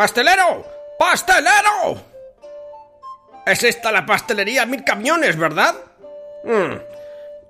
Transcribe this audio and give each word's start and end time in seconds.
¡Pastelero! 0.00 0.64
¡Pastelero! 0.98 2.02
Es 3.44 3.62
esta 3.64 3.92
la 3.92 4.06
pastelería 4.06 4.64
Mil 4.64 4.82
Camiones, 4.82 5.36
¿verdad? 5.36 5.74
Hmm. 6.42 6.78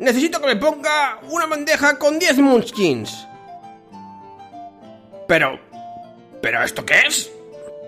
Necesito 0.01 0.41
que 0.41 0.49
me 0.49 0.57
ponga 0.57 1.21
una 1.29 1.47
bandeja 1.47 1.97
con 1.97 2.19
10 2.19 2.39
munchkins. 2.39 3.29
Pero... 5.29 5.61
¿Pero 6.43 6.65
esto 6.65 6.85
qué 6.85 7.03
es? 7.07 7.31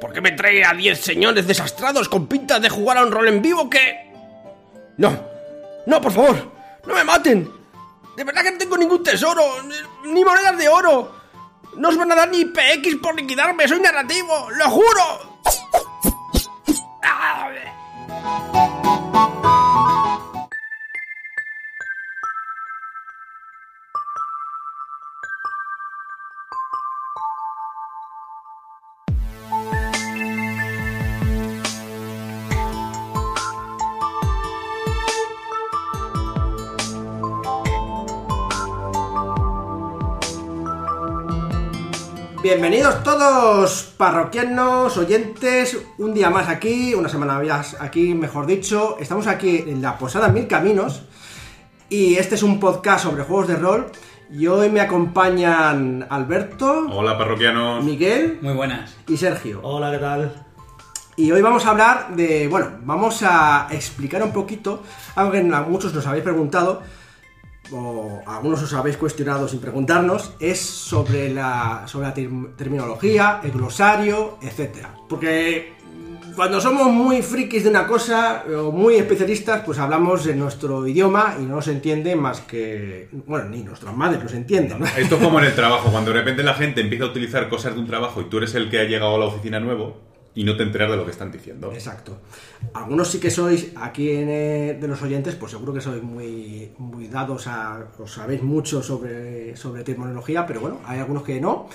¿Por 0.00 0.12
qué 0.12 0.20
me 0.20 0.30
trae 0.30 0.64
a 0.64 0.74
10 0.74 1.00
señores 1.00 1.44
desastrados 1.44 2.08
con 2.08 2.28
pintas 2.28 2.62
de 2.62 2.68
jugar 2.68 2.98
a 2.98 3.02
un 3.02 3.10
rol 3.10 3.26
en 3.26 3.42
vivo 3.42 3.68
que... 3.68 4.12
No, 4.96 5.24
no, 5.86 6.00
por 6.00 6.12
favor, 6.12 6.52
no 6.86 6.94
me 6.94 7.02
maten. 7.02 7.52
De 8.16 8.22
verdad 8.22 8.44
que 8.44 8.52
no 8.52 8.58
tengo 8.58 8.76
ningún 8.76 9.02
tesoro, 9.02 9.42
ni 10.04 10.24
monedas 10.24 10.56
de 10.56 10.68
oro. 10.68 11.21
No 11.76 11.88
os 11.88 11.96
van 11.96 12.12
a 12.12 12.14
dar 12.14 12.28
ni 12.28 12.44
PX 12.44 12.96
por 13.02 13.16
liquidarme, 13.16 13.66
soy 13.66 13.80
narrativo, 13.80 14.48
lo 14.50 14.70
juro. 14.70 15.32
Bienvenidos 42.52 43.02
todos, 43.02 43.94
parroquianos, 43.96 44.98
oyentes, 44.98 45.78
un 45.96 46.12
día 46.12 46.28
más 46.28 46.50
aquí, 46.50 46.94
una 46.94 47.08
semana 47.08 47.38
más 47.38 47.78
aquí, 47.80 48.12
mejor 48.12 48.44
dicho. 48.44 48.98
Estamos 49.00 49.26
aquí 49.26 49.64
en 49.66 49.80
la 49.80 49.96
Posada 49.96 50.28
Mil 50.28 50.46
Caminos 50.46 51.00
y 51.88 52.16
este 52.16 52.34
es 52.34 52.42
un 52.42 52.60
podcast 52.60 53.04
sobre 53.04 53.22
juegos 53.22 53.48
de 53.48 53.56
rol. 53.56 53.86
Y 54.30 54.48
hoy 54.48 54.68
me 54.68 54.82
acompañan 54.82 56.06
Alberto, 56.10 56.88
Hola, 56.92 57.16
parroquianos. 57.16 57.82
Miguel 57.84 58.38
Muy 58.42 58.52
buenas. 58.52 58.98
y 59.08 59.16
Sergio. 59.16 59.60
Hola, 59.62 59.90
¿qué 59.90 59.98
tal? 59.98 60.44
Y 61.16 61.32
hoy 61.32 61.40
vamos 61.40 61.64
a 61.64 61.70
hablar 61.70 62.14
de, 62.14 62.48
bueno, 62.48 62.66
vamos 62.82 63.22
a 63.22 63.68
explicar 63.70 64.22
un 64.22 64.32
poquito 64.34 64.82
algo 65.16 65.32
que 65.32 65.38
a 65.38 65.62
muchos 65.62 65.94
nos 65.94 66.06
habéis 66.06 66.22
preguntado, 66.22 66.82
o 67.70 68.20
algunos 68.26 68.62
os 68.62 68.72
habéis 68.74 68.96
cuestionado 68.96 69.46
sin 69.48 69.60
preguntarnos, 69.60 70.32
es 70.40 70.58
sobre 70.60 71.32
la, 71.32 71.84
sobre 71.86 72.08
la 72.08 72.14
ter- 72.14 72.56
terminología, 72.56 73.40
el 73.42 73.52
glosario, 73.52 74.38
etc. 74.42 74.86
Porque 75.08 75.72
cuando 76.34 76.60
somos 76.60 76.88
muy 76.88 77.22
frikis 77.22 77.64
de 77.64 77.70
una 77.70 77.86
cosa, 77.86 78.44
o 78.58 78.72
muy 78.72 78.94
especialistas, 78.96 79.62
pues 79.64 79.78
hablamos 79.78 80.26
en 80.26 80.38
nuestro 80.38 80.86
idioma 80.86 81.36
y 81.38 81.42
no 81.44 81.60
se 81.62 81.72
entiende 81.72 82.16
más 82.16 82.40
que, 82.40 83.08
bueno, 83.26 83.48
ni 83.50 83.62
nuestras 83.62 83.94
madres 83.94 84.22
nos 84.22 84.32
entienden, 84.32 84.80
¿no? 84.80 84.86
Esto 84.86 85.16
es 85.16 85.22
como 85.22 85.38
en 85.38 85.44
el 85.46 85.54
trabajo, 85.54 85.90
cuando 85.90 86.10
de 86.12 86.18
repente 86.18 86.42
la 86.42 86.54
gente 86.54 86.80
empieza 86.80 87.04
a 87.04 87.08
utilizar 87.08 87.48
cosas 87.48 87.74
de 87.74 87.80
un 87.80 87.86
trabajo 87.86 88.20
y 88.22 88.24
tú 88.24 88.38
eres 88.38 88.54
el 88.54 88.70
que 88.70 88.80
ha 88.80 88.84
llegado 88.84 89.14
a 89.14 89.18
la 89.18 89.26
oficina 89.26 89.60
nuevo 89.60 90.11
y 90.34 90.44
no 90.44 90.56
te 90.56 90.62
enteras 90.62 90.90
de 90.90 90.96
lo 90.96 91.04
que 91.04 91.10
están 91.10 91.30
diciendo. 91.30 91.72
Exacto. 91.72 92.18
Algunos 92.74 93.08
sí 93.10 93.18
que 93.20 93.30
sois, 93.30 93.72
aquí 93.76 94.10
en, 94.10 94.28
eh, 94.30 94.78
de 94.80 94.88
los 94.88 95.02
oyentes, 95.02 95.34
pues 95.34 95.52
seguro 95.52 95.72
que 95.74 95.80
sois 95.80 96.02
muy, 96.02 96.70
muy 96.78 97.08
dados 97.08 97.46
a. 97.46 97.84
os 97.98 98.12
sabéis 98.12 98.42
mucho 98.42 98.82
sobre, 98.82 99.54
sobre 99.56 99.84
terminología, 99.84 100.46
pero 100.46 100.60
bueno, 100.60 100.80
hay 100.86 100.98
algunos 101.00 101.22
que 101.22 101.40
no. 101.40 101.68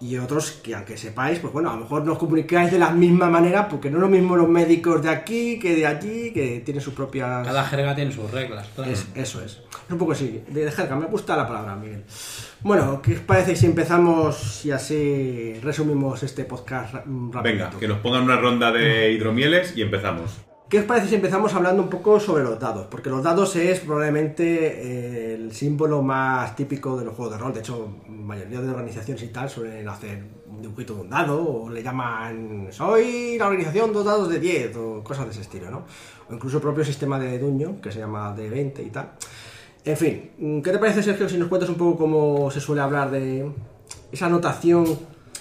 Y 0.00 0.16
otros 0.18 0.50
que, 0.64 0.74
aunque 0.74 0.96
sepáis, 0.96 1.38
pues 1.38 1.52
bueno, 1.52 1.70
a 1.70 1.74
lo 1.76 1.82
mejor 1.82 2.04
no 2.04 2.12
os 2.14 2.18
comunicáis 2.18 2.72
de 2.72 2.78
la 2.78 2.90
misma 2.90 3.30
manera, 3.30 3.68
porque 3.68 3.88
no 3.88 3.98
es 3.98 4.02
lo 4.02 4.08
mismo 4.08 4.34
los 4.36 4.48
médicos 4.48 5.00
de 5.00 5.08
aquí 5.08 5.60
que 5.60 5.76
de 5.76 5.86
allí, 5.86 6.32
que 6.32 6.60
tienen 6.64 6.80
sus 6.82 6.92
propias. 6.92 7.46
Cada 7.46 7.64
jerga 7.66 7.94
tiene 7.94 8.10
sus 8.10 8.28
reglas. 8.32 8.66
claro. 8.74 8.90
Es- 8.90 9.06
eso 9.14 9.40
es. 9.44 9.60
Un 9.92 9.98
poco 9.98 10.12
así. 10.12 10.42
De 10.48 10.70
jerga, 10.70 10.96
me 10.96 11.06
gusta 11.06 11.36
la 11.36 11.46
palabra, 11.46 11.76
Miguel. 11.76 12.04
Bueno, 12.62 13.00
¿qué 13.02 13.14
os 13.14 13.20
parece 13.20 13.54
si 13.56 13.66
empezamos 13.66 14.64
y 14.64 14.70
así 14.70 15.54
resumimos 15.62 16.22
este 16.22 16.44
podcast 16.44 16.94
ra- 16.94 17.04
rapidito? 17.06 17.42
Venga, 17.42 17.70
que 17.78 17.88
nos 17.88 17.98
pongan 17.98 18.22
una 18.22 18.36
ronda 18.36 18.72
de 18.72 19.12
hidromieles 19.12 19.76
y 19.76 19.82
empezamos. 19.82 20.38
¿Qué 20.68 20.78
os 20.78 20.84
parece 20.86 21.08
si 21.08 21.16
empezamos 21.16 21.52
hablando 21.52 21.82
un 21.82 21.90
poco 21.90 22.18
sobre 22.18 22.44
los 22.44 22.58
dados? 22.58 22.86
Porque 22.90 23.10
los 23.10 23.22
dados 23.22 23.54
es 23.56 23.80
probablemente 23.80 25.32
eh, 25.32 25.34
el 25.34 25.52
símbolo 25.52 26.00
más 26.00 26.56
típico 26.56 26.96
de 26.96 27.04
los 27.04 27.14
juegos 27.14 27.34
de 27.34 27.38
rol. 27.42 27.52
De 27.52 27.60
hecho, 27.60 27.94
mayoría 28.08 28.62
de 28.62 28.70
organizaciones 28.70 29.22
y 29.22 29.28
tal 29.28 29.50
suelen 29.50 29.86
hacer 29.86 30.24
un 30.48 30.62
dibujito 30.62 30.94
de 30.94 31.00
un 31.02 31.10
dado 31.10 31.42
o 31.46 31.68
le 31.68 31.82
llaman 31.82 32.68
soy 32.70 33.36
la 33.38 33.48
organización 33.48 33.92
dos 33.92 34.06
dados 34.06 34.30
de 34.30 34.40
10 34.40 34.76
o 34.76 35.04
cosas 35.04 35.26
de 35.26 35.32
ese 35.32 35.42
estilo, 35.42 35.70
¿no? 35.70 35.84
O 36.30 36.34
incluso 36.34 36.56
el 36.56 36.62
propio 36.62 36.84
sistema 36.86 37.18
de 37.18 37.38
Duño, 37.38 37.78
que 37.82 37.92
se 37.92 37.98
llama 37.98 38.32
de 38.34 38.48
20 38.48 38.82
y 38.82 38.88
tal. 38.88 39.10
En 39.84 39.96
fin, 39.96 40.62
¿qué 40.62 40.70
te 40.70 40.78
parece, 40.78 41.02
Sergio, 41.02 41.28
si 41.28 41.36
nos 41.38 41.48
cuentas 41.48 41.68
un 41.68 41.74
poco 41.76 41.96
cómo 41.98 42.50
se 42.50 42.60
suele 42.60 42.82
hablar 42.82 43.10
de 43.10 43.50
esa 44.12 44.28
notación? 44.28 44.86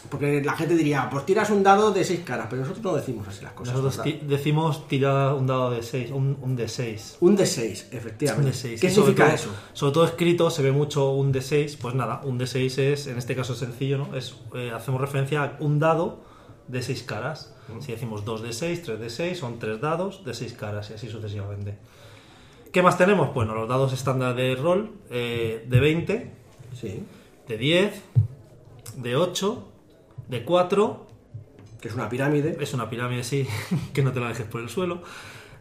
Porque 0.09 0.43
la 0.43 0.53
gente 0.53 0.75
diría, 0.75 1.07
pues 1.11 1.25
tiras 1.27 1.51
un 1.51 1.61
dado 1.63 1.91
de 1.91 2.03
6 2.03 2.21
caras, 2.25 2.47
pero 2.49 2.63
nosotros 2.63 2.83
no 2.83 2.95
decimos 2.95 3.27
así 3.27 3.43
las 3.43 3.53
cosas. 3.53 3.75
Nosotros 3.75 4.03
ti- 4.03 4.19
decimos 4.27 4.87
tirar 4.87 5.35
un 5.35 5.45
dado 5.45 5.69
de 5.71 5.83
6, 5.83 6.09
un, 6.11 6.37
un 6.41 6.55
de 6.55 6.67
6. 6.67 7.17
Un 7.21 7.37
D6, 7.37 7.85
Un 7.91 7.97
efectivamente. 7.97 8.47
de 8.49 8.53
6. 8.53 8.81
¿Qué 8.81 8.89
significa 8.89 9.31
eso? 9.33 9.49
Sobre 9.73 9.93
todo 9.93 10.05
escrito 10.05 10.49
se 10.49 10.63
ve 10.63 10.71
mucho 10.71 11.11
un 11.11 11.31
de 11.31 11.41
6. 11.41 11.77
Pues 11.77 11.93
nada, 11.93 12.21
un 12.25 12.37
de 12.39 12.47
6 12.47 12.77
es, 12.79 13.07
en 13.07 13.17
este 13.19 13.35
caso 13.35 13.53
es 13.53 13.59
sencillo, 13.59 13.99
¿no? 13.99 14.15
Es, 14.15 14.35
eh, 14.55 14.71
hacemos 14.75 14.99
referencia 14.99 15.43
a 15.43 15.57
un 15.59 15.79
dado 15.79 16.23
de 16.67 16.81
6 16.81 17.03
caras. 17.03 17.53
Si 17.79 17.91
decimos 17.93 18.25
2 18.25 18.41
de 18.41 18.51
6, 18.53 18.81
3 18.83 18.99
de 18.99 19.09
6, 19.09 19.37
son 19.37 19.59
3 19.59 19.79
dados 19.79 20.25
de 20.25 20.33
6 20.33 20.53
caras 20.53 20.89
y 20.89 20.95
así 20.95 21.07
sucesivamente. 21.09 21.77
¿Qué 22.71 22.81
más 22.81 22.97
tenemos? 22.97 23.33
Bueno, 23.33 23.53
los 23.53 23.67
dados 23.67 23.91
estándar 23.93 24.35
de 24.35 24.55
rol, 24.55 24.91
eh, 25.09 25.65
de 25.67 25.79
20, 25.79 26.31
Sí, 26.79 27.03
de 27.47 27.57
10, 27.57 28.01
de 28.95 29.15
8, 29.17 29.67
de 30.29 30.43
4, 30.45 31.05
que 31.81 31.89
es 31.89 31.93
una 31.93 32.07
pirámide. 32.07 32.57
Es 32.61 32.73
una 32.73 32.89
pirámide, 32.89 33.23
sí, 33.25 33.45
que 33.93 34.01
no 34.01 34.11
te 34.13 34.19
la 34.21 34.29
dejes 34.29 34.45
por 34.47 34.61
el 34.61 34.69
suelo. 34.69 35.01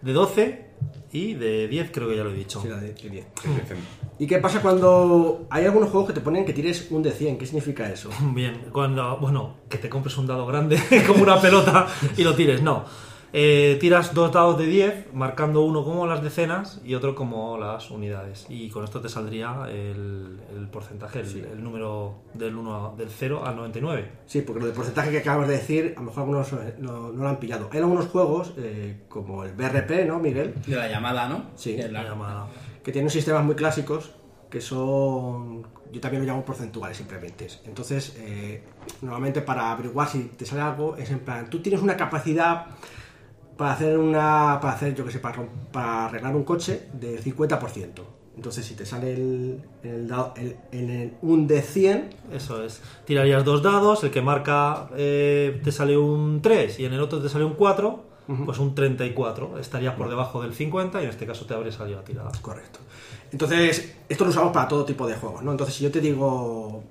De 0.02 0.12
12 0.12 0.66
y 1.12 1.34
de 1.34 1.66
10, 1.68 1.90
creo 1.92 2.08
que 2.08 2.16
ya 2.16 2.22
lo 2.24 2.30
he 2.30 2.34
dicho. 2.34 2.62
Sí, 2.62 2.68
la 2.68 2.76
de- 2.76 2.94
de 2.94 3.10
10. 3.10 3.26
Empiecen. 3.44 3.78
¿Y 4.20 4.26
qué 4.26 4.38
pasa 4.38 4.62
cuando 4.62 5.46
hay 5.50 5.64
algunos 5.64 5.90
juegos 5.90 6.08
que 6.08 6.14
te 6.14 6.20
ponen 6.20 6.44
que 6.44 6.52
tires 6.52 6.86
un 6.90 7.02
de 7.02 7.10
100? 7.10 7.36
¿Qué 7.38 7.46
significa 7.46 7.90
eso? 7.90 8.08
Bien, 8.34 8.66
cuando, 8.72 9.16
bueno, 9.18 9.56
que 9.68 9.78
te 9.78 9.88
compres 9.90 10.16
un 10.16 10.26
dado 10.28 10.46
grande 10.46 10.80
como 11.08 11.22
una 11.24 11.40
pelota 11.40 11.88
y 12.16 12.22
lo 12.22 12.34
tires, 12.36 12.62
no. 12.62 12.84
Eh, 13.32 13.76
tiras 13.80 14.12
dos 14.12 14.32
dados 14.32 14.58
de 14.58 14.66
10, 14.66 15.12
marcando 15.14 15.62
uno 15.62 15.84
como 15.84 16.04
las 16.06 16.20
decenas 16.20 16.80
y 16.84 16.94
otro 16.94 17.14
como 17.14 17.56
las 17.58 17.90
unidades. 17.92 18.46
Y 18.48 18.68
con 18.70 18.82
esto 18.82 19.00
te 19.00 19.08
saldría 19.08 19.66
el, 19.68 20.40
el 20.56 20.66
porcentaje, 20.68 21.20
el, 21.20 21.44
el 21.52 21.62
número 21.62 22.16
del, 22.34 22.56
1, 22.56 22.94
del 22.98 23.08
0 23.08 23.42
al 23.46 23.54
99. 23.54 24.10
Sí, 24.26 24.40
porque 24.42 24.60
lo 24.60 24.66
del 24.66 24.74
porcentaje 24.74 25.12
que 25.12 25.18
acabas 25.18 25.46
de 25.46 25.54
decir, 25.54 25.94
a 25.96 26.00
lo 26.00 26.06
mejor 26.06 26.22
algunos 26.22 26.52
eh, 26.54 26.74
no, 26.80 27.12
no 27.12 27.22
lo 27.22 27.28
han 27.28 27.38
pillado. 27.38 27.68
Hay 27.72 27.78
algunos 27.78 28.06
juegos, 28.06 28.52
eh, 28.58 29.02
como 29.08 29.44
el 29.44 29.52
BRP, 29.52 30.06
¿no, 30.08 30.18
Miguel? 30.18 30.54
De 30.66 30.74
la 30.74 30.88
llamada, 30.88 31.28
¿no? 31.28 31.44
Sí. 31.54 31.76
La 31.76 31.86
la- 31.88 32.02
llamada. 32.02 32.48
Que 32.82 32.90
tienen 32.90 33.10
sistemas 33.10 33.44
muy 33.44 33.54
clásicos 33.54 34.10
que 34.50 34.60
son, 34.60 35.64
yo 35.92 36.00
también 36.00 36.24
lo 36.26 36.28
llamo 36.32 36.44
porcentuales 36.44 36.96
simplemente. 36.96 37.46
Entonces, 37.64 38.16
eh, 38.18 38.64
normalmente 39.02 39.40
para 39.42 39.70
averiguar 39.70 40.08
si 40.08 40.24
te 40.36 40.44
sale 40.44 40.62
algo, 40.62 40.96
es 40.96 41.08
en 41.12 41.20
plan, 41.20 41.48
tú 41.48 41.60
tienes 41.60 41.80
una 41.80 41.96
capacidad 41.96 42.66
para 43.56 43.72
hacer 43.72 43.98
una, 43.98 44.58
para 44.60 44.74
hacer, 44.74 44.94
yo 44.94 45.04
que 45.04 45.10
sé, 45.12 45.18
para, 45.18 45.42
para 45.72 46.06
arreglar 46.06 46.34
un 46.34 46.44
coche 46.44 46.88
de 46.92 47.18
50%. 47.22 48.02
Entonces, 48.36 48.64
si 48.64 48.74
te 48.74 48.86
sale 48.86 49.12
el, 49.12 49.60
el 49.82 50.10
el- 50.36 50.56
en 50.72 50.90
el 50.90 51.12
un 51.20 51.46
de 51.46 51.60
100, 51.60 52.10
Eso 52.32 52.62
es. 52.64 52.80
Tirarías 53.04 53.44
dos 53.44 53.62
dados, 53.62 54.02
el 54.04 54.10
que 54.10 54.22
marca 54.22 54.88
eh, 54.96 55.60
te 55.62 55.72
sale 55.72 55.98
un 55.98 56.40
3 56.40 56.78
y 56.80 56.86
en 56.86 56.94
el 56.94 57.00
otro 57.00 57.20
te 57.20 57.28
sale 57.28 57.44
un 57.44 57.54
4, 57.54 58.04
pues 58.46 58.58
un 58.58 58.74
34. 58.74 59.58
Estarías 59.58 59.94
por 59.94 60.08
debajo 60.08 60.40
del 60.40 60.54
50 60.54 61.00
y 61.00 61.04
en 61.04 61.10
este 61.10 61.26
caso 61.26 61.44
te 61.44 61.52
habría 61.52 61.72
salido 61.72 61.98
la 61.98 62.04
tirada. 62.04 62.30
Correcto. 62.40 62.78
Entonces, 63.32 63.96
esto 64.08 64.24
lo 64.24 64.30
usamos 64.30 64.52
para 64.52 64.68
todo 64.68 64.84
tipo 64.84 65.06
de 65.06 65.16
juegos, 65.16 65.42
¿no? 65.42 65.50
Entonces, 65.50 65.74
si 65.76 65.84
yo 65.84 65.90
te 65.90 66.00
digo, 66.00 66.82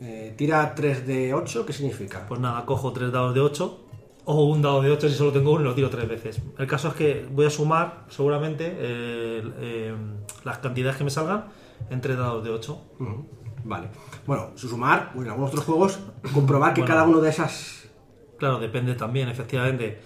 eh, 0.00 0.32
tira 0.36 0.74
3 0.74 1.06
de 1.06 1.34
8, 1.34 1.66
¿qué 1.66 1.72
significa? 1.72 2.24
Pues 2.26 2.40
nada, 2.40 2.64
cojo 2.64 2.92
tres 2.92 3.12
dados 3.12 3.34
de 3.34 3.40
8 3.40 3.80
o 4.28 4.44
un 4.44 4.60
dado 4.60 4.82
de 4.82 4.90
8 4.90 5.08
si 5.08 5.14
solo 5.14 5.32
tengo 5.32 5.52
uno 5.52 5.62
lo 5.64 5.74
tiro 5.74 5.88
tres 5.88 6.08
veces. 6.08 6.42
El 6.58 6.66
caso 6.66 6.88
es 6.88 6.94
que 6.94 7.26
voy 7.30 7.46
a 7.46 7.50
sumar 7.50 8.04
seguramente 8.08 8.66
eh, 8.66 9.42
eh, 9.60 9.94
las 10.44 10.58
cantidades 10.58 10.96
que 10.96 11.04
me 11.04 11.10
salgan 11.10 11.44
en 11.90 12.00
tres 12.00 12.18
dados 12.18 12.42
de 12.44 12.50
8. 12.50 12.80
Ujú, 12.98 13.26
Vale. 13.64 13.88
Bueno, 14.26 14.50
su 14.56 14.68
sumar, 14.68 15.12
o 15.16 15.22
en 15.22 15.28
algunos 15.28 15.50
otros 15.50 15.64
juegos, 15.64 15.98
comprobar 16.34 16.74
que 16.74 16.82
Bueno. 16.82 16.94
cada 16.94 17.06
uno 17.06 17.20
de 17.20 17.30
esas... 17.30 17.88
Claro, 18.38 18.58
depende 18.58 18.94
también, 18.94 19.28
efectivamente. 19.28 20.00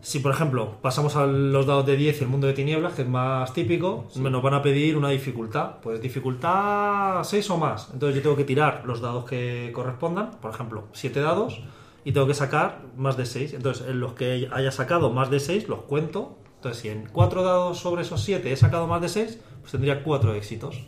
Si, 0.00 0.18
por 0.20 0.32
ejemplo, 0.32 0.78
pasamos 0.80 1.14
a 1.16 1.26
los 1.26 1.66
dados 1.66 1.86
de 1.86 1.96
10 1.96 2.20
y 2.20 2.24
el 2.24 2.30
mundo 2.30 2.46
de 2.48 2.54
tinieblas, 2.54 2.94
que 2.94 3.02
es 3.02 3.08
más 3.08 3.52
típico, 3.52 4.08
nos 4.16 4.42
van 4.42 4.54
a 4.54 4.62
pedir 4.62 4.96
una 4.96 5.10
dificultad. 5.10 5.76
Pues 5.82 6.00
dificultad 6.00 7.22
6 7.22 7.50
o 7.50 7.58
más. 7.58 7.90
Entonces 7.92 8.16
yo 8.16 8.22
tengo 8.22 8.36
que 8.36 8.44
tirar 8.44 8.82
los 8.84 9.00
dados 9.00 9.24
que 9.26 9.70
correspondan, 9.74 10.30
por 10.40 10.50
ejemplo, 10.52 10.88
7 10.92 11.20
dados, 11.20 11.62
y 12.04 12.12
tengo 12.12 12.26
que 12.26 12.34
sacar 12.34 12.82
más 12.96 13.16
de 13.16 13.26
6. 13.26 13.54
Entonces, 13.54 13.86
en 13.88 14.00
los 14.00 14.14
que 14.14 14.48
haya 14.52 14.70
sacado 14.70 15.10
más 15.10 15.30
de 15.30 15.40
6 15.40 15.68
los 15.68 15.82
cuento. 15.82 16.38
Entonces, 16.56 16.80
si 16.82 16.88
en 16.88 17.06
4 17.12 17.42
dados 17.42 17.78
sobre 17.78 18.02
esos 18.02 18.22
7 18.22 18.52
he 18.52 18.56
sacado 18.56 18.86
más 18.86 19.00
de 19.02 19.08
6, 19.08 19.38
pues 19.60 19.72
tendría 19.72 20.02
4 20.02 20.34
éxitos. 20.34 20.80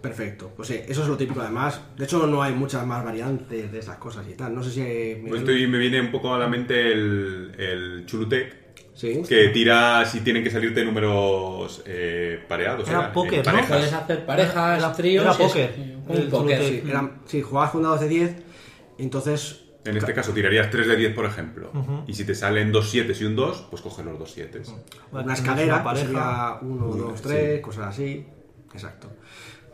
Perfecto. 0.00 0.52
Pues 0.54 0.68
sí, 0.68 0.80
eso 0.88 1.02
es 1.02 1.08
lo 1.08 1.16
típico 1.16 1.40
además. 1.40 1.80
De 1.96 2.04
hecho, 2.04 2.26
no 2.26 2.42
hay 2.42 2.52
muchas 2.54 2.86
más 2.86 3.04
variantes 3.04 3.72
de 3.72 3.78
esas 3.78 3.96
cosas 3.96 4.24
y 4.30 4.34
tal. 4.34 4.54
No 4.54 4.62
sé 4.62 4.70
si... 4.70 5.26
Pues 5.28 5.40
estoy- 5.40 5.66
me 5.66 5.78
viene 5.78 6.00
un 6.00 6.10
poco 6.12 6.32
a 6.32 6.38
la 6.38 6.46
mente 6.46 6.92
el, 6.92 7.52
el 7.58 8.06
Chulutec, 8.06 8.66
Sí. 8.94 9.20
que 9.28 9.48
tira 9.48 10.04
si 10.06 10.20
tienen 10.20 10.42
que 10.42 10.50
salirte 10.50 10.82
números 10.84 11.82
eh, 11.86 12.42
pareados. 12.48 12.88
Era 12.88 13.06
en 13.08 13.12
póker, 13.12 13.38
¿no? 13.38 13.44
parejas. 13.44 13.68
Puedes 13.68 13.92
hacer 13.92 14.24
parejas, 14.24 14.78
Era- 14.78 14.92
tríos. 14.92 15.24
era 15.24 15.34
póker. 15.34 15.74
Un 16.06 16.30
póker. 16.30 16.82
Sí, 17.26 17.42
jugabas 17.42 17.70
con 17.72 17.82
dados 17.82 18.00
de 18.00 18.08
10, 18.08 18.36
entonces... 18.98 19.62
En 19.86 19.96
este 19.96 20.12
caso 20.14 20.32
tirarías 20.32 20.70
3 20.70 20.86
de 20.88 20.96
10, 20.96 21.14
por 21.14 21.26
ejemplo. 21.26 21.70
Y 22.06 22.14
si 22.14 22.24
te 22.24 22.34
salen 22.34 22.72
dos 22.72 22.90
7 22.90 23.12
y 23.18 23.24
un 23.24 23.36
2, 23.36 23.66
pues 23.70 23.82
coges 23.82 24.04
los 24.04 24.18
dos 24.18 24.30
7. 24.32 24.62
Vale, 25.12 25.24
una 25.24 25.34
escalera, 25.34 25.74
una 25.74 25.84
pareja. 25.84 26.06
sería 26.06 26.58
1, 26.62 26.86
Uno, 26.86 26.94
2, 27.08 27.22
3, 27.22 27.60
cosas 27.60 27.86
así. 27.88 28.26
Exacto. 28.72 29.08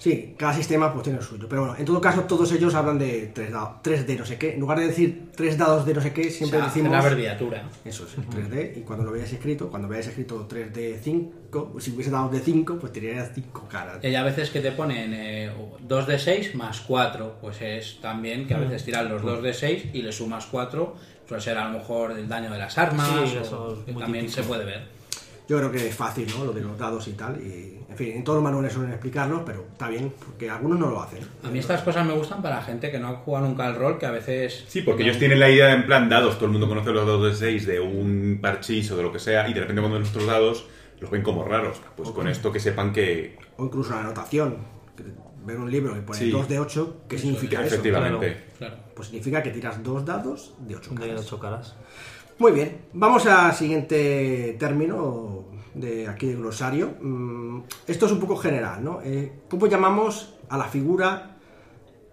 Sí, 0.02 0.34
cada 0.36 0.52
sistema 0.52 0.92
pues 0.92 1.04
tiene 1.04 1.20
el 1.20 1.24
suyo. 1.24 1.46
Pero 1.48 1.62
bueno, 1.62 1.76
en 1.78 1.84
todo 1.84 2.00
caso, 2.00 2.22
todos 2.22 2.50
ellos 2.50 2.74
hablan 2.74 2.98
de 2.98 3.30
3, 3.32 3.52
dados, 3.52 3.82
3 3.82 4.04
de 4.04 4.16
no 4.16 4.26
sé 4.26 4.36
qué. 4.36 4.54
En 4.54 4.58
lugar 4.58 4.80
de 4.80 4.88
decir 4.88 5.30
3 5.36 5.56
dados 5.56 5.86
de 5.86 5.94
no 5.94 6.00
sé 6.00 6.12
qué, 6.12 6.26
O 6.26 6.30
siempre 6.30 6.58
sea, 6.58 6.66
decimos. 6.66 6.90
la 6.90 6.98
abreviatura. 6.98 7.68
Eso 7.84 8.04
es, 8.08 8.18
el 8.18 8.26
3D. 8.28 8.78
Y 8.78 8.80
cuando 8.80 9.04
lo 9.04 9.12
veáis 9.12 9.32
escrito, 9.32 9.70
cuando 9.70 9.86
veáis 9.86 10.08
escrito 10.08 10.48
3D 10.48 10.98
5, 11.00 11.76
si 11.78 11.92
hubiese 11.92 12.10
dados 12.10 12.32
de 12.32 12.40
5, 12.40 12.78
pues 12.80 12.92
tirarías 12.92 13.30
5 13.32 13.68
caras. 13.70 13.98
Y 14.02 14.08
hay 14.08 14.16
a 14.16 14.24
veces 14.24 14.50
que 14.50 14.58
te 14.60 14.72
ponen 14.72 15.12
eh, 15.14 15.52
2 15.86 16.06
de 16.08 16.18
6 16.18 16.56
más 16.56 16.80
4. 16.80 17.36
Pues 17.40 17.62
es 17.62 18.00
también 18.00 18.48
que 18.48 18.54
a 18.54 18.58
veces 18.58 18.84
tiran 18.84 19.08
los 19.08 19.22
2 19.22 19.40
de 19.40 19.54
6 19.54 19.84
y 19.92 20.02
le 20.02 20.10
sumas 20.10 20.46
4. 20.46 20.96
Suele 21.28 21.40
ser 21.44 21.56
a 21.58 21.68
lo 21.70 21.78
mejor 21.78 22.10
el 22.10 22.28
daño 22.28 22.50
de 22.50 22.58
las 22.58 22.76
armas. 22.76 23.06
Sí, 23.08 23.36
o- 23.36 23.40
eso 23.40 23.72
es 23.78 23.84
que 23.84 23.92
muy 23.92 24.02
también 24.02 24.26
típico. 24.26 24.42
se 24.42 24.48
puede 24.48 24.64
ver. 24.64 24.82
Yo 25.48 25.58
creo 25.58 25.70
que 25.70 25.86
es 25.88 25.94
fácil, 25.94 26.26
¿no? 26.36 26.44
Lo 26.46 26.52
de 26.52 26.60
los 26.62 26.76
dados 26.76 27.06
y 27.06 27.12
tal. 27.12 27.40
Y, 27.40 27.71
en 27.92 27.98
fin, 27.98 28.12
en 28.16 28.24
todos 28.24 28.36
los 28.36 28.44
manuales 28.44 28.72
suelen 28.72 28.92
explicarlo, 28.92 29.44
pero 29.44 29.66
está 29.70 29.88
bien, 29.88 30.12
porque 30.24 30.48
algunos 30.48 30.78
no 30.78 30.88
lo 30.88 31.02
hacen. 31.02 31.20
A 31.44 31.48
mí 31.48 31.58
estas 31.58 31.82
cosas 31.82 32.06
me 32.06 32.14
gustan 32.14 32.40
para 32.40 32.62
gente 32.62 32.90
que 32.90 32.98
no 32.98 33.08
ha 33.08 33.16
jugado 33.16 33.46
nunca 33.46 33.66
al 33.66 33.76
rol, 33.76 33.98
que 33.98 34.06
a 34.06 34.10
veces... 34.10 34.64
Sí, 34.66 34.80
porque 34.80 35.02
ellos 35.02 35.18
tienen 35.18 35.38
la 35.38 35.50
idea 35.50 35.72
en 35.74 35.84
plan 35.84 36.08
dados, 36.08 36.36
todo 36.36 36.46
el 36.46 36.52
mundo 36.52 36.68
conoce 36.68 36.90
los 36.90 37.06
dados 37.06 37.32
de 37.40 37.46
6 37.46 37.66
de 37.66 37.80
un 37.80 38.38
parchís 38.40 38.90
o 38.90 38.96
de 38.96 39.02
lo 39.02 39.12
que 39.12 39.18
sea, 39.18 39.46
y 39.48 39.52
de 39.52 39.60
repente 39.60 39.82
cuando 39.82 39.96
ven 39.96 40.02
nuestros 40.02 40.26
dados 40.26 40.66
los 41.00 41.10
ven 41.10 41.22
como 41.22 41.44
raros. 41.44 41.80
Pues 41.96 42.08
con 42.10 42.28
esto 42.28 42.50
que 42.50 42.60
sepan 42.60 42.92
que 42.92 43.36
O 43.58 43.66
incluso 43.66 43.90
la 43.90 44.00
anotación. 44.00 44.56
Ver 45.44 45.56
un 45.58 45.70
libro 45.70 45.92
que 45.94 46.00
pone 46.00 46.18
Sí. 46.18 46.30
2 46.30 46.48
de 46.48 46.60
8, 46.60 46.96
¿qué 47.08 47.18
significa 47.18 47.58
eso? 47.64 47.74
efectivamente. 47.74 48.44
Claro. 48.56 48.76
Pues 48.94 49.08
significa 49.08 49.42
que 49.42 49.50
tiras 49.50 49.82
dos 49.82 50.04
dados 50.04 50.54
de 50.60 50.76
8 50.76 50.94
De 50.94 51.14
8 51.16 51.38
caras. 51.38 51.74
Muy 52.38 52.52
bien, 52.52 52.78
vamos 52.92 53.26
al 53.26 53.52
siguiente 53.52 54.56
término 54.58 55.44
de 55.74 56.08
aquí 56.08 56.26
de 56.26 56.36
glosario. 56.36 56.94
Mm, 57.00 57.62
Esto 57.86 58.06
es 58.06 58.12
un 58.12 58.20
poco 58.20 58.36
general, 58.36 58.82
¿no? 58.84 59.00
Eh, 59.02 59.40
¿Cómo 59.48 59.66
llamamos 59.66 60.34
a 60.48 60.58
la 60.58 60.64
figura 60.64 61.36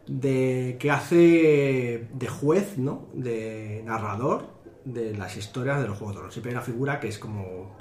de 0.08 0.78
que 0.80 0.90
hace 0.92 2.08
de 2.14 2.28
juez, 2.28 2.78
¿no? 2.78 3.08
De 3.14 3.84
narrador 3.86 4.48
de 4.86 5.16
las 5.16 5.38
historias 5.38 5.82
de 5.82 5.88
los 5.88 5.98
juegos 5.98 6.16
de 6.16 6.22
rol. 6.24 6.32
Siempre 6.32 6.52
hay 6.52 6.56
una 6.56 6.66
figura 6.66 7.00
que 7.00 7.10
es 7.10 7.20
como 7.20 7.78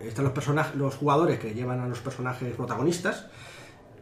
están 0.00 0.24
los 0.24 0.34
personajes, 0.34 0.74
los 0.76 0.96
jugadores 0.96 1.38
que 1.38 1.54
llevan 1.54 1.80
a 1.80 1.86
los 1.88 2.00
personajes 2.00 2.54
protagonistas 2.54 3.26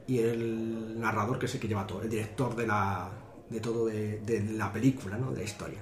y 0.06 0.18
el 0.18 0.98
narrador 0.98 1.38
que 1.38 1.46
es 1.46 1.54
el 1.54 1.60
que 1.60 1.68
lleva 1.68 1.86
todo, 1.86 2.02
el 2.02 2.10
director 2.10 2.56
de 2.56 2.66
la 2.66 3.10
de 3.48 3.60
todo 3.60 3.86
de, 3.86 4.20
de 4.20 4.42
la 4.52 4.72
película, 4.72 5.16
¿no? 5.18 5.30
De 5.30 5.38
la 5.38 5.44
historia. 5.44 5.78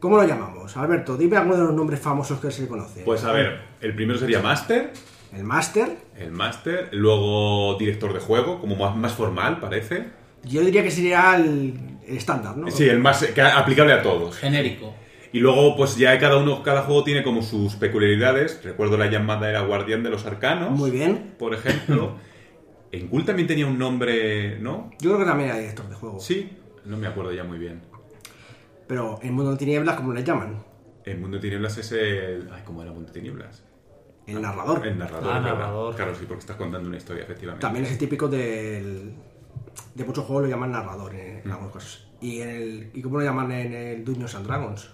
¿Cómo 0.00 0.16
lo 0.16 0.24
llamamos? 0.26 0.76
Alberto, 0.76 1.16
dime 1.16 1.36
alguno 1.36 1.56
de 1.56 1.62
los 1.64 1.74
nombres 1.74 2.00
famosos 2.00 2.40
que 2.40 2.50
se 2.50 2.66
conoce. 2.66 3.02
Pues 3.04 3.22
a 3.24 3.32
ver, 3.32 3.60
el 3.80 3.94
primero 3.94 4.18
sería 4.18 4.40
Master, 4.40 4.92
El 5.32 5.44
máster, 5.44 5.96
el 6.18 6.32
Master, 6.32 6.88
luego 6.92 7.76
director 7.78 8.12
de 8.12 8.20
juego, 8.20 8.60
como 8.60 8.76
más, 8.76 8.96
más 8.96 9.12
formal 9.12 9.60
parece. 9.60 10.06
yo 10.44 10.62
diría 10.62 10.82
que 10.82 10.90
sería 10.90 11.36
el 11.36 11.74
el 12.06 12.16
estándar, 12.16 12.56
¿no? 12.56 12.68
Sí, 12.70 12.88
el 12.88 12.98
más 12.98 13.24
que- 13.24 13.40
aplicable 13.42 13.92
a 13.92 14.02
todos. 14.02 14.36
Genérico. 14.36 14.94
Y 15.32 15.38
luego, 15.38 15.76
pues 15.76 15.96
ya 15.96 16.18
cada 16.18 16.38
uno, 16.38 16.60
cada 16.64 16.82
juego 16.82 17.04
tiene 17.04 17.22
como 17.22 17.40
sus 17.42 17.76
peculiaridades. 17.76 18.60
Recuerdo 18.64 18.96
la 18.96 19.06
llamada 19.06 19.48
era 19.48 19.60
Guardián 19.60 20.02
de 20.02 20.10
los 20.10 20.26
Arcanos. 20.26 20.70
Muy 20.72 20.90
bien. 20.90 21.34
Por 21.38 21.54
ejemplo. 21.54 22.16
en 22.90 23.06
Cool 23.06 23.24
también 23.24 23.46
tenía 23.46 23.66
un 23.66 23.78
nombre, 23.78 24.58
¿no? 24.58 24.90
Yo 24.98 25.10
creo 25.10 25.18
que 25.20 25.24
también 25.24 25.50
era 25.50 25.58
director 25.60 25.88
de 25.88 25.94
juego. 25.94 26.18
Sí, 26.18 26.50
no 26.84 26.96
me 26.96 27.06
acuerdo 27.06 27.32
ya 27.32 27.44
muy 27.44 27.58
bien. 27.58 27.80
Pero 28.90 29.20
en 29.22 29.34
Mundo 29.34 29.52
de 29.52 29.56
Tinieblas, 29.56 29.94
¿cómo 29.94 30.12
le 30.12 30.24
llaman? 30.24 30.64
El 31.04 31.20
Mundo 31.20 31.36
de 31.36 31.42
Tinieblas 31.42 31.78
es 31.78 31.92
el. 31.92 32.50
Ay, 32.52 32.62
¿cómo 32.64 32.82
era 32.82 32.90
Mundo 32.90 33.06
de 33.12 33.20
Tinieblas? 33.20 33.62
El 34.26 34.42
narrador. 34.42 34.84
El 34.84 34.98
narrador, 34.98 35.32
Ah, 35.32 35.38
narrador. 35.38 35.94
Claro, 35.94 36.12
sí, 36.16 36.24
porque 36.26 36.40
estás 36.40 36.56
contando 36.56 36.88
una 36.88 36.98
historia, 36.98 37.22
efectivamente. 37.22 37.62
También 37.62 37.84
es 37.84 37.92
el 37.92 37.98
típico 37.98 38.26
del, 38.26 39.14
de 39.94 40.04
muchos 40.04 40.24
juegos 40.24 40.42
lo 40.42 40.48
llaman 40.50 40.72
narrador 40.72 41.14
en, 41.14 41.36
en 41.38 41.48
Mm. 41.48 41.52
algunos 41.52 41.72
casos. 41.72 42.08
¿Y, 42.20 42.40
en 42.40 42.48
el, 42.48 42.90
¿Y 42.92 43.00
cómo 43.00 43.18
lo 43.20 43.24
llaman 43.24 43.52
en 43.52 43.72
el 43.74 44.04
Dungeons 44.04 44.34
and 44.34 44.46
Dragons? 44.48 44.90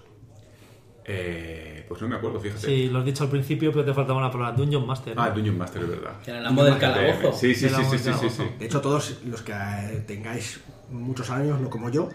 Eh, 1.09 1.85
pues 1.89 2.03
no 2.03 2.09
me 2.09 2.17
acuerdo, 2.17 2.41
fíjate. 2.41 2.67
Sí, 2.67 2.89
lo 2.89 2.99
has 2.99 3.05
dicho 3.05 3.23
al 3.25 3.31
principio, 3.31 3.71
pero 3.71 3.85
te 3.85 3.95
faltaba 3.95 4.19
una 4.19 4.31
palabra. 4.31 4.57
Dungeon 4.57 4.85
Master. 4.87 5.15
¿no? 5.15 5.23
Ah, 5.23 5.29
el 5.29 5.35
Dungeon 5.35 5.57
Master, 5.59 5.83
es 5.83 5.89
verdad. 5.89 6.13
Que 6.25 6.31
era 6.33 6.41
el 6.41 6.47
amo 6.47 6.65
del 6.65 6.79
calabozo. 6.79 7.33
Sí, 7.33 7.55
sí, 7.55 7.69
sí, 7.69 7.83
sí, 7.91 7.99
sí, 8.13 8.29
sí. 8.31 8.43
De 8.59 8.67
hecho, 8.67 8.81
todos 8.81 9.19
los 9.25 9.43
que 9.43 9.53
eh, 9.53 10.05
tengáis 10.07 10.61
muchos 10.91 11.31
años, 11.31 11.61
no 11.61 11.71
como 11.71 11.91
yo, 11.91 12.09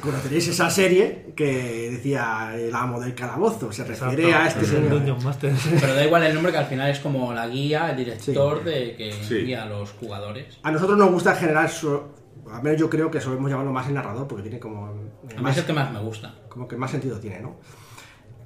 conoceréis 0.00 0.46
esa 0.48 0.68
serie 0.70 1.32
que 1.34 1.90
decía 1.92 2.52
el 2.54 2.72
amo 2.74 3.00
del 3.00 3.14
calabozo. 3.14 3.72
Se 3.72 3.82
refiere 3.84 4.24
Exacto, 4.28 4.44
a 4.44 4.48
este 4.48 4.64
señor. 4.66 4.90
Dungeon 4.90 5.24
Master. 5.24 5.52
Pero 5.80 5.94
da 5.94 6.04
igual 6.04 6.22
el 6.22 6.34
nombre 6.34 6.52
que 6.52 6.58
al 6.58 6.66
final 6.66 6.90
es 6.90 7.00
como 7.00 7.32
la 7.32 7.48
guía, 7.48 7.90
el 7.90 7.96
director 7.96 8.62
de 8.62 8.94
que 8.96 9.12
Sí. 9.12 9.36
guía 9.38 9.64
a 9.64 9.66
los 9.66 9.90
jugadores. 9.92 10.58
A 10.62 10.70
nosotros 10.70 10.96
nos 10.98 11.10
gusta 11.10 11.32
en 11.32 11.36
general, 11.38 11.68
so- 11.68 12.14
al 12.52 12.62
menos 12.62 12.78
yo 12.78 12.90
creo 12.90 13.10
que 13.10 13.20
solemos 13.20 13.50
llamarlo 13.50 13.72
más 13.72 13.88
el 13.88 13.94
narrador 13.94 14.28
porque 14.28 14.42
tiene 14.42 14.58
como, 14.58 14.88
eh, 14.90 15.32
A 15.32 15.36
mí 15.36 15.42
más, 15.42 15.52
es 15.52 15.58
el 15.60 15.66
que 15.66 15.72
más 15.72 15.90
me 15.92 16.00
gusta. 16.00 16.34
como 16.48 16.68
que 16.68 16.76
más 16.76 16.90
sentido 16.90 17.18
tiene, 17.18 17.40
¿no? 17.40 17.56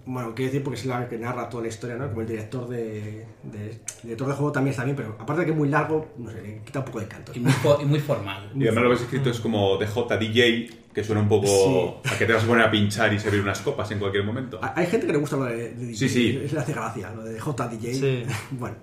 Bueno, 0.08 0.34
quiero 0.36 0.50
decir 0.52 0.62
porque 0.62 0.78
es 0.78 0.86
la 0.86 1.08
que 1.08 1.18
narra 1.18 1.48
toda 1.48 1.64
la 1.64 1.68
historia, 1.68 1.96
¿no? 1.96 2.08
Como 2.08 2.20
el 2.20 2.28
director 2.28 2.68
de, 2.68 3.26
de- 3.42 3.70
el 3.70 3.80
director 4.04 4.28
de 4.28 4.34
juego 4.34 4.52
también 4.52 4.70
está 4.70 4.84
bien, 4.84 4.94
pero 4.94 5.16
aparte 5.18 5.40
de 5.40 5.46
que 5.46 5.50
es 5.50 5.56
muy 5.58 5.68
largo, 5.68 6.12
no 6.16 6.30
sé, 6.30 6.40
le 6.42 6.60
quita 6.62 6.78
un 6.78 6.84
poco 6.84 7.00
de 7.00 7.08
canto. 7.08 7.32
Y 7.34 7.40
muy, 7.40 7.52
y 7.80 7.84
muy 7.84 7.98
formal. 7.98 8.52
Y 8.54 8.62
además 8.62 8.84
lo 8.84 8.90
ves 8.90 9.00
escrito 9.02 9.30
es 9.30 9.40
como 9.40 9.76
DJ 9.78 10.16
DJ, 10.18 10.70
que 10.94 11.02
suena 11.02 11.20
un 11.22 11.28
poco 11.28 12.00
a 12.04 12.16
que 12.16 12.24
te 12.24 12.32
vas 12.32 12.44
a 12.44 12.46
poner 12.46 12.64
a 12.66 12.70
pinchar 12.70 13.12
y 13.12 13.18
servir 13.18 13.40
unas 13.40 13.60
copas 13.60 13.90
en 13.90 13.98
cualquier 13.98 14.22
momento. 14.22 14.60
Ha- 14.62 14.74
Hay 14.76 14.86
gente 14.86 15.06
que 15.08 15.12
le 15.12 15.18
gusta 15.18 15.36
lo 15.36 15.44
de, 15.46 15.74
de 15.74 15.86
DJ, 15.86 15.96
Sí, 15.96 16.08
sí. 16.08 16.32
le 16.52 16.60
hace 16.60 16.72
gracia, 16.72 17.10
lo 17.10 17.24
de 17.24 17.38
JDJ. 17.40 17.94
Sí. 17.94 18.22
Bueno, 18.52 18.76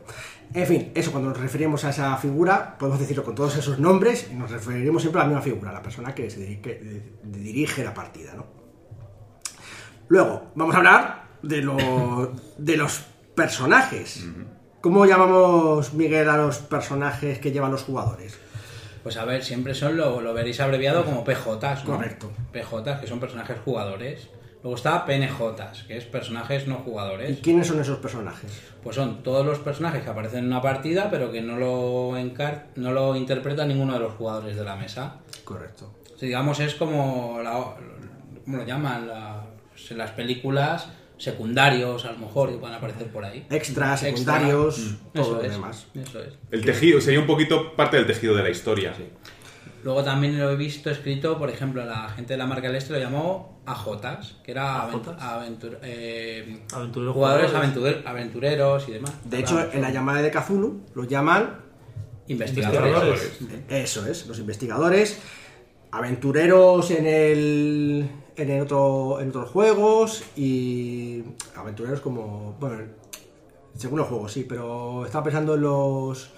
en 0.54 0.68
fin, 0.68 0.92
eso 0.94 1.12
cuando 1.14 1.30
nos 1.30 1.40
referimos 1.40 1.86
a 1.86 1.90
esa 1.92 2.18
figura, 2.18 2.78
podemos 2.78 3.00
decirlo 3.00 3.24
con 3.24 3.34
todos 3.34 3.56
esos 3.56 3.80
nombres 3.80 4.28
y 4.30 4.36
nos 4.36 4.52
referiremos 4.52 5.02
siempre 5.02 5.22
a 5.22 5.24
la 5.24 5.30
misma 5.30 5.42
figura, 5.42 5.70
a 5.70 5.74
la 5.74 5.82
persona 5.82 6.14
que 6.14 6.30
se 6.30 6.42
de- 6.42 6.58
de- 7.24 7.40
dirige 7.40 7.82
la 7.84 7.94
partida, 7.94 8.34
¿no? 8.36 8.46
Luego, 10.10 10.52
vamos 10.56 10.76
a 10.76 10.78
hablar 10.80 11.23
de, 11.44 11.62
lo- 11.62 12.34
de 12.58 12.78
los 12.78 13.04
personajes. 13.36 14.26
¿Cómo 14.82 15.06
llamamos, 15.06 15.94
Miguel, 15.94 16.28
a 16.30 16.38
los 16.38 16.58
personajes 16.58 17.40
que 17.40 17.52
llevan 17.52 17.72
los 17.72 17.84
jugadores? 17.84 18.38
Pues 19.04 19.18
a 19.18 19.26
ver, 19.26 19.44
siempre 19.44 19.76
son, 19.76 19.98
lo, 19.98 20.22
lo 20.22 20.34
veréis 20.34 20.60
abreviado 20.60 21.06
como 21.06 21.24
PJs, 21.24 21.84
¿no? 21.86 21.96
Correcto. 21.98 22.32
PJs, 22.52 23.00
que 23.02 23.08
son 23.08 23.20
personajes 23.20 23.58
jugadores. 23.64 24.30
Luego 24.62 24.78
está 24.78 25.06
PNJs, 25.06 25.84
que 25.88 25.98
es 25.98 26.06
personajes 26.06 26.68
no 26.68 26.76
¿Y 26.76 26.84
jugadores. 26.90 27.40
quiénes 27.42 27.68
son 27.68 27.82
esos 27.82 27.98
personajes? 28.00 28.50
Pues 28.82 28.96
son 28.96 29.22
todos 29.22 29.46
los 29.46 29.60
personajes 29.60 30.04
que 30.04 30.10
aparecen 30.10 30.40
en 30.40 30.46
una 30.48 30.62
partida, 30.62 31.10
pero 31.12 31.34
que 31.34 31.42
no 31.42 31.58
lo, 31.58 32.16
encar 32.18 32.68
no 32.78 32.94
lo 32.94 33.16
interpreta 33.18 33.66
ninguno 33.66 33.94
de 33.94 34.00
los 34.00 34.14
jugadores 34.14 34.56
de 34.56 34.64
la 34.64 34.78
mesa. 34.78 35.18
Correcto. 35.44 35.92
O 36.16 36.18
sea, 36.18 36.28
digamos, 36.28 36.62
es 36.62 36.76
como, 36.76 37.42
la, 37.44 37.52
¿cómo 38.46 38.58
lo 38.58 38.64
llaman? 38.64 39.08
La- 39.08 39.44
en 39.90 39.98
las 39.98 40.12
películas, 40.12 40.88
secundarios, 41.24 42.06
a 42.06 42.12
lo 42.12 42.20
mejor, 42.20 42.50
que 42.52 42.58
puedan 42.58 42.76
aparecer 42.76 43.08
por 43.08 43.24
ahí. 43.26 43.46
Extras, 43.50 44.04
Extra. 44.04 44.34
secundarios, 44.40 44.80
Mm. 44.80 44.96
todo 45.14 45.24
Eso 45.24 45.34
lo 45.36 45.42
es, 45.44 45.52
demás. 45.52 45.88
Eso 45.96 46.20
es. 46.24 46.34
El 46.52 46.66
tejido, 46.66 47.00
sería 47.02 47.20
un 47.20 47.28
poquito 47.28 47.76
parte 47.76 47.98
del 47.98 48.06
tejido 48.06 48.36
de 48.36 48.44
la 48.44 48.50
historia. 48.50 48.94
Luego 49.84 50.04
también 50.04 50.40
lo 50.40 50.50
he 50.50 50.56
visto 50.56 50.90
escrito, 50.90 51.38
por 51.38 51.50
ejemplo, 51.50 51.84
la 51.86 52.08
gente 52.10 52.34
de 52.34 52.38
la 52.38 52.46
marca 52.46 52.68
del 52.68 52.76
Este 52.78 52.94
lo 52.94 53.00
llamó 53.00 53.62
AJs, 53.66 54.36
que 54.44 54.52
era 54.52 54.88
aventur- 54.90 55.78
eh, 55.84 56.64
Aventureros 56.74 57.14
jugadores 57.14 57.52
jugadores. 57.52 57.54
aventurer- 57.54 58.04
aventureros 58.06 58.88
y 58.88 58.92
demás. 58.94 59.14
De 59.26 59.40
hecho, 59.40 59.60
en 59.74 59.82
la 59.82 59.90
llamada 59.92 60.22
de 60.22 60.32
Cthulhu 60.32 60.84
lo 60.96 61.04
llaman 61.06 61.60
investigadores. 62.28 63.40
investigadores. 63.42 63.64
Eso 63.70 64.06
es, 64.06 64.26
los 64.28 64.40
investigadores, 64.40 65.20
aventureros 65.92 66.90
en 66.92 67.06
el 67.06 68.10
en 68.36 68.50
el 68.50 68.62
otro 68.62 69.20
en 69.20 69.30
otros 69.30 69.50
juegos 69.50 70.24
y 70.36 71.24
aventureros 71.56 72.00
como 72.02 72.56
bueno, 72.60 72.84
según 73.78 74.00
los 74.00 74.08
juegos 74.08 74.32
sí, 74.32 74.46
pero 74.48 75.06
estaba 75.06 75.24
pensando 75.26 75.56
en 75.56 75.62
los 75.62 76.32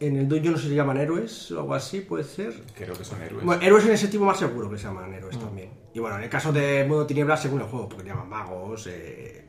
En 0.00 0.16
el 0.16 0.28
Dungeon 0.28 0.52
no 0.54 0.58
sé 0.58 0.64
si 0.64 0.70
se 0.70 0.76
llaman 0.76 0.96
héroes 0.96 1.50
o 1.52 1.60
algo 1.60 1.74
así, 1.74 2.00
puede 2.00 2.24
ser. 2.24 2.54
Creo 2.74 2.94
que 2.96 3.04
son 3.04 3.20
héroes. 3.22 3.44
Bueno, 3.44 3.60
héroes 3.62 3.84
en 3.84 3.92
ese 3.92 4.08
tipo 4.08 4.24
más 4.24 4.38
seguro 4.38 4.70
que 4.70 4.78
se 4.78 4.84
llaman 4.84 5.12
héroes 5.12 5.38
también. 5.38 5.70
Y 5.92 5.98
bueno, 5.98 6.16
en 6.16 6.22
el 6.22 6.30
caso 6.30 6.52
de 6.52 6.84
Mundo 6.88 7.04
Tinieblas, 7.06 7.42
según 7.42 7.60
el 7.60 7.66
juego, 7.66 7.88
porque 7.88 8.04
le 8.04 8.10
llaman 8.10 8.28
magos. 8.28 8.86
eh, 8.86 9.44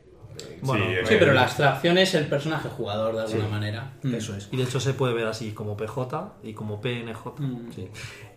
Bueno, 0.60 0.84
Sí, 0.84 0.90
Sí, 1.06 1.14
eh, 1.14 1.16
pero 1.18 1.32
la 1.32 1.42
abstracción 1.44 1.96
es 1.98 2.14
el 2.14 2.26
personaje 2.26 2.68
jugador 2.68 3.14
de 3.16 3.22
alguna 3.22 3.48
manera. 3.48 3.94
Mm. 4.02 4.14
Eso 4.14 4.36
es. 4.36 4.48
Y 4.52 4.56
de 4.58 4.64
hecho 4.64 4.78
se 4.80 4.92
puede 4.92 5.14
ver 5.14 5.26
así 5.26 5.52
como 5.52 5.74
PJ 5.76 6.34
y 6.42 6.52
como 6.52 6.80
PNJ. 6.82 7.34
Sí. 7.74 7.88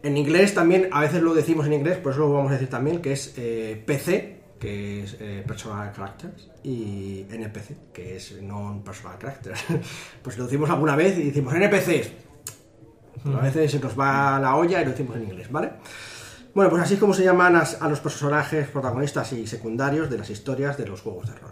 En 0.05 0.17
inglés 0.17 0.53
también, 0.53 0.87
a 0.91 1.01
veces 1.01 1.21
lo 1.21 1.33
decimos 1.33 1.65
en 1.65 1.73
inglés, 1.73 1.97
por 1.97 2.11
eso 2.11 2.21
lo 2.21 2.31
vamos 2.33 2.51
a 2.51 2.53
decir 2.53 2.69
también, 2.69 3.01
que 3.01 3.11
es 3.13 3.33
eh, 3.37 3.81
PC, 3.85 4.41
que 4.59 5.03
es 5.03 5.17
eh, 5.19 5.43
Personal 5.47 5.91
Characters, 5.93 6.49
y 6.63 7.25
NPC, 7.29 7.91
que 7.91 8.15
es 8.17 8.39
Non-Personal 8.41 9.17
Characters. 9.17 9.63
pues 10.21 10.37
lo 10.37 10.43
decimos 10.45 10.69
alguna 10.69 10.95
vez 10.95 11.17
y 11.17 11.23
decimos 11.23 11.53
NPCs. 11.55 12.11
Pero 13.23 13.37
a 13.39 13.41
veces 13.41 13.71
se 13.71 13.79
nos 13.79 13.99
va 13.99 14.37
la 14.39 14.55
olla 14.55 14.81
y 14.81 14.85
lo 14.85 14.91
decimos 14.91 15.15
en 15.17 15.23
inglés, 15.23 15.51
¿vale? 15.51 15.71
Bueno, 16.53 16.69
pues 16.69 16.83
así 16.83 16.93
es 16.93 16.99
como 16.99 17.13
se 17.13 17.23
llaman 17.23 17.55
as- 17.55 17.81
a 17.81 17.89
los 17.89 17.99
personajes 17.99 18.67
protagonistas 18.67 19.33
y 19.33 19.47
secundarios 19.47 20.09
de 20.09 20.19
las 20.19 20.29
historias 20.29 20.77
de 20.77 20.85
los 20.87 21.01
juegos 21.01 21.27
de 21.27 21.33
rol. 21.39 21.51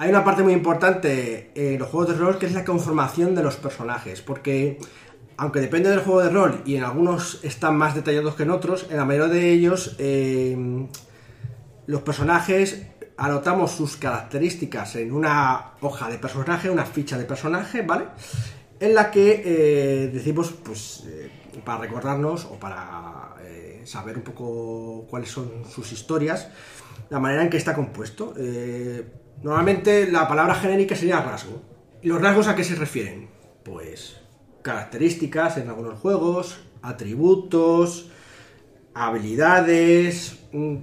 Hay 0.00 0.08
una 0.08 0.24
parte 0.24 0.42
muy 0.42 0.54
importante 0.54 1.50
en 1.54 1.78
los 1.78 1.90
juegos 1.90 2.08
de 2.08 2.18
rol 2.18 2.38
que 2.38 2.46
es 2.46 2.54
la 2.54 2.64
conformación 2.64 3.34
de 3.34 3.42
los 3.42 3.56
personajes, 3.56 4.22
porque 4.22 4.78
aunque 5.36 5.60
depende 5.60 5.90
del 5.90 5.98
juego 5.98 6.22
de 6.22 6.30
rol 6.30 6.62
y 6.64 6.76
en 6.76 6.84
algunos 6.84 7.44
están 7.44 7.76
más 7.76 7.94
detallados 7.94 8.34
que 8.34 8.44
en 8.44 8.50
otros, 8.50 8.86
en 8.88 8.96
la 8.96 9.04
mayoría 9.04 9.28
de 9.28 9.50
ellos 9.50 9.96
eh, 9.98 10.56
los 11.86 12.00
personajes 12.00 12.86
anotamos 13.18 13.72
sus 13.72 13.98
características 13.98 14.96
en 14.96 15.12
una 15.12 15.72
hoja 15.82 16.08
de 16.08 16.16
personaje, 16.16 16.70
una 16.70 16.86
ficha 16.86 17.18
de 17.18 17.26
personaje, 17.26 17.82
¿vale? 17.82 18.06
En 18.80 18.94
la 18.94 19.10
que 19.10 19.42
eh, 19.44 20.08
decimos, 20.08 20.54
pues, 20.64 21.04
eh, 21.08 21.30
para 21.62 21.80
recordarnos 21.80 22.46
o 22.46 22.58
para 22.58 23.34
eh, 23.42 23.82
saber 23.84 24.16
un 24.16 24.22
poco 24.22 25.06
cuáles 25.10 25.28
son 25.28 25.62
sus 25.70 25.92
historias, 25.92 26.48
la 27.10 27.18
manera 27.18 27.42
en 27.42 27.50
que 27.50 27.58
está 27.58 27.74
compuesto. 27.74 28.32
Normalmente 29.42 30.10
la 30.10 30.28
palabra 30.28 30.54
genérica 30.54 30.94
sería 30.94 31.20
rasgo. 31.22 31.62
¿Y 32.02 32.08
los 32.08 32.20
rasgos 32.20 32.48
a 32.48 32.54
qué 32.54 32.64
se 32.64 32.74
refieren? 32.74 33.28
Pues 33.64 34.20
características 34.62 35.56
en 35.56 35.68
algunos 35.68 35.98
juegos, 35.98 36.60
atributos, 36.82 38.10
habilidades. 38.94 40.38
mm, 40.52 40.76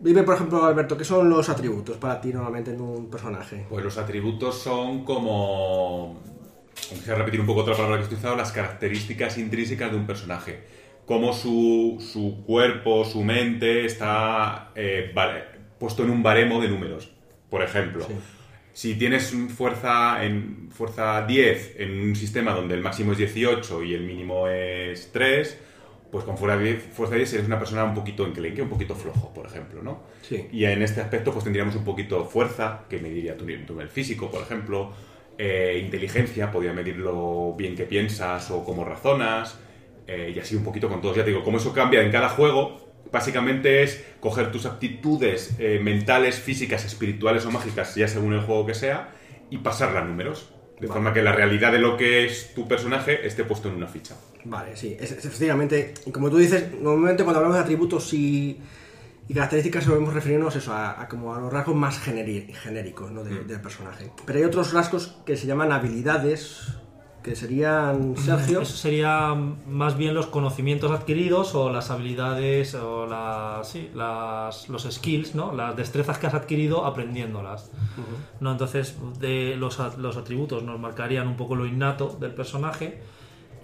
Dime, 0.00 0.22
por 0.22 0.34
ejemplo, 0.34 0.62
Alberto, 0.62 0.98
¿qué 0.98 1.04
son 1.04 1.30
los 1.30 1.48
atributos 1.48 1.96
para 1.96 2.20
ti 2.20 2.30
normalmente 2.30 2.72
en 2.72 2.80
un 2.80 3.08
personaje? 3.08 3.64
Pues 3.70 3.82
los 3.82 3.96
atributos 3.96 4.58
son 4.58 5.02
como. 5.02 6.20
Vamos 6.90 7.08
a 7.08 7.14
repetir 7.14 7.40
un 7.40 7.46
poco 7.46 7.60
otra 7.60 7.74
palabra 7.74 7.96
que 7.96 8.02
he 8.02 8.06
utilizado, 8.06 8.36
las 8.36 8.52
características 8.52 9.38
intrínsecas 9.38 9.90
de 9.90 9.96
un 9.96 10.06
personaje. 10.06 10.64
Cómo 11.06 11.32
su, 11.32 11.96
su 12.00 12.44
cuerpo, 12.44 13.04
su 13.06 13.22
mente 13.22 13.86
está 13.86 14.72
eh, 14.74 15.14
puesto 15.78 16.02
en 16.02 16.10
un 16.10 16.22
baremo 16.22 16.60
de 16.60 16.68
números. 16.68 17.13
Por 17.54 17.62
ejemplo, 17.62 18.04
Sí. 18.04 18.14
si 18.72 18.94
tienes 18.96 19.32
fuerza, 19.56 20.24
en, 20.24 20.70
fuerza 20.72 21.24
10 21.24 21.76
en 21.78 22.00
un 22.00 22.16
sistema 22.16 22.52
donde 22.52 22.74
el 22.74 22.80
máximo 22.80 23.12
es 23.12 23.18
18 23.18 23.84
y 23.84 23.94
el 23.94 24.02
mínimo 24.02 24.48
es 24.48 25.12
3, 25.12 25.56
pues 26.10 26.24
con 26.24 26.36
fuerza 26.36 26.58
10, 26.58 26.82
fuerza 26.92 27.14
10 27.14 27.32
eres 27.34 27.46
una 27.46 27.60
persona 27.60 27.84
un 27.84 27.94
poquito 27.94 28.26
enclenque, 28.26 28.60
un 28.60 28.68
poquito 28.68 28.96
flojo, 28.96 29.32
por 29.32 29.46
ejemplo, 29.46 29.84
¿no? 29.84 30.02
Sí. 30.22 30.48
Y 30.50 30.64
en 30.64 30.82
este 30.82 31.00
aspecto 31.00 31.30
pues 31.30 31.44
tendríamos 31.44 31.76
un 31.76 31.84
poquito 31.84 32.24
fuerza, 32.24 32.80
que 32.90 32.98
mediría 32.98 33.36
tu, 33.36 33.44
tu 33.44 33.74
nivel 33.74 33.88
físico, 33.88 34.28
por 34.32 34.42
ejemplo, 34.42 34.92
eh, 35.38 35.80
inteligencia, 35.80 36.50
podría 36.50 36.72
medir 36.72 36.96
lo 36.96 37.54
bien 37.56 37.76
que 37.76 37.84
piensas 37.84 38.50
o 38.50 38.64
cómo 38.64 38.84
razonas, 38.84 39.60
eh, 40.08 40.32
y 40.34 40.38
así 40.40 40.56
un 40.56 40.64
poquito 40.64 40.88
con 40.88 41.00
todos. 41.00 41.16
Ya 41.16 41.22
te 41.22 41.30
digo, 41.30 41.44
como 41.44 41.58
eso 41.58 41.72
cambia 41.72 42.02
en 42.02 42.10
cada 42.10 42.30
juego, 42.30 42.84
básicamente 43.14 43.82
es 43.82 44.04
coger 44.20 44.52
tus 44.52 44.66
aptitudes 44.66 45.54
eh, 45.58 45.80
mentales, 45.82 46.34
físicas, 46.38 46.84
espirituales 46.84 47.46
o 47.46 47.50
mágicas, 47.50 47.94
ya 47.94 48.08
según 48.08 48.34
el 48.34 48.40
juego 48.42 48.66
que 48.66 48.74
sea, 48.74 49.14
y 49.48 49.58
pasarla 49.58 50.00
a 50.00 50.04
números. 50.04 50.50
De 50.74 50.88
Vale. 50.88 50.92
forma 50.94 51.12
que 51.14 51.22
la 51.22 51.32
realidad 51.32 51.70
de 51.72 51.78
lo 51.78 51.96
que 51.96 52.26
es 52.26 52.52
tu 52.52 52.66
personaje 52.66 53.24
esté 53.26 53.44
puesto 53.44 53.68
en 53.68 53.76
una 53.76 53.86
ficha. 53.86 54.16
Vale, 54.44 54.76
sí, 54.76 54.96
es, 55.00 55.12
es- 55.12 55.24
efectivamente, 55.24 55.94
como 56.12 56.28
tú 56.28 56.36
dices, 56.36 56.64
normalmente 56.80 57.22
cuando 57.22 57.38
hablamos 57.38 57.56
de 57.56 57.62
atributos 57.62 58.12
y, 58.12 58.58
y 59.28 59.32
características 59.34 59.84
solemos 59.84 60.12
referirnos 60.12 60.56
eso, 60.56 60.72
a, 60.74 61.00
a 61.00 61.06
como 61.08 61.32
a 61.32 61.38
los 61.40 61.52
rasgos 61.52 61.76
más 61.76 62.04
generi- 62.04 62.52
genéricos 62.52 63.10
¿no? 63.12 63.22
de- 63.22 63.44
del 63.44 63.60
personaje. 63.60 64.10
Pero 64.26 64.38
hay 64.40 64.44
otros 64.44 64.72
rasgos 64.72 65.16
que 65.24 65.36
se 65.36 65.46
llaman 65.46 65.70
habilidades, 65.70 66.66
que 67.24 67.34
serían, 67.34 68.16
Sergio, 68.18 68.60
Eso 68.60 68.76
serían 68.76 69.56
más 69.66 69.96
bien 69.96 70.14
los 70.14 70.26
conocimientos 70.26 70.90
adquiridos 70.92 71.54
o 71.54 71.70
las 71.70 71.90
habilidades 71.90 72.74
o 72.74 73.06
las, 73.06 73.66
sí, 73.68 73.90
las, 73.94 74.68
los 74.68 74.82
skills, 74.84 75.34
¿no? 75.34 75.52
las 75.54 75.74
destrezas 75.74 76.18
que 76.18 76.26
has 76.26 76.34
adquirido 76.34 76.84
aprendiéndolas. 76.84 77.70
¿no? 78.40 78.52
Entonces, 78.52 78.96
de 79.18 79.56
los, 79.56 79.78
los 79.96 80.16
atributos 80.18 80.62
nos 80.62 80.78
marcarían 80.78 81.26
un 81.26 81.36
poco 81.36 81.56
lo 81.56 81.64
innato 81.66 82.14
del 82.20 82.32
personaje 82.34 83.00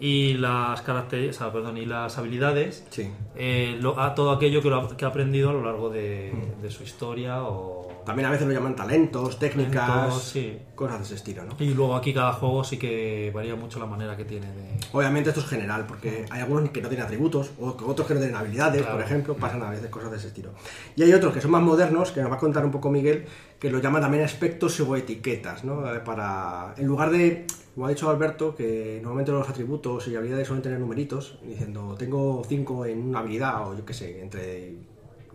y 0.00 0.32
las 0.38 0.80
características, 0.80 1.50
perdón, 1.52 1.76
y 1.76 1.84
las 1.84 2.16
habilidades, 2.16 2.86
sí. 2.88 3.10
eh, 3.36 3.76
lo- 3.78 4.00
a 4.00 4.14
todo 4.14 4.30
aquello 4.30 4.62
que, 4.62 4.70
lo 4.70 4.76
ha, 4.80 4.96
que 4.96 5.04
ha 5.04 5.08
aprendido 5.08 5.50
a 5.50 5.52
lo 5.52 5.62
largo 5.62 5.90
de, 5.90 6.32
de 6.62 6.70
su 6.70 6.82
historia 6.82 7.42
o... 7.42 7.89
También 8.04 8.26
a 8.26 8.30
veces 8.30 8.46
lo 8.46 8.52
llaman 8.52 8.74
talentos, 8.76 9.38
técnicas, 9.38 9.86
Talentos, 9.88 10.22
sí. 10.24 10.58
cosas 10.74 10.98
de 10.98 11.04
ese 11.04 11.14
estilo, 11.16 11.44
¿no? 11.44 11.54
Y 11.58 11.74
luego 11.74 11.94
aquí 11.96 12.12
cada 12.14 12.32
juego 12.32 12.64
sí 12.64 12.78
que 12.78 13.30
varía 13.34 13.54
mucho 13.56 13.78
la 13.78 13.86
manera 13.86 14.16
que 14.16 14.24
tiene 14.24 14.46
de... 14.46 14.68
Obviamente 14.92 15.30
esto 15.30 15.40
es 15.42 15.46
general, 15.46 15.86
porque 15.86 16.24
hay 16.30 16.40
algunos 16.40 16.70
que 16.70 16.80
no 16.82 16.88
tienen 16.88 17.06
atributos, 17.06 17.50
o 17.60 17.68
otros 17.86 18.06
que 18.06 18.14
no 18.14 18.20
tienen 18.20 18.36
habilidades, 18.36 18.82
Claro. 18.82 18.96
por 18.96 19.04
ejemplo, 19.04 19.34
pasan 19.36 19.62
a 19.62 19.70
veces 19.70 19.88
cosas 19.90 20.10
de 20.10 20.16
ese 20.16 20.28
estilo. 20.28 20.50
Y 20.96 21.02
hay 21.02 21.12
otros 21.12 21.32
que 21.34 21.40
son 21.40 21.50
más 21.50 21.62
modernos, 21.62 22.10
que 22.12 22.20
nos 22.22 22.30
va 22.30 22.36
a 22.36 22.38
contar 22.38 22.64
un 22.64 22.70
poco 22.70 22.90
Miguel, 22.90 23.26
que 23.58 23.70
lo 23.70 23.78
llaman 23.80 24.02
también 24.02 24.24
aspectos 24.24 24.80
o 24.80 24.96
etiquetas, 24.96 25.64
¿no? 25.64 25.92
Eh, 25.94 26.00
Para, 26.00 26.74
en 26.78 26.86
lugar 26.86 27.10
de, 27.10 27.46
como 27.74 27.86
ha 27.86 27.90
dicho 27.90 28.08
Alberto, 28.08 28.54
que 28.56 28.98
normalmente 29.02 29.32
los 29.32 29.48
atributos 29.48 30.08
y 30.08 30.16
habilidades 30.16 30.46
suelen 30.46 30.62
tener 30.62 30.78
numeritos, 30.80 31.38
diciendo, 31.42 31.94
tengo 31.98 32.42
5 32.48 32.86
en 32.86 33.08
una 33.10 33.18
habilidad, 33.20 33.68
o 33.68 33.76
yo 33.76 33.84
qué 33.84 33.92
sé, 33.94 34.22
entre 34.22 34.74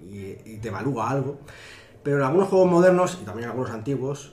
y, 0.09 0.35
y 0.45 0.57
te 0.61 0.67
evalúa 0.67 1.09
algo. 1.09 1.39
Pero 2.05 2.17
en 2.19 2.23
algunos 2.23 2.47
juegos 2.49 2.69
modernos, 2.71 3.17
y 3.21 3.25
también 3.25 3.45
en 3.45 3.49
algunos 3.49 3.71
antiguos, 3.71 4.31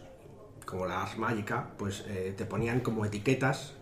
como 0.67 0.87
la 0.87 1.03
Ars 1.03 1.17
Magica, 1.19 1.71
pues 1.79 2.05
eh, 2.07 2.35
te 2.37 2.45
ponían 2.45 2.81
como 2.81 3.05
etiquetas 3.05 3.73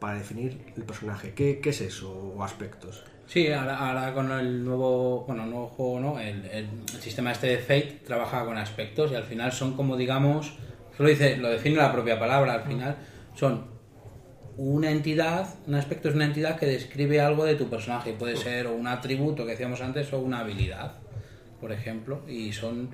para 0.00 0.14
definir 0.18 0.72
el 0.76 0.82
personaje. 0.84 1.34
¿Qué, 1.34 1.60
qué 1.60 1.70
es 1.70 1.80
eso? 1.82 2.10
O 2.12 2.42
aspectos. 2.42 3.04
Sí, 3.26 3.52
ahora, 3.52 3.76
ahora 3.78 4.14
con 4.14 4.30
el 4.32 4.64
nuevo, 4.64 5.24
bueno, 5.26 5.44
nuevo 5.46 5.66
juego, 5.68 6.00
¿no? 6.00 6.18
El, 6.18 6.46
el- 6.46 6.68
el 6.94 7.00
sistema 7.02 7.32
este 7.32 7.48
de 7.48 7.58
Fate 7.58 8.00
trabaja 8.06 8.44
con 8.46 8.56
aspectos 8.56 9.12
y 9.12 9.16
al 9.16 9.24
final 9.24 9.52
son 9.52 9.76
como, 9.76 9.96
digamos, 9.96 10.54
lo 10.98 11.06
dice, 11.08 11.36
lo 11.36 11.50
define 11.50 11.76
la 11.76 11.92
propia 11.92 12.18
palabra, 12.18 12.54
al 12.54 12.62
final 12.62 12.96
son 13.34 13.66
una 14.56 14.90
entidad, 14.90 15.46
un 15.66 15.74
aspecto 15.74 16.08
es 16.08 16.14
una 16.14 16.24
entidad 16.24 16.58
que 16.58 16.64
describe 16.66 17.20
algo 17.20 17.44
de 17.44 17.56
tu 17.56 17.68
personaje, 17.68 18.14
puede 18.14 18.36
ser 18.36 18.66
o 18.66 18.74
un 18.74 18.86
atributo 18.86 19.44
que 19.44 19.50
decíamos 19.52 19.82
antes 19.82 20.10
o 20.14 20.18
una 20.20 20.38
habilidad, 20.40 20.92
por 21.60 21.72
ejemplo, 21.72 22.20
y 22.26 22.52
son 22.52 22.88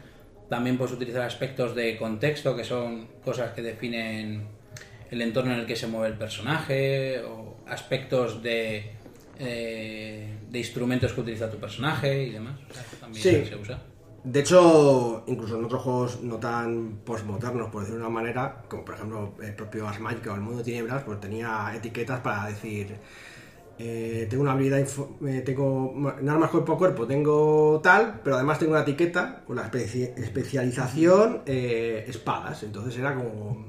también 0.53 0.77
puedes 0.77 0.93
utilizar 0.93 1.23
aspectos 1.23 1.75
de 1.75 1.97
contexto 1.97 2.55
que 2.55 2.63
son 2.63 3.07
cosas 3.25 3.53
que 3.55 3.63
definen 3.63 4.47
el 5.11 5.23
entorno 5.23 5.55
en 5.55 5.61
el 5.61 5.67
que 5.67 5.77
se 5.77 5.87
mueve 5.87 6.09
el 6.09 6.19
personaje 6.19 7.23
o 7.25 7.57
aspectos 7.67 8.43
de 8.43 8.93
eh, 9.39 10.29
de 10.51 10.59
instrumentos 10.59 11.15
que 11.15 11.21
utiliza 11.23 11.51
tu 11.51 11.57
personaje 11.57 12.25
y 12.25 12.31
demás. 12.33 12.55
O 12.71 12.75
sea, 12.75 12.83
también 13.01 13.23
Sí. 13.23 13.49
se 13.49 13.57
usa. 13.57 13.79
De 14.25 14.41
hecho, 14.41 15.25
incluso 15.27 15.59
en 15.59 15.65
otros 15.65 15.83
juegos 15.83 16.21
no 16.21 16.37
tan 16.37 16.99
postmodernos, 17.05 17.71
por 17.71 17.81
decirlo 17.81 18.01
de 18.03 18.07
una 18.07 18.15
manera, 18.21 18.63
como 18.69 18.85
por 18.85 18.95
ejemplo 18.97 19.35
el 19.43 19.55
propio 19.55 19.89
Ars 19.89 20.01
Magica 20.01 20.33
o 20.33 20.35
el 20.35 20.43
Mundo 20.43 20.59
de 20.59 20.65
Tinieblas, 20.65 21.03
pues 21.05 21.19
tenía 21.19 21.73
etiquetas 21.75 22.21
para 22.21 22.47
decir, 22.49 22.95
eh, 23.85 24.27
tengo 24.31 24.43
una 24.45 24.53
habilidad, 24.53 24.79
eh, 24.79 25.43
tengo 25.45 25.93
en 26.21 26.29
armas 26.29 26.51
cuerpo 26.51 26.75
a 26.75 26.79
cuerpo, 26.79 27.05
tengo 27.07 27.81
tal, 27.83 28.21
pero 28.23 28.37
además 28.37 28.61
tengo 28.61 28.73
una 28.73 28.83
etiqueta 28.83 29.43
con 29.45 29.57
la 29.57 29.69
especi- 29.69 30.13
especialización 30.17 31.43
eh, 31.47 32.05
espadas. 32.07 32.63
Entonces 32.63 32.97
era 32.97 33.15
como 33.17 33.67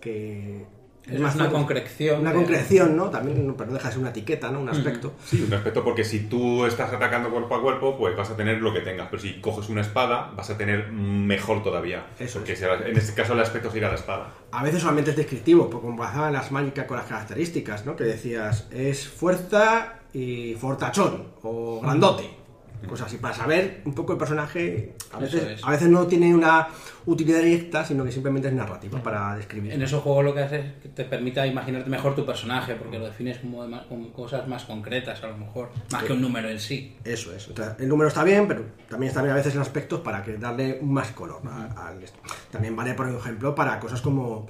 que... 0.00 0.66
Es 1.06 1.20
más 1.20 1.34
una 1.34 1.50
concreción 1.50 2.20
Una 2.20 2.30
de- 2.30 2.36
concreción, 2.36 2.96
¿no? 2.96 3.10
También, 3.10 3.54
pero 3.58 3.68
no 3.70 3.74
deja 3.74 3.88
de 3.88 3.92
ser 3.92 4.00
una 4.00 4.10
etiqueta, 4.10 4.50
¿no? 4.50 4.60
Un 4.60 4.68
aspecto. 4.70 5.12
Sí, 5.24 5.42
un 5.46 5.52
aspecto 5.52 5.84
porque 5.84 6.02
si 6.04 6.20
tú 6.20 6.64
estás 6.64 6.92
atacando 6.92 7.30
cuerpo 7.30 7.54
a 7.56 7.60
cuerpo, 7.62 7.98
pues 7.98 8.16
vas 8.16 8.30
a 8.30 8.36
tener 8.36 8.62
lo 8.62 8.72
que 8.72 8.80
tengas. 8.80 9.08
Pero 9.10 9.20
si 9.22 9.40
coges 9.40 9.68
una 9.68 9.82
espada, 9.82 10.32
vas 10.36 10.48
a 10.50 10.56
tener 10.56 10.90
mejor 10.90 11.62
todavía. 11.62 12.06
Eso 12.18 12.38
porque 12.38 12.54
es. 12.54 12.62
en 12.62 12.96
este 12.96 13.12
caso 13.14 13.34
el 13.34 13.40
aspecto 13.40 13.70
sería 13.70 13.88
la 13.88 13.96
espada. 13.96 14.32
A 14.50 14.62
veces 14.62 14.80
solamente 14.80 15.10
es 15.10 15.16
descriptivo, 15.16 15.68
porque 15.68 15.86
como 15.86 15.98
pasaban 15.98 16.32
las 16.32 16.50
mágicas 16.50 16.86
con 16.86 16.96
las 16.96 17.06
características, 17.06 17.84
¿no? 17.84 17.96
Que 17.96 18.04
decías, 18.04 18.68
es 18.70 19.06
fuerza 19.06 19.94
y 20.12 20.54
fortachón, 20.54 21.24
o 21.42 21.80
grandote. 21.82 22.43
Cosas 22.86 23.08
así, 23.08 23.16
para 23.18 23.34
saber 23.34 23.82
un 23.84 23.94
poco 23.94 24.12
el 24.12 24.18
personaje. 24.18 24.94
A 25.12 25.18
veces, 25.18 25.42
es. 25.42 25.64
a 25.64 25.70
veces 25.70 25.88
no 25.88 26.06
tiene 26.06 26.34
una 26.34 26.68
utilidad 27.06 27.40
directa, 27.40 27.84
sino 27.84 28.04
que 28.04 28.12
simplemente 28.12 28.48
es 28.48 28.54
narrativa 28.54 29.02
para 29.02 29.36
describir. 29.36 29.72
En 29.72 29.82
esos 29.82 30.02
juegos 30.02 30.24
lo 30.24 30.34
que 30.34 30.40
hace 30.40 30.60
es 30.60 30.72
que 30.82 30.88
te 30.88 31.04
permita 31.04 31.46
imaginarte 31.46 31.90
mejor 31.90 32.14
tu 32.14 32.24
personaje, 32.24 32.74
porque 32.74 32.98
lo 32.98 33.06
defines 33.06 33.38
como 33.38 33.66
de 33.66 33.78
cosas 34.12 34.46
más 34.48 34.64
concretas, 34.64 35.22
a 35.22 35.28
lo 35.28 35.36
mejor, 35.36 35.70
más 35.90 36.02
que 36.02 36.12
un 36.12 36.20
número 36.20 36.48
en 36.48 36.60
sí. 36.60 36.96
Eso 37.04 37.34
es. 37.34 37.48
O 37.48 37.54
sea, 37.54 37.76
el 37.78 37.88
número 37.88 38.08
está 38.08 38.24
bien, 38.24 38.48
pero 38.48 38.64
también 38.88 39.08
está 39.08 39.22
bien 39.22 39.32
a 39.32 39.36
veces 39.36 39.54
en 39.54 39.60
aspectos 39.60 40.00
para 40.00 40.22
que 40.22 40.36
darle 40.38 40.78
más 40.82 41.10
color 41.12 41.42
al 41.76 42.02
esto. 42.02 42.18
También 42.50 42.74
vale, 42.74 42.94
por 42.94 43.08
ejemplo, 43.08 43.54
para 43.54 43.78
cosas 43.80 44.00
como 44.00 44.48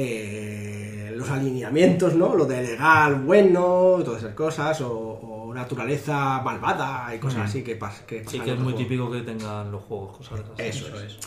eh, 0.00 1.10
los 1.14 1.28
alineamientos, 1.28 2.14
¿no? 2.14 2.34
Lo 2.36 2.44
de 2.46 2.62
legal, 2.62 3.16
bueno, 3.16 3.98
todas 4.04 4.22
esas 4.22 4.34
cosas, 4.34 4.80
o, 4.80 4.90
o 4.92 5.52
naturaleza 5.54 6.40
malvada 6.42 7.12
y 7.14 7.18
cosas 7.18 7.46
así 7.48 7.62
que, 7.64 7.76
pas- 7.78 8.04
que 8.06 8.20
Sí, 8.20 8.38
pasan 8.38 8.44
que 8.44 8.50
en 8.52 8.56
es 8.58 8.62
muy 8.62 8.72
juegos. 8.74 8.78
típico 8.88 9.10
que 9.10 9.20
tengan 9.22 9.72
los 9.72 9.82
juegos 9.82 10.16
cosas 10.18 10.40
así. 10.54 10.62
Eso 10.68 10.86
Eso 10.86 10.96
es. 10.98 11.02
es. 11.14 11.18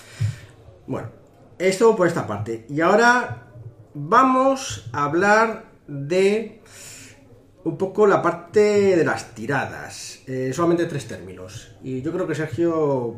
Bueno, 0.87 1.09
esto 1.59 1.95
por 1.97 2.07
esta 2.07 2.25
parte. 2.25 2.65
Y 2.69 2.79
ahora 2.81 3.47
vamos 3.93 4.89
a 4.93 5.03
hablar 5.03 5.65
de 5.87 6.60
un 7.63 7.77
poco 7.77 8.07
la 8.07 8.21
parte 8.21 8.95
de 8.95 9.05
las 9.05 9.35
tiradas. 9.35 10.21
Eh, 10.27 10.51
solamente 10.53 10.85
tres 10.85 11.07
términos. 11.07 11.71
Y 11.83 12.01
yo 12.01 12.11
creo 12.11 12.25
que 12.27 12.33
Sergio 12.35 13.17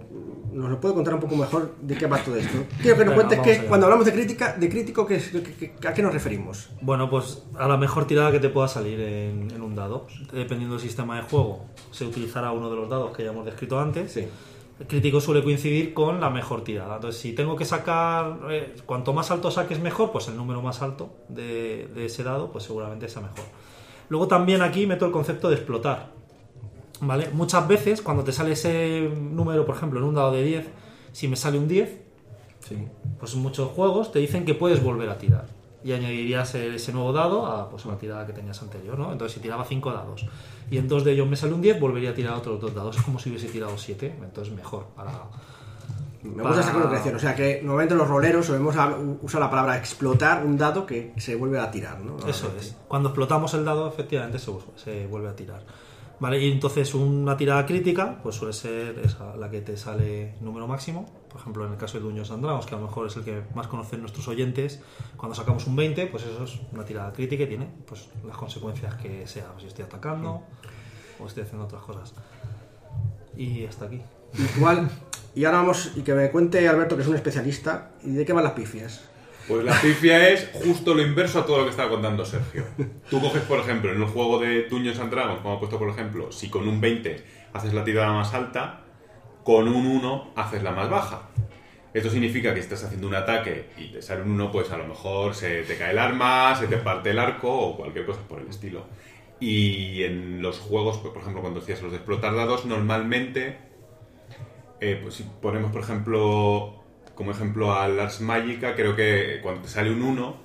nos 0.51 0.69
lo 0.69 0.79
puede 0.81 0.93
contar 0.93 1.13
un 1.13 1.19
poco 1.21 1.35
mejor 1.35 1.75
de 1.81 1.95
qué 1.95 2.07
va 2.07 2.17
todo 2.17 2.35
esto. 2.35 2.57
Quiero 2.81 2.97
que 2.97 3.05
nos 3.05 3.13
cuentes 3.15 3.39
que 3.39 3.65
cuando 3.65 3.85
hablamos 3.85 4.05
de 4.05 4.11
crítica, 4.13 4.53
de 4.57 4.69
crítico, 4.69 5.05
¿qué 5.05 5.17
qué- 5.19 5.73
qué- 5.79 5.87
¿a 5.87 5.93
qué 5.93 6.01
nos 6.01 6.13
referimos? 6.13 6.69
Bueno, 6.81 7.09
pues 7.09 7.43
a 7.57 7.67
la 7.67 7.77
mejor 7.77 8.05
tirada 8.05 8.31
que 8.31 8.39
te 8.39 8.49
pueda 8.49 8.67
salir 8.67 8.99
en, 8.99 9.49
en 9.51 9.61
un 9.61 9.75
dado. 9.75 10.07
Dependiendo 10.31 10.75
del 10.75 10.83
sistema 10.83 11.15
de 11.17 11.23
juego, 11.23 11.65
se 11.91 12.05
utilizará 12.05 12.51
uno 12.51 12.69
de 12.69 12.75
los 12.75 12.89
dados 12.89 13.15
que 13.15 13.23
ya 13.23 13.31
hemos 13.31 13.45
descrito 13.45 13.79
antes. 13.79 14.11
Sí. 14.11 14.27
El 14.79 14.87
crítico 14.87 15.21
suele 15.21 15.43
coincidir 15.43 15.93
con 15.93 16.19
la 16.19 16.29
mejor 16.29 16.63
tirada. 16.63 16.95
Entonces, 16.95 17.21
si 17.21 17.33
tengo 17.33 17.55
que 17.55 17.63
sacar, 17.63 18.39
eh, 18.49 18.75
cuanto 18.85 19.13
más 19.13 19.29
alto 19.31 19.51
saques 19.51 19.79
mejor, 19.79 20.11
pues 20.11 20.27
el 20.27 20.35
número 20.35 20.61
más 20.61 20.81
alto 20.81 21.13
de, 21.29 21.89
de 21.93 22.05
ese 22.05 22.23
dado, 22.23 22.51
pues 22.51 22.63
seguramente 22.65 23.07
sea 23.07 23.21
mejor. 23.21 23.45
Luego 24.09 24.27
también 24.27 24.61
aquí 24.61 24.85
meto 24.87 25.05
el 25.05 25.11
concepto 25.11 25.49
de 25.49 25.55
explotar. 25.55 26.11
¿Vale? 27.01 27.29
Muchas 27.33 27.67
veces 27.67 28.01
cuando 28.01 28.23
te 28.23 28.31
sale 28.31 28.53
ese 28.53 29.09
número, 29.19 29.65
por 29.65 29.75
ejemplo, 29.75 29.99
en 29.99 30.05
un 30.05 30.15
dado 30.15 30.31
de 30.31 30.43
10, 30.43 30.67
si 31.11 31.27
me 31.27 31.35
sale 31.35 31.57
un 31.57 31.67
10, 31.67 32.01
Sí. 32.59 32.77
pues 33.19 33.35
muchos 33.35 33.69
juegos 33.71 34.11
te 34.13 34.19
dicen 34.19 34.45
que 34.45 34.53
puedes 34.55 34.81
volver 34.81 35.09
a 35.09 35.17
tirar. 35.17 35.47
Y 35.83 35.91
añadirías 35.91 36.55
ese 36.55 36.93
nuevo 36.93 37.11
dado 37.11 37.45
a, 37.45 37.69
pues, 37.69 37.85
a 37.85 37.89
la 37.89 37.97
tirada 37.97 38.25
que 38.25 38.31
tenías 38.31 38.61
anterior, 38.61 38.97
¿no? 38.97 39.11
Entonces, 39.11 39.33
si 39.35 39.41
tiraba 39.41 39.65
5 39.65 39.91
dados 39.91 40.25
y 40.71 40.77
en 40.77 40.87
dos 40.87 41.03
de 41.03 41.11
ellos 41.11 41.27
me 41.27 41.35
sale 41.35 41.53
un 41.53 41.61
10, 41.61 41.77
volvería 41.81 42.11
a 42.11 42.13
tirar 42.13 42.35
otros 42.35 42.61
dos 42.61 42.73
dados. 42.73 42.95
Es 42.95 43.03
como 43.03 43.19
si 43.19 43.29
hubiese 43.29 43.49
tirado 43.49 43.77
7, 43.77 44.15
entonces 44.23 44.53
mejor. 44.53 44.85
Para... 44.95 45.11
Me 46.23 46.41
gusta 46.41 46.61
esa 46.61 46.71
colocación. 46.71 47.15
O 47.15 47.19
sea 47.19 47.35
que 47.35 47.59
normalmente 47.61 47.95
los 47.95 48.07
roleros 48.07 48.45
solemos 48.45 48.75
usar 49.21 49.41
la 49.41 49.49
palabra 49.49 49.77
explotar 49.77 50.45
un 50.45 50.57
dado 50.57 50.85
que 50.85 51.13
se 51.17 51.35
vuelve 51.35 51.59
a 51.59 51.69
tirar, 51.69 51.99
¿no? 51.99 52.17
Eso 52.27 52.51
es. 52.57 52.75
Cuando 52.87 53.09
explotamos 53.09 53.53
el 53.53 53.65
dado, 53.65 53.87
efectivamente 53.87 54.39
se, 54.39 54.51
se 54.75 55.07
vuelve 55.07 55.29
a 55.29 55.35
tirar. 55.35 55.63
¿Vale? 56.19 56.39
Y 56.39 56.51
entonces 56.51 56.93
una 56.93 57.35
tirada 57.35 57.65
crítica, 57.65 58.19
pues 58.23 58.35
suele 58.35 58.53
ser 58.53 58.99
esa, 58.99 59.35
la 59.35 59.49
que 59.49 59.59
te 59.59 59.75
sale 59.75 60.35
número 60.39 60.67
máximo. 60.67 61.05
Por 61.27 61.41
ejemplo, 61.41 61.65
en 61.65 61.73
el 61.73 61.77
caso 61.77 61.97
de 61.97 62.03
Dungeons 62.05 62.31
and 62.31 62.43
Dragons, 62.43 62.65
que 62.65 62.75
a 62.75 62.77
lo 62.77 62.85
mejor 62.85 63.07
es 63.07 63.17
el 63.17 63.25
que 63.25 63.41
más 63.55 63.67
conocen 63.67 63.99
nuestros 63.99 64.27
oyentes, 64.29 64.81
cuando 65.17 65.35
sacamos 65.35 65.67
un 65.67 65.75
20, 65.75 66.07
pues 66.07 66.23
eso 66.23 66.43
es 66.45 66.61
una 66.71 66.85
tirada 66.85 67.11
crítica 67.11 67.43
y 67.43 67.47
tiene 67.47 67.67
pues 67.85 68.07
las 68.25 68.37
consecuencias 68.37 68.95
que 68.95 69.27
sea, 69.27 69.47
si 69.59 69.65
estoy 69.65 69.83
atacando 69.83 70.43
o 71.19 71.27
estoy 71.27 71.43
haciendo 71.43 71.65
otras 71.65 71.81
cosas. 71.81 72.13
Y 73.35 73.65
hasta 73.65 73.85
aquí. 73.85 74.01
Igual. 74.55 74.89
Y 75.35 75.45
ahora 75.45 75.59
vamos, 75.59 75.91
y 75.95 76.01
que 76.01 76.13
me 76.13 76.29
cuente 76.29 76.67
Alberto, 76.67 76.95
que 76.95 77.01
es 77.01 77.07
un 77.07 77.15
especialista, 77.15 77.91
¿y 78.03 78.11
de 78.11 78.25
qué 78.25 78.33
van 78.33 78.43
las 78.43 78.53
pifias? 78.53 79.09
Pues 79.47 79.65
la 79.65 79.73
pifia 79.81 80.29
es 80.29 80.49
justo 80.53 80.93
lo 80.93 81.01
inverso 81.01 81.39
a 81.39 81.45
todo 81.45 81.57
lo 81.57 81.63
que 81.65 81.71
estaba 81.71 81.89
contando 81.89 82.23
Sergio. 82.23 82.63
Tú 83.09 83.19
coges, 83.19 83.41
por 83.41 83.59
ejemplo, 83.59 83.91
en 83.91 84.01
el 84.01 84.07
juego 84.07 84.39
de 84.39 84.69
Dungeons 84.69 84.99
and 84.99 85.11
Dragons, 85.11 85.41
como 85.41 85.55
ha 85.55 85.59
puesto 85.59 85.77
por 85.77 85.89
ejemplo, 85.89 86.31
si 86.31 86.49
con 86.49 86.67
un 86.67 86.79
20 86.79 87.25
haces 87.51 87.73
la 87.73 87.83
tirada 87.83 88.13
más 88.13 88.33
alta, 88.33 88.81
con 89.43 89.67
un 89.67 89.85
1 89.85 90.33
haces 90.35 90.63
la 90.63 90.71
más 90.71 90.89
baja. 90.89 91.29
Esto 91.93 92.09
significa 92.09 92.53
que 92.53 92.61
estás 92.61 92.83
haciendo 92.83 93.07
un 93.07 93.15
ataque 93.15 93.69
y 93.77 93.91
te 93.91 94.01
sale 94.01 94.21
un 94.21 94.31
1, 94.31 94.51
pues 94.51 94.71
a 94.71 94.77
lo 94.77 94.87
mejor 94.87 95.35
se 95.35 95.63
te 95.63 95.77
cae 95.77 95.91
el 95.91 95.99
arma, 95.99 96.55
se 96.55 96.67
te 96.67 96.77
parte 96.77 97.09
el 97.09 97.19
arco 97.19 97.51
o 97.51 97.75
cualquier 97.75 98.05
cosa 98.05 98.21
por 98.27 98.39
el 98.39 98.47
estilo. 98.47 98.85
Y 99.39 100.03
en 100.03 100.41
los 100.41 100.59
juegos, 100.59 100.99
pues, 100.99 101.11
por 101.11 101.21
ejemplo, 101.21 101.41
cuando 101.41 101.59
decías 101.59 101.81
los 101.81 101.91
de 101.91 101.97
explotar 101.97 102.33
dados, 102.33 102.65
normalmente 102.65 103.72
eh, 104.83 104.99
pues 105.01 105.15
si 105.15 105.23
ponemos, 105.41 105.71
por 105.71 105.81
ejemplo, 105.81 106.83
como 107.15 107.31
ejemplo 107.31 107.73
al 107.73 107.99
Ars 107.99 108.21
Magica, 108.21 108.75
creo 108.75 108.95
que 108.95 109.39
cuando 109.41 109.61
te 109.61 109.69
sale 109.69 109.91
un 109.91 110.01
1, 110.01 110.43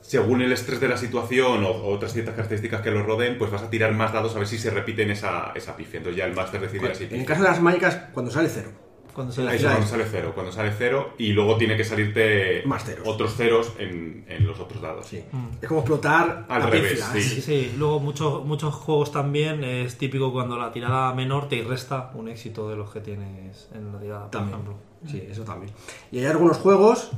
según 0.00 0.42
el 0.42 0.52
estrés 0.52 0.80
de 0.80 0.88
la 0.88 0.96
situación 0.96 1.64
o, 1.64 1.68
o 1.68 1.94
otras 1.94 2.12
ciertas 2.12 2.34
características 2.34 2.80
que 2.80 2.90
lo 2.90 3.02
rodeen, 3.02 3.38
pues 3.38 3.50
vas 3.50 3.62
a 3.62 3.70
tirar 3.70 3.92
más 3.92 4.12
dados 4.12 4.34
a 4.34 4.38
ver 4.38 4.48
si 4.48 4.58
se 4.58 4.70
repiten 4.70 5.10
esa, 5.10 5.52
esa 5.54 5.76
pifia. 5.76 5.98
Entonces 5.98 6.18
ya 6.18 6.26
el 6.26 6.34
máster 6.34 6.60
decidirá 6.60 6.94
si 6.94 7.04
En 7.04 7.20
el 7.20 7.26
caso 7.26 7.42
de 7.42 7.48
las 7.48 7.60
mágicas, 7.60 8.08
cuando 8.12 8.30
sale 8.30 8.48
cero. 8.48 8.70
Cuando 9.16 9.32
se 9.32 9.40
Ahí 9.48 9.56
es 9.56 9.62
Eso 9.62 9.70
cuando 9.70 9.86
sale 9.88 10.04
cero, 10.10 10.32
cuando 10.34 10.52
sale 10.52 10.72
cero 10.76 11.14
y 11.16 11.32
luego 11.32 11.56
tiene 11.56 11.74
que 11.74 11.84
salirte 11.84 12.62
Más 12.66 12.84
ceros. 12.84 13.08
otros 13.08 13.34
ceros 13.34 13.72
en, 13.78 14.26
en 14.28 14.46
los 14.46 14.60
otros 14.60 14.82
dados. 14.82 15.06
Sí. 15.06 15.24
Es 15.62 15.66
como 15.68 15.80
explotar 15.80 16.44
Al 16.50 16.60
la 16.60 16.66
revés, 16.70 16.92
pifia, 16.92 17.06
sí. 17.14 17.22
Sí, 17.22 17.40
sí. 17.40 17.74
Luego 17.78 17.98
muchos 17.98 18.44
muchos 18.44 18.74
juegos 18.74 19.10
también 19.12 19.64
es 19.64 19.96
típico 19.96 20.32
cuando 20.34 20.58
la 20.58 20.70
tirada 20.70 21.14
menor 21.14 21.48
te 21.48 21.62
resta 21.64 22.10
un 22.14 22.28
éxito 22.28 22.68
de 22.68 22.76
los 22.76 22.90
que 22.90 23.00
tienes 23.00 23.68
en 23.74 23.90
la 23.90 23.98
tirada, 23.98 24.20
por 24.22 24.30
También. 24.32 24.52
ejemplo. 24.60 24.78
Sí, 25.06 25.22
eso 25.30 25.44
también. 25.44 25.72
Y 26.12 26.18
hay 26.18 26.26
algunos 26.26 26.58
juegos, 26.58 27.10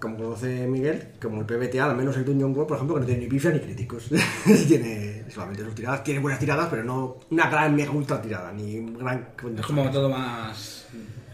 como 0.00 0.16
conoce 0.16 0.66
Miguel, 0.66 1.08
como 1.20 1.40
el 1.40 1.46
PBTA, 1.46 1.84
al 1.86 1.96
menos 1.96 2.16
el 2.16 2.24
Dungeon 2.24 2.52
World, 2.52 2.68
por 2.68 2.76
ejemplo, 2.76 2.94
que 2.96 3.00
no 3.00 3.06
tiene 3.06 3.22
ni 3.22 3.28
pifia 3.28 3.50
ni 3.50 3.60
críticos. 3.60 4.08
tiene 4.68 5.24
solamente 5.30 5.64
sus 5.64 5.74
tiradas. 5.74 6.02
Tiene 6.04 6.20
buenas 6.20 6.38
tiradas, 6.40 6.68
pero 6.70 6.82
no 6.84 7.16
una 7.30 7.50
gran 7.50 7.74
mega 7.74 7.90
ultra 7.90 8.22
tirada, 8.22 8.52
ni 8.52 8.78
un 8.78 8.96
gran... 8.98 9.28
Es 9.58 9.66
como 9.66 9.90
todo 9.90 10.08
más. 10.08 10.75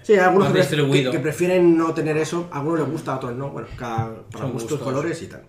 Sí, 0.03 0.15
hay 0.15 0.19
algunos 0.21 0.49
que, 0.49 0.55
que, 0.55 0.61
distribuido. 0.61 1.13
que 1.13 1.19
prefieren 1.21 1.77
no 1.77 1.95
tener 1.95 2.17
eso. 2.17 2.49
A 2.53 2.59
algunos 2.59 2.81
les 2.81 2.89
gusta, 2.91 3.13
a 3.13 3.17
otros 3.17 3.35
no. 3.37 3.51
Bueno, 3.51 3.69
cada, 3.77 4.23
para 4.31 4.45
Son 4.45 4.53
gustos, 4.53 4.79
gustos. 4.79 4.81
colores 4.81 5.23
y 5.23 5.27
tal. 5.27 5.43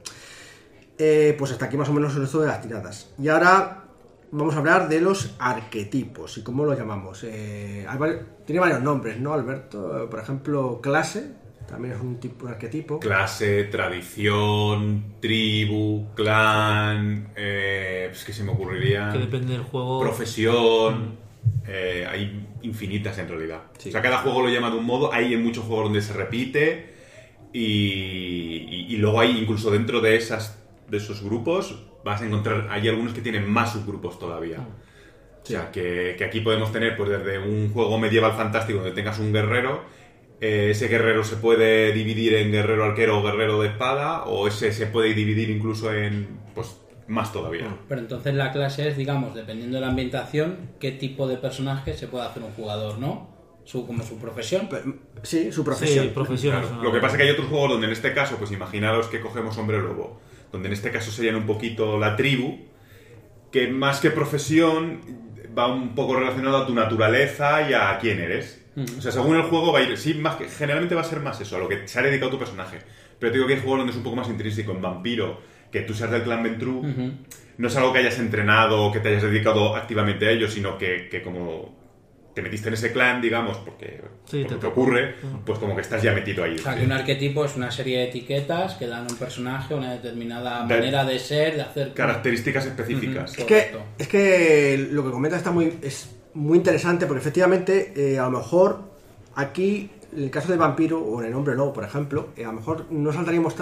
Eh, 0.97 1.35
pues 1.37 1.51
hasta 1.51 1.65
aquí 1.65 1.75
más 1.77 1.89
o 1.89 1.93
menos 1.93 2.15
esto 2.15 2.41
de 2.41 2.47
las 2.47 2.61
tiradas. 2.61 3.09
Y 3.19 3.27
ahora 3.27 3.85
vamos 4.31 4.55
a 4.55 4.59
hablar 4.59 4.89
de 4.89 5.01
los 5.01 5.35
arquetipos 5.39 6.37
y 6.37 6.43
cómo 6.43 6.65
los 6.65 6.77
llamamos. 6.77 7.23
Eh, 7.23 7.85
hay 7.87 8.19
tiene 8.45 8.59
varios 8.59 8.81
nombres, 8.81 9.19
¿no, 9.19 9.33
Alberto? 9.33 10.07
Por 10.09 10.19
ejemplo, 10.19 10.79
clase, 10.81 11.31
también 11.67 11.95
es 11.95 12.01
un 12.01 12.19
tipo 12.19 12.45
de 12.45 12.53
arquetipo. 12.53 12.99
Clase, 12.99 13.63
tradición, 13.65 15.15
tribu, 15.19 16.07
clan, 16.15 17.29
eh, 17.35 18.09
es 18.11 18.23
que 18.23 18.33
se 18.33 18.43
me 18.43 18.51
ocurriría... 18.51 19.09
Que 19.11 19.19
depende 19.19 19.53
del 19.53 19.63
juego. 19.63 19.99
profesión. 20.01 21.17
eh, 21.67 22.05
hay 22.09 22.47
infinitas 22.63 23.17
en 23.19 23.27
realidad. 23.29 23.63
Sí. 23.77 23.89
O 23.89 23.91
sea, 23.91 24.01
cada 24.01 24.17
juego 24.19 24.41
lo 24.41 24.49
llama 24.49 24.69
de 24.71 24.77
un 24.77 24.85
modo. 24.85 25.13
Hay 25.13 25.33
en 25.33 25.43
muchos 25.43 25.63
juegos 25.65 25.85
donde 25.85 26.01
se 26.01 26.13
repite. 26.13 26.93
Y, 27.53 28.65
y- 28.69 28.85
y 28.89 28.97
luego 28.97 29.19
hay 29.19 29.37
incluso 29.37 29.69
dentro 29.71 30.01
de 30.01 30.15
esas 30.15 30.59
de 30.89 30.97
esos 30.97 31.23
grupos 31.23 31.83
vas 32.03 32.21
a 32.21 32.25
encontrar. 32.25 32.67
Hay 32.71 32.87
algunos 32.87 33.13
que 33.13 33.21
tienen 33.21 33.49
más 33.49 33.73
subgrupos 33.73 34.19
todavía. 34.19 34.59
O 35.43 35.45
sea, 35.45 35.71
que, 35.71 36.15
que 36.17 36.23
aquí 36.25 36.39
podemos 36.41 36.71
tener 36.71 36.95
pues 36.97 37.09
desde 37.09 37.37
un 37.39 37.69
juego 37.71 37.97
medieval 37.99 38.33
fantástico 38.33 38.79
donde 38.79 38.93
tengas 38.95 39.19
un 39.19 39.33
guerrero. 39.33 39.83
eh, 40.41 40.69
ese 40.71 40.87
guerrero 40.87 41.23
se 41.23 41.37
puede 41.37 41.93
dividir 41.93 42.33
en 42.35 42.51
guerrero 42.51 42.83
arquero 42.85 43.19
o 43.19 43.23
guerrero 43.23 43.61
de 43.61 43.69
espada. 43.69 44.23
O 44.25 44.47
ese 44.47 44.71
se 44.73 44.87
puede 44.87 45.13
dividir 45.13 45.49
incluso 45.49 45.93
en. 45.93 46.27
Pues 46.55 46.77
más 47.07 47.31
todavía. 47.33 47.67
Pero 47.89 48.01
entonces 48.01 48.33
la 48.33 48.51
clase 48.51 48.87
es, 48.89 48.97
digamos, 48.97 49.35
dependiendo 49.35 49.75
de 49.75 49.81
la 49.81 49.89
ambientación, 49.89 50.71
qué 50.79 50.91
tipo 50.91 51.27
de 51.27 51.37
personaje 51.37 51.93
se 51.95 52.07
puede 52.07 52.25
hacer 52.25 52.43
un 52.43 52.51
jugador, 52.51 52.97
¿no? 52.99 53.31
Su, 53.65 53.87
como 53.87 54.03
su 54.03 54.17
profesión. 54.17 54.67
Sí, 55.21 55.51
su 55.51 55.63
profesión. 55.63 56.05
Sí, 56.05 56.11
profesión. 56.13 56.51
Claro, 56.53 56.67
es 56.67 56.73
una- 56.73 56.83
Lo 56.83 56.91
que 56.91 56.99
pasa 56.99 57.13
es 57.15 57.17
que 57.17 57.23
hay 57.23 57.31
otros 57.31 57.47
juegos 57.47 57.69
donde 57.71 57.87
en 57.87 57.93
este 57.93 58.13
caso, 58.13 58.35
pues 58.37 58.51
imaginaros 58.51 59.07
que 59.07 59.21
cogemos 59.21 59.57
hombre 59.57 59.79
lobo, 59.79 60.19
donde 60.51 60.67
en 60.67 60.73
este 60.73 60.91
caso 60.91 61.11
serían 61.11 61.35
un 61.35 61.45
poquito 61.45 61.97
la 61.97 62.15
tribu, 62.15 62.59
que 63.51 63.67
más 63.67 63.99
que 63.99 64.09
profesión 64.11 64.99
va 65.57 65.67
un 65.73 65.93
poco 65.95 66.15
relacionado 66.15 66.57
a 66.57 66.65
tu 66.67 66.73
naturaleza 66.73 67.69
y 67.69 67.73
a 67.73 67.97
quién 67.99 68.19
eres. 68.19 68.59
O 68.97 69.01
sea, 69.01 69.11
según 69.11 69.35
el 69.35 69.43
juego 69.43 69.71
va 69.71 69.79
a 69.79 69.83
ir, 69.83 69.95
sí, 69.97 70.15
más 70.15 70.35
que, 70.35 70.49
generalmente 70.49 70.95
va 70.95 71.01
a 71.01 71.05
ser 71.05 71.19
más 71.19 71.39
eso, 71.39 71.55
a 71.55 71.59
lo 71.59 71.67
que 71.69 71.87
se 71.87 71.99
ha 71.99 72.01
dedicado 72.01 72.31
tu 72.31 72.39
personaje. 72.39 72.79
Pero 73.19 73.31
te 73.31 73.37
digo 73.37 73.47
que 73.47 73.53
hay 73.53 73.59
juegos 73.61 73.77
donde 73.79 73.91
es 73.91 73.97
un 73.97 74.03
poco 74.03 74.15
más 74.15 74.27
intrínseco, 74.27 74.71
en 74.71 74.81
Vampiro, 74.81 75.39
que 75.73 75.81
tú 75.81 75.93
seas 75.93 76.09
del 76.11 76.23
clan 76.23 76.41
Ventru, 76.43 76.81
no 77.57 77.67
es 77.67 77.75
algo 77.75 77.91
que 77.91 77.99
hayas 77.99 78.17
entrenado 78.19 78.83
o 78.85 78.91
que 78.91 78.99
te 79.01 79.09
hayas 79.09 79.23
dedicado 79.23 79.75
activamente 79.75 80.27
a 80.27 80.31
ello, 80.31 80.47
sino 80.49 80.77
que, 80.77 81.09
que 81.09 81.21
como 81.21 81.81
te 82.33 82.41
metiste 82.41 82.67
en 82.69 82.73
ese 82.75 82.91
clan, 82.91 83.21
digamos, 83.21 83.57
porque, 83.57 84.01
Sí, 84.25 84.41
porque 84.43 84.55
te 84.59 84.65
ocurre, 84.67 85.15
pues 85.45 85.59
como 85.59 85.75
que 85.75 85.81
estás 85.81 86.01
ya 86.01 86.13
metido 86.13 86.43
ahí. 86.43 86.55
O 86.55 86.57
sea, 86.59 86.75
que 86.75 86.83
un 86.85 86.91
arquetipo 86.91 87.45
es 87.45 87.55
una 87.55 87.69
serie 87.69 87.99
de 87.99 88.03
etiquetas 88.05 88.73
que 88.75 88.87
dan 88.87 89.05
a 89.05 89.11
un 89.11 89.17
personaje 89.17 89.75
una 89.75 89.91
determinada 89.93 90.65
De- 90.65 90.73
manera 90.75 91.05
de 91.05 91.19
ser, 91.19 91.55
de 91.55 91.61
hacer... 91.61 91.93
Características 91.93 92.65
específicas. 92.65 93.37
Es 93.37 93.45
que, 93.45 93.71
es 93.99 94.07
que 94.07 94.87
lo 94.91 95.03
que 95.03 95.11
comenta 95.11 95.37
está 95.37 95.51
muy. 95.51 95.77
Es 95.83 96.09
muy 96.33 96.57
interesante 96.57 97.05
porque 97.05 97.21
efectivamente 97.21 97.93
eh, 97.95 98.17
a 98.17 98.23
lo 98.23 98.39
mejor 98.39 98.81
aquí 99.35 99.91
el 100.17 100.29
caso 100.31 100.51
de 100.51 100.57
vampiro 100.57 100.99
o 101.01 101.21
en 101.21 101.27
el 101.27 101.33
hombre 101.33 101.55
lobo 101.55 101.73
por 101.73 101.83
ejemplo 101.83 102.29
eh, 102.35 102.43
a 102.43 102.47
lo 102.47 102.53
mejor 102.53 102.85
no 102.91 103.11
saltaríamos 103.13 103.55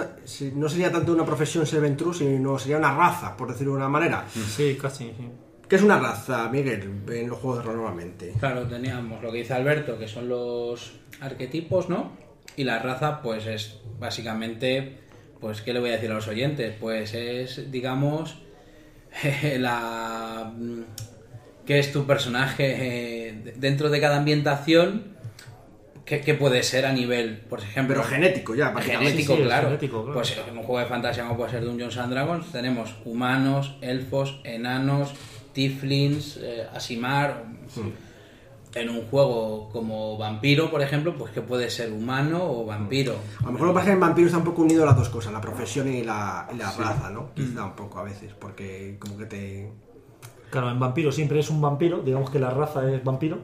no 0.54 0.68
sería 0.68 0.90
tanto 0.92 1.12
una 1.12 1.24
profesión 1.24 1.66
ser 1.66 1.96
true 1.96 2.14
sino 2.14 2.58
sería 2.58 2.78
una 2.78 2.94
raza 2.96 3.36
por 3.36 3.48
decirlo 3.50 3.72
de 3.72 3.78
una 3.78 3.88
manera 3.88 4.24
Sí, 4.28 4.76
casi. 4.80 5.06
sí. 5.16 5.28
¿qué 5.68 5.76
es 5.76 5.82
una 5.82 5.98
raza 5.98 6.48
Miguel 6.50 7.02
en 7.10 7.28
los 7.28 7.38
juegos 7.38 7.60
de 7.60 7.64
rol 7.64 7.76
normalmente? 7.76 8.34
Claro, 8.38 8.66
teníamos 8.66 9.22
lo 9.22 9.32
que 9.32 9.38
dice 9.38 9.54
Alberto, 9.54 9.98
que 9.98 10.06
son 10.06 10.28
los 10.28 10.92
arquetipos, 11.20 11.88
¿no? 11.88 12.12
Y 12.56 12.64
la 12.64 12.78
raza, 12.78 13.22
pues 13.22 13.46
es 13.46 13.78
básicamente, 13.98 14.98
pues, 15.40 15.62
¿qué 15.62 15.72
le 15.72 15.80
voy 15.80 15.88
a 15.88 15.92
decir 15.94 16.10
a 16.10 16.14
los 16.14 16.28
oyentes? 16.28 16.74
Pues 16.78 17.14
es, 17.14 17.70
digamos, 17.72 18.42
la... 19.58 20.52
¿Qué 21.64 21.78
es 21.78 21.92
tu 21.92 22.04
personaje 22.06 23.28
eh, 23.28 23.54
dentro 23.56 23.88
de 23.88 24.00
cada 24.00 24.16
ambientación? 24.18 25.16
¿Qué, 26.04 26.20
qué 26.20 26.34
puede 26.34 26.62
ser 26.62 26.84
a 26.84 26.92
nivel, 26.92 27.38
por 27.48 27.60
ejemplo... 27.60 27.94
pero 27.94 28.08
genético 28.08 28.54
ya. 28.54 28.74
Genético, 28.80 29.34
Sí, 29.34 29.38
sí, 29.40 29.44
claro. 29.44 29.68
genético, 29.68 30.02
claro. 30.02 30.14
Pues 30.14 30.36
en 30.48 30.58
un 30.58 30.64
juego 30.64 30.80
de 30.80 30.86
fantasía 30.86 31.22
como 31.24 31.36
puede 31.36 31.50
ser 31.52 31.64
Dungeons 31.64 31.96
and 31.96 32.12
Dragons, 32.12 32.50
tenemos 32.50 32.96
humanos, 33.04 33.76
elfos, 33.80 34.40
enanos, 34.44 35.12
tieflings, 35.52 36.38
eh, 36.42 36.66
asimar. 36.74 37.44
En 38.74 38.88
un 38.88 39.02
juego 39.02 39.68
como 39.70 40.16
vampiro, 40.16 40.70
por 40.70 40.80
ejemplo, 40.80 41.14
pues 41.14 41.30
que 41.32 41.42
puede 41.42 41.68
ser 41.68 41.92
humano 41.92 42.38
o 42.42 42.64
vampiro. 42.64 43.16
a 43.40 43.46
lo 43.46 43.52
mejor 43.52 43.66
lo 43.68 43.72
que 43.74 43.78
pasa 43.80 43.84
es 43.84 43.88
que 43.90 43.94
en 43.94 44.00
vampiro 44.00 44.26
está 44.26 44.38
un 44.38 44.44
poco 44.44 44.62
unido 44.62 44.86
las 44.86 44.96
dos 44.96 45.10
cosas 45.10 45.30
la 45.30 45.42
profesión 45.42 45.92
y 45.92 46.02
la, 46.02 46.48
y 46.54 46.56
la 46.56 46.72
raza 46.72 47.10
¿no? 47.10 47.34
quizá 47.34 47.66
un 47.66 47.76
poco 47.76 47.98
a 47.98 48.04
veces 48.04 48.32
porque 48.38 48.96
como 48.98 49.18
que 49.18 49.26
te 49.26 49.72
Claro, 50.52 50.70
en 50.70 50.78
vampiro 50.78 51.10
siempre 51.10 51.40
es 51.40 51.48
un 51.48 51.62
vampiro, 51.62 52.02
digamos 52.02 52.28
que 52.28 52.38
la 52.38 52.50
raza 52.50 52.86
es 52.92 53.02
vampiro, 53.02 53.38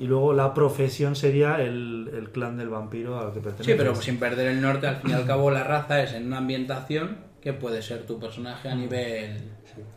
y 0.00 0.06
luego 0.08 0.32
la 0.34 0.52
profesión 0.54 1.14
sería 1.14 1.62
el, 1.62 2.10
el 2.12 2.30
clan 2.30 2.58
del 2.58 2.68
vampiro 2.68 3.16
al 3.18 3.32
que 3.32 3.38
pertenece. 3.38 3.70
Sí, 3.72 3.78
pero 3.78 3.94
sin 3.94 4.18
perder 4.18 4.48
el 4.48 4.60
norte, 4.60 4.88
al 4.88 4.96
fin 4.96 5.10
y 5.10 5.14
al 5.14 5.24
cabo 5.24 5.52
la 5.52 5.62
raza 5.62 6.02
es 6.02 6.14
en 6.14 6.26
una 6.26 6.38
ambientación 6.38 7.18
que 7.40 7.52
puede 7.52 7.80
ser 7.80 8.06
tu 8.06 8.18
personaje 8.18 8.68
a 8.68 8.74
nivel 8.74 9.38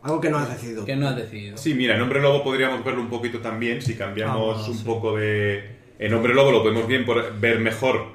algo 0.04 0.22
que 0.22 0.30
no 0.30 0.38
has 0.38 0.50
decidido 0.52 0.86
que 0.86 0.96
no 0.96 1.08
has 1.08 1.16
decidido. 1.16 1.58
Sí, 1.58 1.74
mira, 1.74 1.96
en 1.96 2.02
Hombre 2.04 2.22
Lobo 2.22 2.44
podríamos 2.44 2.86
verlo 2.86 3.02
un 3.02 3.10
poquito 3.10 3.40
también 3.40 3.82
si 3.82 3.96
cambiamos 3.96 4.36
Ah, 4.38 4.60
bueno, 4.60 4.72
un 4.72 4.78
sí. 4.78 4.84
poco 4.86 5.18
de... 5.18 5.78
En 5.98 6.14
Hombre 6.14 6.36
Lobo 6.36 6.52
lo 6.52 6.62
podemos 6.62 6.86
bien 6.86 7.04
por- 7.04 7.40
ver 7.40 7.60
mejor, 7.60 8.06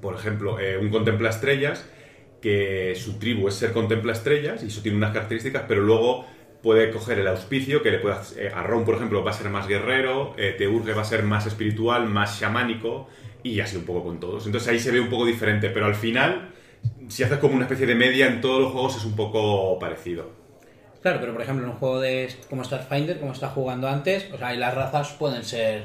por 0.00 0.16
ejemplo, 0.16 0.58
eh, 0.58 0.76
un 0.78 0.90
contempla 0.90 1.30
estrellas, 1.30 1.86
que 2.42 2.94
su 2.96 3.18
tribu 3.20 3.46
es 3.48 3.54
ser 3.54 3.72
contempla 3.72 4.12
estrellas 4.12 4.62
y 4.64 4.66
eso 4.66 4.82
tiene 4.82 4.98
unas 4.98 5.12
características, 5.12 5.62
pero 5.68 5.80
luego 5.82 6.26
puede 6.64 6.90
coger 6.90 7.18
el 7.18 7.28
auspicio 7.28 7.82
que 7.82 7.90
le 7.90 7.98
puede 7.98 8.16
hacer... 8.16 8.46
eh, 8.46 8.52
Arrón, 8.52 8.84
por 8.84 8.96
ejemplo, 8.96 9.22
va 9.22 9.30
a 9.30 9.34
ser 9.34 9.50
más 9.50 9.68
guerrero, 9.68 10.34
eh, 10.38 10.54
Teurge 10.58 10.94
va 10.94 11.02
a 11.02 11.04
ser 11.04 11.22
más 11.22 11.46
espiritual, 11.46 12.08
más 12.08 12.40
chamánico 12.40 13.06
y 13.42 13.60
así 13.60 13.76
un 13.76 13.84
poco 13.84 14.02
con 14.02 14.18
todos. 14.18 14.46
Entonces 14.46 14.70
ahí 14.70 14.78
se 14.80 14.90
ve 14.90 14.98
un 14.98 15.10
poco 15.10 15.26
diferente, 15.26 15.68
pero 15.68 15.84
al 15.84 15.94
final, 15.94 16.52
si 17.08 17.22
haces 17.22 17.38
como 17.38 17.54
una 17.54 17.64
especie 17.64 17.86
de 17.86 17.94
media 17.94 18.26
en 18.26 18.40
todos 18.40 18.62
los 18.62 18.72
juegos 18.72 18.96
es 18.96 19.04
un 19.04 19.14
poco 19.14 19.78
parecido. 19.78 20.30
Claro, 21.02 21.20
pero 21.20 21.34
por 21.34 21.42
ejemplo 21.42 21.64
en 21.64 21.70
un 21.70 21.76
juego 21.76 22.00
de 22.00 22.34
como 22.48 22.64
Starfinder, 22.64 23.20
como 23.20 23.32
está 23.32 23.50
jugando 23.50 23.86
antes, 23.86 24.32
o 24.32 24.38
sea, 24.38 24.48
ahí 24.48 24.56
las 24.56 24.74
razas 24.74 25.12
pueden 25.12 25.44
ser 25.44 25.84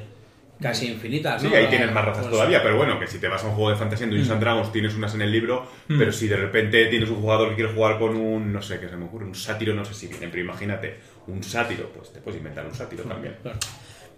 casi 0.62 0.88
infinitas, 0.92 1.42
Sí, 1.42 1.48
¿no? 1.48 1.56
ahí 1.56 1.66
Eh, 1.66 1.68
tienes 1.70 1.92
más 1.94 2.04
razas 2.06 2.24
pues, 2.26 2.32
todavía, 2.34 2.62
pero 2.64 2.78
bueno, 2.78 3.00
que 3.00 3.08
si 3.08 3.20
te 3.20 3.28
vas 3.28 3.44
a 3.44 3.48
un 3.48 3.54
juego 3.54 3.70
de 3.72 3.76
fantasía 3.78 4.06
en 4.06 4.10
Dungeons 4.12 4.32
and 4.32 4.42
Dragons 4.42 4.72
tienes 4.72 4.96
unas 4.96 5.14
en 5.16 5.22
el 5.22 5.32
libro, 5.32 5.66
pero 5.88 6.12
si 6.12 6.28
de 6.28 6.38
repente 6.38 6.86
tienes 6.88 7.10
un 7.10 7.22
jugador 7.22 7.50
que 7.50 7.56
quiere 7.56 7.74
jugar 7.74 7.98
con 8.00 8.16
un, 8.16 8.52
no 8.52 8.62
sé, 8.62 8.80
qué 8.80 8.90
se 8.90 8.98
me 8.98 9.06
ocurre, 9.06 9.26
un 9.26 9.36
sátiro, 9.36 9.74
no 9.74 9.86
sé 9.86 9.94
si 9.94 10.08
viene, 10.08 10.28
pero 10.28 10.44
imagínate, 10.44 11.00
un 11.28 11.42
sátiro, 11.44 11.90
pues 11.96 12.12
te 12.14 12.20
puedes 12.20 12.38
inventar 12.40 12.66
un 12.66 12.76
sátiro 12.76 13.04
también. 13.04 13.36
claro. 13.42 13.58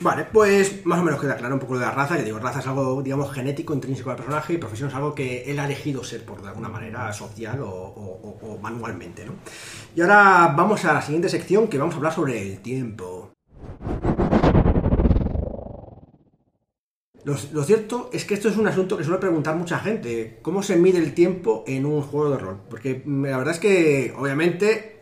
Vale, 0.04 0.26
pues 0.34 0.84
más 0.84 1.00
o 1.00 1.04
menos 1.04 1.22
queda 1.22 1.36
claro 1.36 1.54
un 1.54 1.60
poco 1.60 1.74
lo 1.76 1.80
de 1.80 1.86
la 1.86 1.92
raza. 1.92 2.18
Que 2.18 2.24
digo, 2.24 2.40
raza 2.40 2.60
es 2.60 2.66
algo, 2.66 3.04
digamos, 3.04 3.32
genético, 3.32 3.72
intrínseco 3.76 4.10
al 4.10 4.16
personaje 4.16 4.54
y 4.54 4.58
profesión 4.58 4.90
es 4.90 4.96
algo 4.96 5.14
que 5.14 5.44
él 5.44 5.60
ha 5.60 5.66
elegido 5.66 6.04
ser 6.04 6.26
por 6.26 6.42
de 6.42 6.48
alguna 6.48 6.70
manera 6.70 7.14
social 7.14 7.62
o, 7.62 7.70
o- 7.70 8.40
o- 8.42 8.54
o 8.54 8.58
manualmente, 8.58 9.26
¿no? 9.26 9.34
Y 9.96 10.02
ahora 10.02 10.56
vamos 10.58 10.84
a 10.86 10.94
la 10.96 11.04
siguiente 11.04 11.30
sección 11.30 11.68
que 11.68 11.78
vamos 11.78 11.94
a 11.94 11.98
hablar 11.98 12.14
sobre 12.14 12.42
el 12.42 12.62
tiempo. 12.64 13.32
Lo, 17.24 17.64
cierto 17.64 18.10
es 18.12 18.26
que 18.26 18.34
esto 18.34 18.50
es 18.50 18.58
un 18.58 18.68
asunto 18.68 18.98
que 18.98 19.04
suele 19.04 19.20
preguntar 19.20 19.56
mucha 19.56 19.78
gente. 19.80 20.40
¿Cómo 20.42 20.64
se 20.64 20.76
mide 20.76 20.98
el 20.98 21.14
tiempo 21.14 21.64
en 21.68 21.86
un 21.86 22.02
juego 22.02 22.32
de 22.32 22.38
rol? 22.38 22.58
Porque 22.70 23.04
mm, 23.06 23.26
la 23.26 23.38
verdad 23.38 23.54
es 23.54 23.60
que, 23.60 24.14
obviamente, 24.18 25.02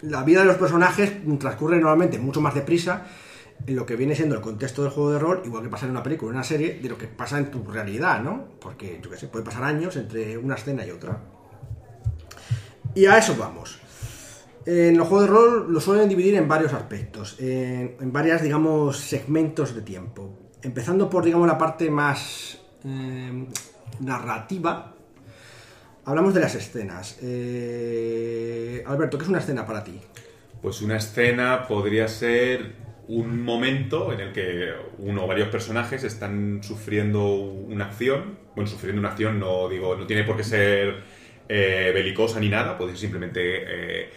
la 0.00 0.22
vida 0.24 0.40
de 0.40 0.46
los 0.46 0.56
personajes 0.56 1.12
transcurre 1.38 1.76
normalmente 1.76 2.18
mucho 2.18 2.40
más 2.40 2.54
deprisa 2.54 3.06
en 3.66 3.76
lo 3.76 3.84
que 3.84 3.94
viene 3.96 4.14
siendo 4.14 4.34
el 4.34 4.40
contexto 4.40 4.82
del 4.82 4.90
juego 4.90 5.12
de 5.12 5.18
rol, 5.18 5.42
igual 5.44 5.62
que 5.62 5.68
pasa 5.68 5.84
en 5.84 5.90
una 5.90 6.02
película 6.02 6.30
o 6.30 6.34
una 6.34 6.44
serie, 6.44 6.80
de 6.80 6.88
lo 6.88 6.96
que 6.96 7.06
pasa 7.06 7.38
en 7.38 7.50
tu 7.50 7.62
realidad, 7.64 8.22
¿no? 8.22 8.48
Porque, 8.58 8.98
yo 9.02 9.10
qué 9.10 9.18
sé, 9.18 9.28
puede 9.28 9.44
pasar 9.44 9.64
años 9.64 9.96
entre 9.96 10.38
una 10.38 10.54
escena 10.54 10.86
y 10.86 10.90
otra. 10.90 11.20
Y 12.94 13.04
a 13.04 13.18
eso 13.18 13.36
vamos. 13.38 13.78
En 14.64 14.96
los 14.96 15.08
juegos 15.08 15.26
de 15.26 15.32
rol 15.34 15.72
lo 15.72 15.80
suelen 15.80 16.08
dividir 16.08 16.36
en 16.36 16.48
varios 16.48 16.72
aspectos, 16.72 17.36
en, 17.38 17.96
en 18.00 18.12
varias, 18.12 18.42
digamos, 18.42 18.98
segmentos 18.98 19.74
de 19.74 19.82
tiempo. 19.82 20.49
Empezando 20.62 21.08
por, 21.08 21.24
digamos, 21.24 21.46
la 21.46 21.56
parte 21.56 21.90
más 21.90 22.58
eh, 22.84 23.46
narrativa, 24.00 24.94
hablamos 26.04 26.34
de 26.34 26.40
las 26.40 26.54
escenas. 26.54 27.18
Eh, 27.22 28.84
Alberto, 28.86 29.16
¿qué 29.16 29.24
es 29.24 29.30
una 29.30 29.38
escena 29.38 29.66
para 29.66 29.82
ti? 29.84 30.00
Pues 30.60 30.82
una 30.82 30.96
escena 30.96 31.66
podría 31.66 32.08
ser 32.08 32.74
un 33.08 33.42
momento 33.42 34.12
en 34.12 34.20
el 34.20 34.32
que 34.32 34.72
uno 34.98 35.24
o 35.24 35.26
varios 35.26 35.48
personajes 35.48 36.04
están 36.04 36.62
sufriendo 36.62 37.26
una 37.34 37.86
acción. 37.86 38.38
Bueno, 38.54 38.70
sufriendo 38.70 39.00
una 39.00 39.10
acción 39.10 39.40
no 39.40 39.68
digo, 39.68 39.96
no 39.96 40.06
tiene 40.06 40.24
por 40.24 40.36
qué 40.36 40.44
ser 40.44 41.02
eh, 41.48 41.90
belicosa 41.92 42.38
ni 42.38 42.48
nada, 42.48 42.78
puede 42.78 42.92
ser 42.92 43.00
simplemente 43.00 43.40
eh, 43.42 44.10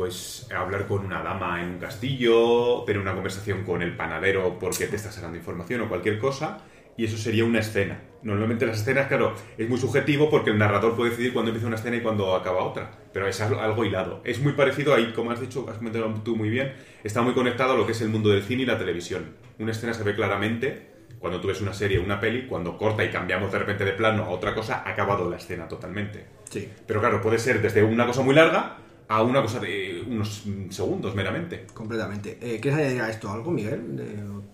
pues 0.00 0.46
hablar 0.56 0.86
con 0.86 1.04
una 1.04 1.22
dama 1.22 1.60
en 1.60 1.72
un 1.72 1.78
castillo, 1.78 2.84
tener 2.86 3.02
una 3.02 3.12
conversación 3.12 3.64
con 3.64 3.82
el 3.82 3.94
panadero 3.94 4.58
porque 4.58 4.86
te 4.86 4.96
está 4.96 5.12
sacando 5.12 5.36
información 5.36 5.82
o 5.82 5.90
cualquier 5.90 6.18
cosa, 6.18 6.62
y 6.96 7.04
eso 7.04 7.18
sería 7.18 7.44
una 7.44 7.58
escena. 7.58 8.00
Normalmente 8.22 8.64
las 8.64 8.80
escenas, 8.80 9.08
claro, 9.08 9.34
es 9.58 9.68
muy 9.68 9.78
subjetivo 9.78 10.30
porque 10.30 10.48
el 10.48 10.56
narrador 10.56 10.96
puede 10.96 11.10
decidir 11.10 11.34
cuándo 11.34 11.50
empieza 11.50 11.66
una 11.66 11.76
escena 11.76 11.98
y 11.98 12.00
cuándo 12.00 12.34
acaba 12.34 12.64
otra, 12.64 12.92
pero 13.12 13.28
es 13.28 13.42
algo, 13.42 13.60
algo 13.60 13.84
hilado. 13.84 14.22
Es 14.24 14.40
muy 14.40 14.54
parecido 14.54 14.94
ahí, 14.94 15.12
como 15.14 15.32
has 15.32 15.40
dicho, 15.42 15.66
has 15.68 15.76
comentado 15.76 16.08
tú 16.24 16.34
muy 16.34 16.48
bien, 16.48 16.72
está 17.04 17.20
muy 17.20 17.34
conectado 17.34 17.74
a 17.74 17.76
lo 17.76 17.84
que 17.84 17.92
es 17.92 18.00
el 18.00 18.08
mundo 18.08 18.30
del 18.30 18.42
cine 18.42 18.62
y 18.62 18.66
la 18.66 18.78
televisión. 18.78 19.36
Una 19.58 19.72
escena 19.72 19.92
se 19.92 20.02
ve 20.02 20.14
claramente 20.14 20.92
cuando 21.18 21.42
tú 21.42 21.48
ves 21.48 21.60
una 21.60 21.74
serie 21.74 21.98
o 21.98 22.02
una 22.02 22.18
peli, 22.18 22.46
cuando 22.46 22.78
corta 22.78 23.04
y 23.04 23.10
cambiamos 23.10 23.52
de 23.52 23.58
repente 23.58 23.84
de 23.84 23.92
plano 23.92 24.24
a 24.24 24.30
otra 24.30 24.54
cosa, 24.54 24.82
ha 24.82 24.92
acabado 24.92 25.28
la 25.28 25.36
escena 25.36 25.68
totalmente. 25.68 26.24
Sí. 26.48 26.70
Pero 26.86 27.00
claro, 27.00 27.20
puede 27.20 27.38
ser 27.38 27.60
desde 27.60 27.82
una 27.82 28.06
cosa 28.06 28.22
muy 28.22 28.34
larga 28.34 28.78
a 29.10 29.22
una 29.22 29.42
cosa 29.42 29.58
de 29.58 30.04
unos 30.06 30.44
segundos 30.70 31.16
meramente. 31.16 31.66
Completamente. 31.74 32.38
Eh, 32.40 32.60
¿Quieres 32.60 32.78
añadir 32.78 33.00
a 33.02 33.10
esto 33.10 33.28
algo, 33.28 33.50
Miguel? 33.50 33.82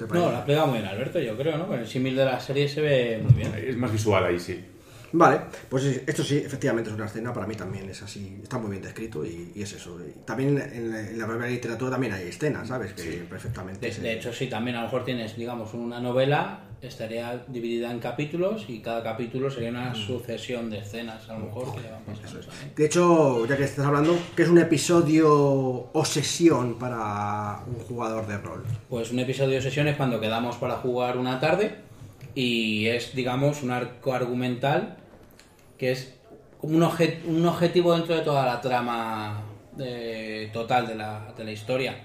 No, 0.08 0.30
lo 0.30 0.36
ha 0.36 0.44
pegado 0.46 0.68
muy 0.68 0.78
bien 0.78 0.88
Alberto, 0.88 1.20
yo 1.20 1.36
creo, 1.36 1.58
¿no? 1.58 1.66
Con 1.66 1.78
el 1.78 1.86
símil 1.86 2.16
de 2.16 2.24
la 2.24 2.40
serie 2.40 2.66
se 2.66 2.80
ve 2.80 3.20
muy 3.22 3.34
bien. 3.34 3.52
Es 3.54 3.76
más 3.76 3.92
visual 3.92 4.24
ahí, 4.24 4.40
sí. 4.40 4.58
Vale, 5.12 5.40
pues 5.68 5.84
esto 5.84 6.22
sí, 6.24 6.38
efectivamente 6.38 6.90
es 6.90 6.96
una 6.96 7.06
escena, 7.06 7.32
para 7.32 7.46
mí 7.46 7.54
también 7.54 7.88
es 7.88 8.02
así, 8.02 8.38
está 8.42 8.58
muy 8.58 8.70
bien 8.72 8.82
descrito 8.82 9.24
y, 9.24 9.52
y 9.54 9.62
es 9.62 9.72
eso. 9.72 9.98
Y 10.00 10.24
también 10.24 10.58
en 10.58 10.90
la, 10.90 11.00
en 11.00 11.18
la 11.18 11.26
propia 11.26 11.46
literatura 11.46 11.92
también 11.92 12.12
hay 12.12 12.28
escenas, 12.28 12.68
¿sabes? 12.68 12.92
Que 12.92 13.24
perfectamente... 13.28 13.86
De, 13.86 13.92
se- 13.92 14.02
de 14.02 14.12
hecho, 14.14 14.32
sí, 14.32 14.48
también 14.48 14.76
a 14.76 14.80
lo 14.80 14.86
mejor 14.86 15.04
tienes, 15.04 15.36
digamos, 15.36 15.72
una 15.74 16.00
novela, 16.00 16.60
estaría 16.82 17.44
dividida 17.48 17.90
en 17.90 17.98
capítulos 18.00 18.66
y 18.68 18.80
cada 18.80 19.02
capítulo 19.02 19.50
sería 19.50 19.70
una 19.70 19.94
sucesión 19.94 20.68
de 20.70 20.78
escenas, 20.78 21.28
a 21.28 21.34
lo 21.38 21.46
mejor, 21.46 21.74
que 21.80 21.90
van 21.90 22.02
pasando 22.04 22.40
también. 22.40 22.72
De 22.76 22.84
hecho, 22.86 23.46
ya 23.46 23.56
que 23.56 23.64
estás 23.64 23.86
hablando, 23.86 24.18
¿qué 24.36 24.42
es 24.42 24.48
un 24.48 24.58
episodio 24.58 25.28
o 25.92 26.04
sesión 26.04 26.78
para 26.78 27.60
un 27.66 27.78
jugador 27.84 28.26
de 28.26 28.38
rol? 28.38 28.64
Pues 28.88 29.10
un 29.10 29.18
episodio 29.20 29.52
de 29.54 29.62
sesión 29.62 29.88
es 29.88 29.96
cuando 29.96 30.20
quedamos 30.20 30.56
para 30.56 30.74
jugar 30.76 31.16
una 31.16 31.40
tarde 31.40 31.85
y 32.36 32.86
es, 32.86 33.14
digamos, 33.16 33.62
un 33.64 33.72
arco 33.72 34.12
argumental 34.12 34.96
que 35.78 35.90
es 35.90 36.14
como 36.60 36.76
un, 36.76 36.82
obje- 36.84 37.18
un 37.26 37.44
objetivo 37.46 37.92
dentro 37.94 38.14
de 38.14 38.20
toda 38.22 38.46
la 38.46 38.60
trama 38.60 39.42
eh, 39.78 40.48
total 40.52 40.86
de 40.86 40.94
la, 40.94 41.32
de 41.36 41.44
la 41.44 41.50
historia. 41.52 41.96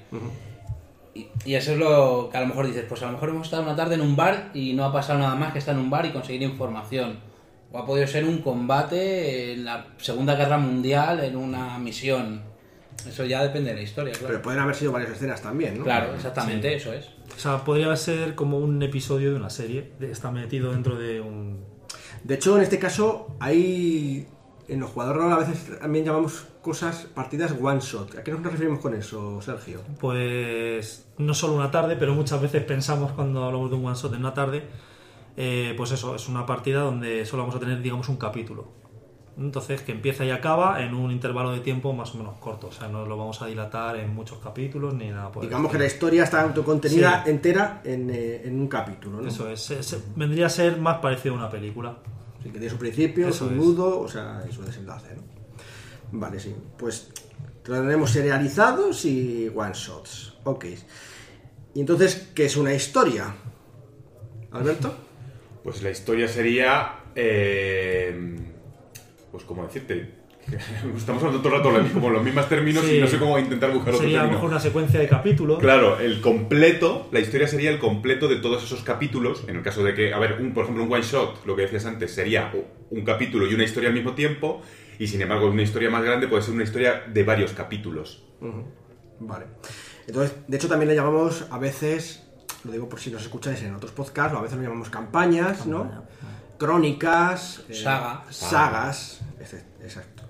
y, 1.14 1.28
y 1.46 1.56
eso 1.56 1.74
es 1.74 1.78
lo 1.78 2.30
que 2.32 2.38
a 2.38 2.42
lo 2.42 2.48
mejor 2.48 2.66
dices, 2.68 2.86
pues 2.88 3.02
a 3.04 3.08
lo 3.08 3.12
mejor 3.14 3.30
hemos 3.30 3.48
estado 3.48 3.64
una 3.64 3.76
tarde 3.76 3.96
en 3.96 4.02
un 4.02 4.16
bar 4.16 4.50
y 4.54 4.74
no 4.74 4.86
ha 4.86 4.92
pasado 4.94 5.20
nada 5.20 5.36
más 5.36 5.52
que 5.54 5.60
estar 5.60 5.76
en 5.76 5.82
un 5.82 5.90
bar 5.90 6.06
y 6.06 6.10
conseguir 6.12 6.42
información. 6.42 7.20
O 7.74 7.78
ha 7.78 7.86
podido 7.86 8.08
ser 8.08 8.26
un 8.26 8.40
combate 8.42 9.54
en 9.54 9.64
la 9.66 9.86
Segunda 9.98 10.36
Guerra 10.36 10.58
Mundial 10.58 11.22
en 11.24 11.36
una 11.38 11.78
misión. 11.80 12.42
Eso 13.06 13.26
ya 13.26 13.44
depende 13.44 13.72
de 13.72 13.78
la 13.78 13.82
historia, 13.82 14.14
claro. 14.14 14.28
Pero 14.28 14.42
pueden 14.42 14.60
haber 14.60 14.76
sido 14.76 14.92
varias 14.92 15.12
escenas 15.12 15.42
también, 15.42 15.78
¿no? 15.78 15.84
Claro, 15.84 16.14
exactamente, 16.16 16.74
eso 16.74 16.94
es. 16.94 17.08
O 17.36 17.40
sea, 17.40 17.64
podría 17.64 17.96
ser 17.96 18.36
como 18.36 18.60
un 18.60 18.82
episodio 18.84 19.32
de 19.32 19.36
una 19.38 19.50
serie. 19.50 19.92
Está 20.00 20.32
metido 20.32 20.72
dentro 20.72 20.96
de 20.96 21.22
un. 21.22 21.66
De 22.24 22.36
hecho, 22.36 22.56
en 22.58 22.64
este 22.64 22.78
caso 22.78 23.36
hay 23.40 24.28
en 24.72 24.80
los 24.80 24.92
jugadores 24.92 25.24
a 25.24 25.38
veces 25.38 25.80
también 25.80 26.06
llamamos 26.06 26.46
cosas 26.62 27.08
partidas 27.14 27.54
one 27.62 27.82
shot. 27.82 28.18
¿A 28.18 28.24
qué 28.24 28.32
nos 28.32 28.42
referimos 28.42 28.80
con 28.80 28.94
eso, 28.94 29.42
Sergio? 29.42 29.82
Pues 30.00 31.08
no 31.18 31.34
solo 31.34 31.54
una 31.56 31.72
tarde, 31.72 31.98
pero 31.98 32.14
muchas 32.14 32.42
veces 32.42 32.64
pensamos 32.64 33.12
cuando 33.12 33.44
hablamos 33.44 33.70
de 33.70 33.76
un 33.76 33.86
one 33.86 33.96
shot 33.96 34.14
en 34.14 34.20
una 34.20 34.34
tarde, 34.34 34.64
eh, 35.36 35.74
pues 35.76 35.92
eso, 35.92 36.16
es 36.16 36.30
una 36.30 36.46
partida 36.46 36.82
donde 36.82 37.26
solo 37.26 37.44
vamos 37.44 37.56
a 37.56 37.60
tener, 37.60 37.82
digamos, 37.82 38.08
un 38.08 38.16
capítulo. 38.16 38.81
Entonces, 39.38 39.82
que 39.82 39.94
empieza 39.94 40.26
y 40.26 40.30
acaba 40.30 40.84
en 40.84 40.94
un 40.94 41.10
intervalo 41.12 41.52
de 41.52 41.62
tiempo 41.62 41.94
más 41.94 42.14
o 42.14 42.18
menos 42.18 42.38
corto. 42.40 42.68
O 42.68 42.72
sea, 42.72 42.90
no 42.90 43.06
lo 43.06 43.18
vamos 43.18 43.42
a 43.42 43.48
dilatar 43.48 43.96
en 43.96 44.14
muchos 44.14 44.40
capítulos 44.40 44.94
ni 44.94 45.10
nada 45.10 45.32
por 45.32 45.44
el 45.44 45.50
Digamos 45.50 45.72
que 45.72 45.78
la 45.80 45.86
historia 45.86 46.24
está 46.26 46.42
autocontenida 46.42 47.24
Sí. 47.24 47.30
entera 47.32 47.82
en, 47.86 48.10
eh, 48.10 48.42
en 48.44 48.60
un 48.60 48.68
capítulo, 48.68 49.22
¿no? 49.22 49.28
Eso 49.28 49.50
es, 49.50 49.62
se- 49.62 49.82
se- 49.84 50.00
vendría 50.16 50.48
a 50.48 50.50
ser 50.50 50.78
más 50.78 50.98
parecido 51.00 51.34
a 51.36 51.38
una 51.38 51.50
película. 51.50 51.98
Sí, 52.44 52.46
que 52.50 52.58
tiene 52.60 52.70
su 52.70 52.78
principio, 52.78 53.30
Eso 53.30 53.46
su 53.46 53.52
es. 53.52 53.58
nudo, 53.58 54.00
o 54.02 54.08
sea, 54.08 54.44
y 54.50 54.54
su 54.54 54.64
desenlace, 54.64 55.16
¿no? 55.16 55.22
Vale, 56.20 56.40
sí. 56.40 56.54
Pues 56.78 57.10
tenemos 57.64 58.12
serializados 58.12 59.06
y 59.06 59.50
one 59.56 59.72
shots. 59.74 60.34
Ok. 60.44 60.66
Y 61.74 61.80
entonces, 61.80 62.32
¿qué 62.36 62.46
es 62.46 62.58
una 62.58 62.74
historia? 62.74 63.34
¿Alberto? 64.52 64.94
Pues 65.64 65.82
la 65.84 65.90
historia 65.92 66.28
sería. 66.28 66.96
eh, 67.16 68.38
pues, 69.32 69.44
¿cómo 69.44 69.64
decirte? 69.66 70.22
Estamos 70.98 71.22
hablando 71.24 71.42
todo 71.48 71.56
el 71.56 71.84
rato 71.84 71.94
como 71.94 72.10
los 72.10 72.24
mismos 72.24 72.50
términos 72.50 72.84
Sí. 72.84 72.96
y 72.96 73.00
no 73.00 73.06
sé 73.08 73.20
cómo 73.20 73.38
intentar 73.38 73.72
buscar 73.72 73.94
otro 73.94 74.02
Sería 74.04 74.22
a 74.22 74.24
lo 74.24 74.30
término. 74.30 74.38
mejor 74.40 74.50
una 74.50 74.60
secuencia 74.60 75.00
de 75.00 75.08
capítulos. 75.08 75.60
Claro, 75.60 76.00
el 76.00 76.20
completo, 76.20 77.08
la 77.12 77.20
historia 77.20 77.48
sería 77.48 77.70
el 77.70 77.78
completo 77.78 78.28
de 78.28 78.38
todos 78.38 78.64
esos 78.64 78.84
capítulos. 78.84 79.44
En 79.48 79.56
el 79.58 79.62
caso 79.62 79.84
de 79.84 79.94
que, 79.94 80.14
a 80.14 80.20
ver, 80.20 80.38
un, 80.42 80.54
por 80.54 80.64
ejemplo, 80.64 80.84
un 80.84 80.92
one 80.92 81.04
shot, 81.04 81.46
lo 81.46 81.56
que 81.56 81.62
decías 81.64 81.86
antes, 81.86 82.12
sería 82.14 82.52
un 82.90 83.04
capítulo 83.06 83.46
y 83.48 83.54
una 83.54 83.64
historia 83.64 83.90
al 83.90 83.96
mismo 83.96 84.14
tiempo. 84.16 84.62
Y 84.98 85.08
sin 85.08 85.22
embargo, 85.22 85.48
una 85.48 85.62
historia 85.62 85.92
más 85.92 86.04
grande 86.04 86.28
puede 86.28 86.42
ser 86.42 86.56
una 86.56 86.64
historia 86.64 87.04
de 87.08 87.24
varios 87.24 87.54
capítulos. 87.54 88.24
Vale. 89.20 89.46
Entonces, 90.08 90.36
de 90.48 90.58
hecho, 90.58 90.68
también 90.68 90.90
le 90.90 90.96
llamamos 90.96 91.46
a 91.52 91.60
veces, 91.60 92.28
lo 92.64 92.72
digo 92.72 92.90
por 92.90 93.00
si 93.00 93.12
nos 93.12 93.22
escucháis 93.22 93.62
en 93.62 93.76
otros 93.76 93.92
podcasts, 93.92 94.34
o 94.36 94.40
a 94.40 94.42
veces 94.42 94.58
lo 94.58 94.64
llamamos 94.64 94.90
campañas, 94.90 95.68
¿no? 95.68 96.04
Crónicas, 96.62 97.64
eh, 97.70 97.74
Saga. 97.74 98.22
sagas, 98.30 99.22
exacto. 99.84 100.22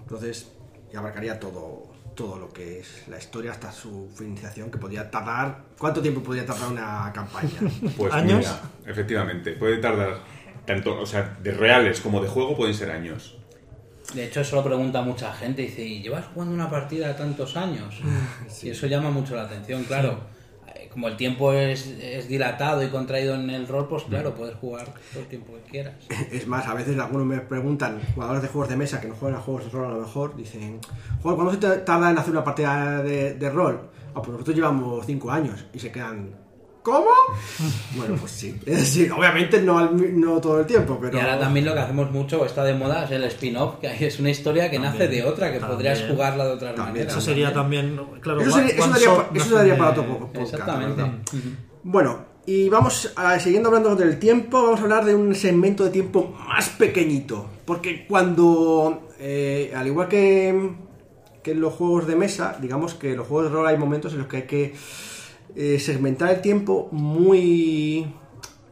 Entonces, 0.00 0.50
y 0.90 0.96
abarcaría 0.96 1.38
todo, 1.38 1.92
todo 2.16 2.38
lo 2.38 2.48
que 2.48 2.80
es 2.80 3.06
la 3.06 3.18
historia 3.18 3.52
hasta 3.52 3.70
su 3.70 4.08
finalización, 4.16 4.70
que 4.70 4.78
podría 4.78 5.10
tardar. 5.10 5.58
¿Cuánto 5.78 6.00
tiempo 6.00 6.22
podría 6.22 6.46
tardar 6.46 6.70
una 6.70 7.12
campaña? 7.14 7.50
Pues 7.98 8.14
¿Años? 8.14 8.38
mira, 8.38 8.60
efectivamente, 8.86 9.52
puede 9.52 9.76
tardar 9.76 10.20
tanto, 10.64 10.98
o 10.98 11.04
sea, 11.04 11.36
de 11.42 11.52
reales 11.52 12.00
como 12.00 12.22
de 12.22 12.28
juego 12.30 12.56
pueden 12.56 12.74
ser 12.74 12.90
años. 12.90 13.36
De 14.14 14.24
hecho, 14.24 14.40
eso 14.40 14.56
lo 14.56 14.64
pregunta 14.64 15.02
mucha 15.02 15.34
gente. 15.34 15.60
Dice, 15.60 15.84
¿y 15.84 16.02
llevas 16.02 16.24
jugando 16.32 16.54
una 16.54 16.70
partida 16.70 17.14
tantos 17.14 17.58
años? 17.58 18.00
Y 18.62 18.70
eso 18.70 18.86
llama 18.86 19.10
mucho 19.10 19.36
la 19.36 19.42
atención, 19.42 19.84
claro. 19.84 20.18
Como 20.94 21.08
el 21.08 21.16
tiempo 21.16 21.52
es, 21.52 21.88
es 22.00 22.28
dilatado 22.28 22.80
y 22.84 22.88
contraído 22.88 23.34
en 23.34 23.50
el 23.50 23.66
rol, 23.66 23.88
pues 23.88 24.04
claro, 24.04 24.32
puedes 24.32 24.54
jugar 24.54 24.86
todo 25.12 25.22
el 25.22 25.28
tiempo 25.28 25.52
que 25.54 25.70
quieras. 25.70 25.94
Es 26.30 26.46
más, 26.46 26.66
a 26.68 26.74
veces 26.74 26.96
algunos 27.00 27.26
me 27.26 27.40
preguntan, 27.40 28.00
jugadores 28.14 28.42
de 28.42 28.48
juegos 28.48 28.68
de 28.68 28.76
mesa 28.76 29.00
que 29.00 29.08
no 29.08 29.16
juegan 29.16 29.38
a 29.38 29.42
juegos 29.42 29.64
de 29.64 29.70
rol 29.70 29.86
a 29.86 29.94
lo 29.96 30.00
mejor, 30.02 30.36
dicen, 30.36 30.78
joder, 31.20 31.36
¿cuánto 31.36 31.52
se 31.52 31.58
te 31.58 31.82
tarda 31.82 32.12
en 32.12 32.18
hacer 32.18 32.30
una 32.30 32.44
partida 32.44 33.02
de, 33.02 33.34
de 33.34 33.50
rol? 33.50 33.90
Ah, 34.14 34.22
pues 34.22 34.28
nosotros 34.28 34.54
llevamos 34.54 35.04
5 35.04 35.30
años 35.32 35.66
y 35.72 35.80
se 35.80 35.90
quedan, 35.90 36.30
¿cómo? 36.84 37.08
bueno, 37.96 38.14
pues 38.20 38.30
sí. 38.30 38.54
Es 38.64 38.76
decir, 38.78 39.10
obviamente 39.10 39.60
no, 39.60 39.78
al 39.78 39.92
mi- 39.94 40.12
no 40.12 40.40
todo 40.40 40.60
el 40.60 40.66
tiempo, 40.66 40.96
pero... 41.00 41.16
Y 41.16 41.20
ahora 41.20 41.40
también 41.40 41.66
lo 41.66 41.72
que 41.74 41.80
hacemos 41.80 42.12
mucho, 42.12 42.44
está 42.46 42.62
de 42.62 42.74
moda, 42.74 43.04
es 43.06 43.10
el 43.10 43.24
spin-off, 43.24 43.76
que 43.80 44.06
es 44.06 44.20
una 44.20 44.30
historia 44.30 44.70
que 44.70 44.78
nace 44.78 45.08
de 45.08 45.24
otra, 45.24 45.50
que 45.52 45.58
También. 45.58 45.76
podrías 45.78 46.04
jugarla 46.08 46.44
de 46.46 46.52
otras 46.52 46.74
También. 46.76 46.92
maneras. 47.06 47.12
Eso 47.16 47.20
sería 47.20 47.52
también, 47.52 48.00
claro, 48.20 48.40
Eso 48.42 48.52
sería, 48.52 48.74
eso 48.74 48.88
daría, 48.88 49.26
eso 49.34 49.54
daría 49.56 49.76
para 49.76 49.90
otro 49.90 50.06
po- 50.06 50.18
podcast, 50.18 50.52
Exactamente. 50.54 51.02
Bueno, 51.82 52.26
y 52.46 52.68
vamos, 52.68 53.12
a, 53.16 53.38
siguiendo 53.40 53.70
hablando 53.70 53.96
del 53.96 54.18
tiempo, 54.18 54.62
vamos 54.62 54.80
a 54.80 54.82
hablar 54.82 55.04
de 55.06 55.14
un 55.14 55.34
segmento 55.34 55.82
de 55.84 55.90
tiempo 55.90 56.34
más 56.46 56.68
pequeñito. 56.68 57.46
Porque 57.64 58.06
cuando, 58.06 59.08
eh, 59.18 59.72
al 59.74 59.86
igual 59.86 60.08
que, 60.08 60.70
que 61.42 61.52
en 61.52 61.60
los 61.62 61.72
juegos 61.72 62.06
de 62.06 62.16
mesa, 62.16 62.58
digamos 62.60 62.92
que 62.92 63.12
en 63.12 63.16
los 63.16 63.26
juegos 63.26 63.50
de 63.50 63.56
rol 63.56 63.66
hay 63.66 63.78
momentos 63.78 64.12
en 64.12 64.18
los 64.18 64.26
que 64.28 64.36
hay 64.36 64.42
que 64.42 64.74
eh, 65.56 65.78
segmentar 65.78 66.30
el 66.30 66.40
tiempo 66.40 66.88
muy, 66.92 68.06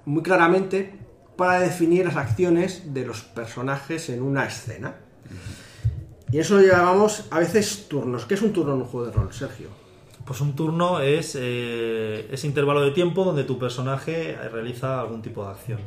muy 0.04 0.22
claramente 0.22 0.98
para 1.36 1.60
definir 1.60 2.04
las 2.06 2.16
acciones 2.16 2.92
de 2.94 3.04
los 3.06 3.22
personajes 3.22 4.08
en 4.10 4.22
una 4.22 4.46
escena. 4.46 4.96
Y 6.30 6.38
eso 6.38 6.56
lo 6.56 6.62
llamamos 6.66 7.26
a 7.30 7.38
veces 7.38 7.88
turnos. 7.88 8.24
¿Qué 8.26 8.34
es 8.34 8.42
un 8.42 8.52
turno 8.52 8.74
en 8.74 8.80
un 8.80 8.86
juego 8.86 9.06
de 9.06 9.12
rol, 9.12 9.32
Sergio? 9.32 9.68
Pues 10.24 10.40
un 10.40 10.54
turno 10.54 11.00
es 11.00 11.36
eh, 11.38 12.28
ese 12.30 12.46
intervalo 12.46 12.80
de 12.80 12.92
tiempo 12.92 13.24
donde 13.24 13.44
tu 13.44 13.58
personaje 13.58 14.36
realiza 14.50 15.00
algún 15.00 15.20
tipo 15.20 15.44
de 15.44 15.50
acción. 15.50 15.80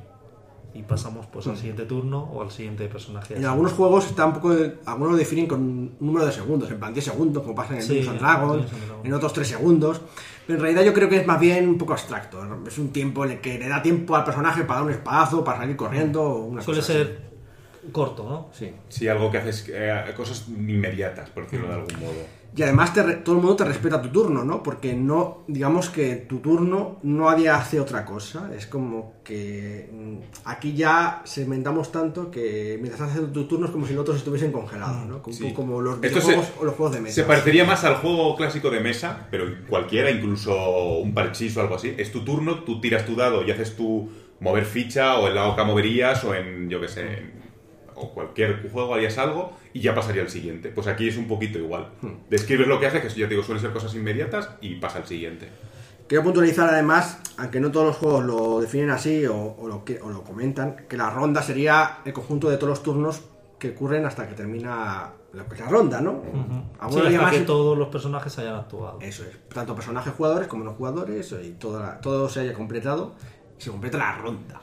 Y 0.74 0.84
pasamos 0.84 1.26
pues 1.28 1.48
al 1.48 1.56
siguiente 1.56 1.86
turno 1.86 2.22
o 2.34 2.42
al 2.42 2.52
siguiente 2.52 2.88
personaje. 2.90 3.38
En 3.38 3.46
algunos 3.46 3.72
juegos 3.72 4.08
está 4.08 4.26
un 4.26 4.34
poco. 4.34 4.54
Algunos 4.86 5.14
lo 5.14 5.18
definen 5.18 5.48
con 5.48 5.62
un 5.62 5.96
número 6.02 6.26
de 6.26 6.34
segundos, 6.34 6.70
en 6.70 6.80
plan 6.80 6.94
10 6.94 7.06
segundos, 7.06 7.44
como 7.44 7.56
pasa 7.56 7.74
en 7.74 7.80
el 7.80 7.84
Sí, 7.86 7.96
Dungeons 7.96 8.20
Dragons. 8.20 8.66
en 9.06 9.14
otros 9.14 9.32
3 9.32 9.48
segundos. 9.48 10.02
Pero 10.48 10.58
en 10.60 10.64
realidad 10.64 10.84
yo 10.84 10.94
creo 10.94 11.10
que 11.10 11.18
es 11.18 11.26
más 11.28 11.40
bien 11.40 11.68
un 11.68 11.78
poco 11.78 11.94
abstracto. 11.94 12.44
¿no? 12.46 12.68
Es 12.68 12.78
un 12.78 12.92
tiempo 12.92 13.26
en 13.26 13.32
el 13.32 13.42
que 13.42 13.58
le 13.58 13.68
da 13.68 13.82
tiempo 13.82 14.16
al 14.16 14.24
personaje 14.24 14.64
para 14.64 14.80
dar 14.82 14.88
un 14.88 14.94
espadazo, 14.94 15.44
para 15.44 15.60
salir 15.60 15.76
corriendo, 15.76 16.22
o 16.22 16.46
una 16.46 16.62
Suele 16.62 16.82
cosa 16.82 16.94
así. 16.94 17.02
ser 17.04 17.20
corto, 17.92 18.24
¿no? 18.28 18.50
Sí. 18.54 18.74
Sí, 18.90 19.08
algo 19.08 19.32
que 19.32 19.38
haces, 19.40 19.66
eh, 19.70 20.04
cosas 20.16 20.46
inmediatas, 20.48 21.30
por 21.30 21.44
decirlo 21.44 21.68
de 21.68 21.74
algún 21.74 22.00
modo. 22.00 22.14
Y 22.58 22.64
además 22.64 22.94
te 22.94 23.04
re- 23.04 23.16
todo 23.18 23.36
el 23.36 23.42
mundo 23.42 23.58
te 23.58 23.66
respeta 23.66 24.02
tu 24.02 24.08
turno, 24.10 24.46
¿no? 24.46 24.64
Porque 24.64 24.94
no, 24.94 25.44
digamos 25.48 25.90
que 25.90 26.16
tu 26.16 26.38
turno 26.40 27.00
no 27.04 27.30
nadie 27.30 27.50
hace 27.50 27.82
otra 27.82 28.06
cosa. 28.06 28.50
Es 28.56 28.66
como 28.66 29.16
que 29.26 29.90
mm, 29.92 30.18
aquí 30.46 30.74
ya 30.74 31.22
segmentamos 31.26 31.92
tanto 31.92 32.32
que 32.32 32.78
mientras 32.82 33.10
haces 33.12 33.34
tu 33.34 33.44
turno 33.46 33.66
es 33.66 33.72
como 33.74 33.86
si 33.86 33.94
los 33.94 34.04
otros 34.04 34.18
estuviesen 34.18 34.54
congelados, 34.54 35.06
¿no? 35.06 35.22
Como, 35.22 35.36
Sí. 35.36 35.52
como 35.54 35.82
los 35.82 36.00
videojuegos 36.00 36.46
se- 36.46 36.54
o 36.62 36.64
los 36.64 36.76
juegos 36.76 36.96
de 36.96 37.02
mesa. 37.02 37.16
Se 37.16 37.24
parecería 37.24 37.66
más 37.66 37.84
al 37.84 37.96
juego 37.96 38.36
clásico 38.38 38.70
de 38.70 38.80
mesa, 38.80 39.28
pero 39.30 39.46
cualquiera, 39.68 40.10
incluso 40.10 40.56
un 41.00 41.14
parchís 41.14 41.58
o 41.58 41.62
algo 41.62 41.76
así. 41.76 41.94
Es 41.98 42.14
tu 42.14 42.24
turno, 42.24 42.64
tú 42.64 42.80
tiras 42.80 43.06
tu 43.06 43.18
dado 43.18 43.44
y 43.44 43.52
haces 43.52 43.76
tu 43.76 44.10
mover 44.40 44.64
ficha 44.66 45.16
o 45.20 45.28
en 45.28 45.36
la 45.36 45.48
oca 45.50 45.66
moverías 45.66 46.24
o 46.24 46.34
en, 46.34 46.70
yo 46.70 46.80
qué 46.80 46.88
sé, 46.88 47.02
en- 47.02 47.45
o 47.96 48.14
cualquier 48.14 48.70
juego 48.72 48.94
harías 48.94 49.18
algo 49.18 49.54
y 49.74 49.82
ya 49.82 49.94
pasaría 49.96 50.22
al 50.22 50.30
siguiente. 50.30 50.70
Pues 50.70 50.88
aquí 50.88 51.08
es 51.08 51.18
un 51.18 51.28
poquito 51.28 51.58
igual. 51.60 51.90
Describes 52.30 52.68
lo 52.68 52.80
que 52.80 52.88
hace, 52.88 53.02
que 53.02 53.10
ya 53.10 53.26
te 53.28 53.34
digo, 53.36 53.44
suelen 53.44 53.62
ser 53.62 53.72
cosas 53.74 53.94
inmediatas 53.96 54.50
y 54.62 54.76
pasa 54.76 55.00
al 55.00 55.06
siguiente. 55.08 55.50
Quiero 56.08 56.24
puntualizar 56.24 56.70
además, 56.70 57.20
aunque 57.38 57.60
no 57.60 57.72
todos 57.72 57.88
los 57.88 57.96
juegos 57.96 58.24
lo 58.26 58.62
definen 58.62 58.92
así 58.92 59.26
o, 59.26 59.56
o 59.58 59.68
lo, 59.68 59.84
que, 59.84 60.00
o 60.02 60.10
lo 60.10 60.24
comentan, 60.24 60.76
que 60.88 60.98
la 60.98 61.10
ronda 61.10 61.42
sería 61.42 61.98
el 62.06 62.14
conjunto 62.14 62.50
de 62.50 62.58
todos 62.58 62.70
los 62.70 62.84
turnos 62.84 63.22
que 63.58 63.72
ocurren 63.72 64.06
hasta 64.06 64.28
que 64.28 64.36
termina 64.36 65.10
la 65.34 65.44
ronda, 65.70 66.02
¿no? 66.02 66.22
Sí, 66.24 66.30
Algunos 66.80 67.06
hasta 67.08 67.10
llaman 67.10 67.30
que 67.32 67.38
así- 67.38 67.46
todos 67.46 67.78
los 67.78 67.88
personajes 67.88 68.38
hayan 68.38 68.56
actuado. 68.56 69.00
Eso 69.02 69.24
es, 69.24 69.32
tanto 69.50 69.74
personajes 69.76 70.14
jugadores 70.14 70.48
como 70.48 70.64
no 70.64 70.74
jugadores 70.74 71.34
y 71.44 71.52
toda 71.54 71.80
la- 71.82 72.02
todo 72.02 72.30
se 72.30 72.42
haya 72.42 72.54
completado 72.54 73.16
y 73.58 73.64
se 73.64 73.72
completa 73.72 73.98
la 73.98 74.18
ronda. 74.18 74.62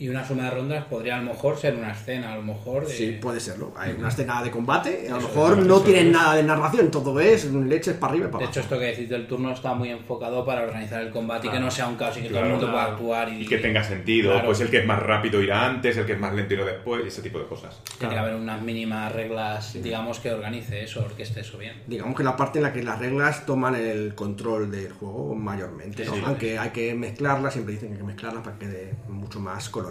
Y 0.00 0.08
una 0.08 0.26
suma 0.26 0.44
de 0.44 0.50
rondas 0.52 0.84
podría 0.86 1.16
a 1.16 1.18
lo 1.18 1.24
mejor 1.30 1.58
ser 1.58 1.74
una 1.74 1.92
escena, 1.92 2.32
a 2.32 2.36
lo 2.36 2.42
mejor 2.42 2.86
de... 2.86 2.92
Sí, 2.94 3.18
puede 3.20 3.38
serlo. 3.38 3.74
Hay 3.76 3.92
una 3.98 4.08
escena 4.08 4.42
de 4.42 4.50
combate, 4.50 5.06
a 5.10 5.16
lo 5.16 5.20
mejor 5.20 5.58
es, 5.58 5.66
no 5.66 5.80
tienen 5.82 6.06
es. 6.06 6.12
nada 6.14 6.36
de 6.36 6.42
narración, 6.42 6.90
todo 6.90 7.20
es 7.20 7.44
leches 7.52 7.96
para 7.98 8.12
arriba 8.14 8.28
y 8.28 8.30
para 8.30 8.38
De 8.38 8.44
abajo. 8.46 8.50
hecho, 8.50 8.60
esto 8.60 8.78
que 8.78 8.86
decís 8.86 9.10
del 9.10 9.26
turno 9.26 9.52
está 9.52 9.74
muy 9.74 9.90
enfocado 9.90 10.42
para 10.46 10.62
organizar 10.62 11.02
el 11.02 11.10
combate 11.10 11.48
y 11.48 11.50
que 11.50 11.56
Claro. 11.56 11.66
no 11.66 11.70
sea 11.70 11.86
un 11.86 11.96
caos 11.96 12.16
y 12.16 12.22
que 12.22 12.28
todo 12.28 12.38
Claro, 12.38 12.46
el 12.46 12.52
mundo 12.52 12.66
claro. 12.72 12.96
pueda 12.96 13.18
actuar 13.18 13.28
y, 13.28 13.42
Y 13.42 13.46
que 13.46 13.58
tenga 13.58 13.84
sentido, 13.84 14.32
Claro. 14.32 14.46
pues 14.46 14.60
el 14.62 14.70
que 14.70 14.78
es 14.78 14.86
más 14.86 15.02
rápido 15.02 15.42
irá 15.42 15.66
antes, 15.66 15.94
el 15.98 16.06
que 16.06 16.12
es 16.14 16.18
más 16.18 16.32
lento 16.34 16.54
irá 16.54 16.64
después, 16.64 17.04
ese 17.04 17.20
tipo 17.20 17.38
de 17.38 17.44
cosas. 17.44 17.78
Tiene 17.98 18.14
que 18.14 18.20
haber 18.20 18.36
unas 18.36 18.62
mínimas 18.62 19.12
reglas, 19.12 19.74
digamos, 19.82 20.18
que 20.18 20.32
organice 20.32 20.82
eso, 20.82 21.04
orqueste 21.04 21.40
eso 21.40 21.58
bien. 21.58 21.74
Digamos 21.86 22.16
que 22.16 22.24
la 22.24 22.36
parte 22.38 22.58
en 22.58 22.62
la 22.62 22.72
que 22.72 22.82
las 22.82 22.98
reglas 22.98 23.44
toman 23.44 23.74
el 23.74 24.14
control 24.14 24.70
del 24.70 24.92
juego 24.94 25.34
mayormente, 25.34 26.06
¿no? 26.06 26.14
Sí. 26.14 26.22
aunque 26.24 26.58
hay 26.58 26.70
que 26.70 26.94
mezclarlas, 26.94 27.52
siempre 27.52 27.74
dicen 27.74 27.88
que 27.90 27.94
hay 27.96 28.00
que 28.00 28.06
mezclarlas 28.06 28.42
para 28.42 28.58
que 28.58 28.64
quede 28.64 28.94
mucho 29.06 29.40
más 29.40 29.68
colorido. 29.68 29.89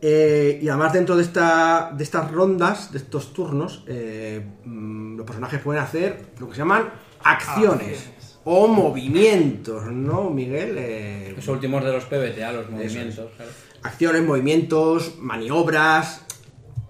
Eh, 0.00 0.58
y 0.62 0.68
además 0.68 0.92
dentro 0.92 1.16
de, 1.16 1.22
esta, 1.22 1.90
de 1.96 2.04
estas 2.04 2.30
rondas, 2.30 2.92
de 2.92 2.98
estos 2.98 3.32
turnos, 3.32 3.82
eh, 3.86 4.44
mm, 4.64 5.16
los 5.16 5.26
personajes 5.26 5.60
pueden 5.60 5.82
hacer 5.82 6.32
lo 6.38 6.48
que 6.48 6.52
se 6.54 6.58
llaman 6.58 6.90
acciones 7.22 8.10
o 8.44 8.68
movimientos, 8.68 9.86
¿no, 9.86 10.30
Miguel? 10.30 10.76
Eh, 10.78 11.32
Los 11.34 11.48
últimos 11.48 11.82
de 11.84 11.92
los 11.92 12.04
PBTA, 12.04 12.52
los 12.52 12.70
movimientos. 12.70 13.30
claro. 13.36 13.50
acciones, 13.82 14.22
movimientos, 14.22 15.14
maniobras. 15.18 16.22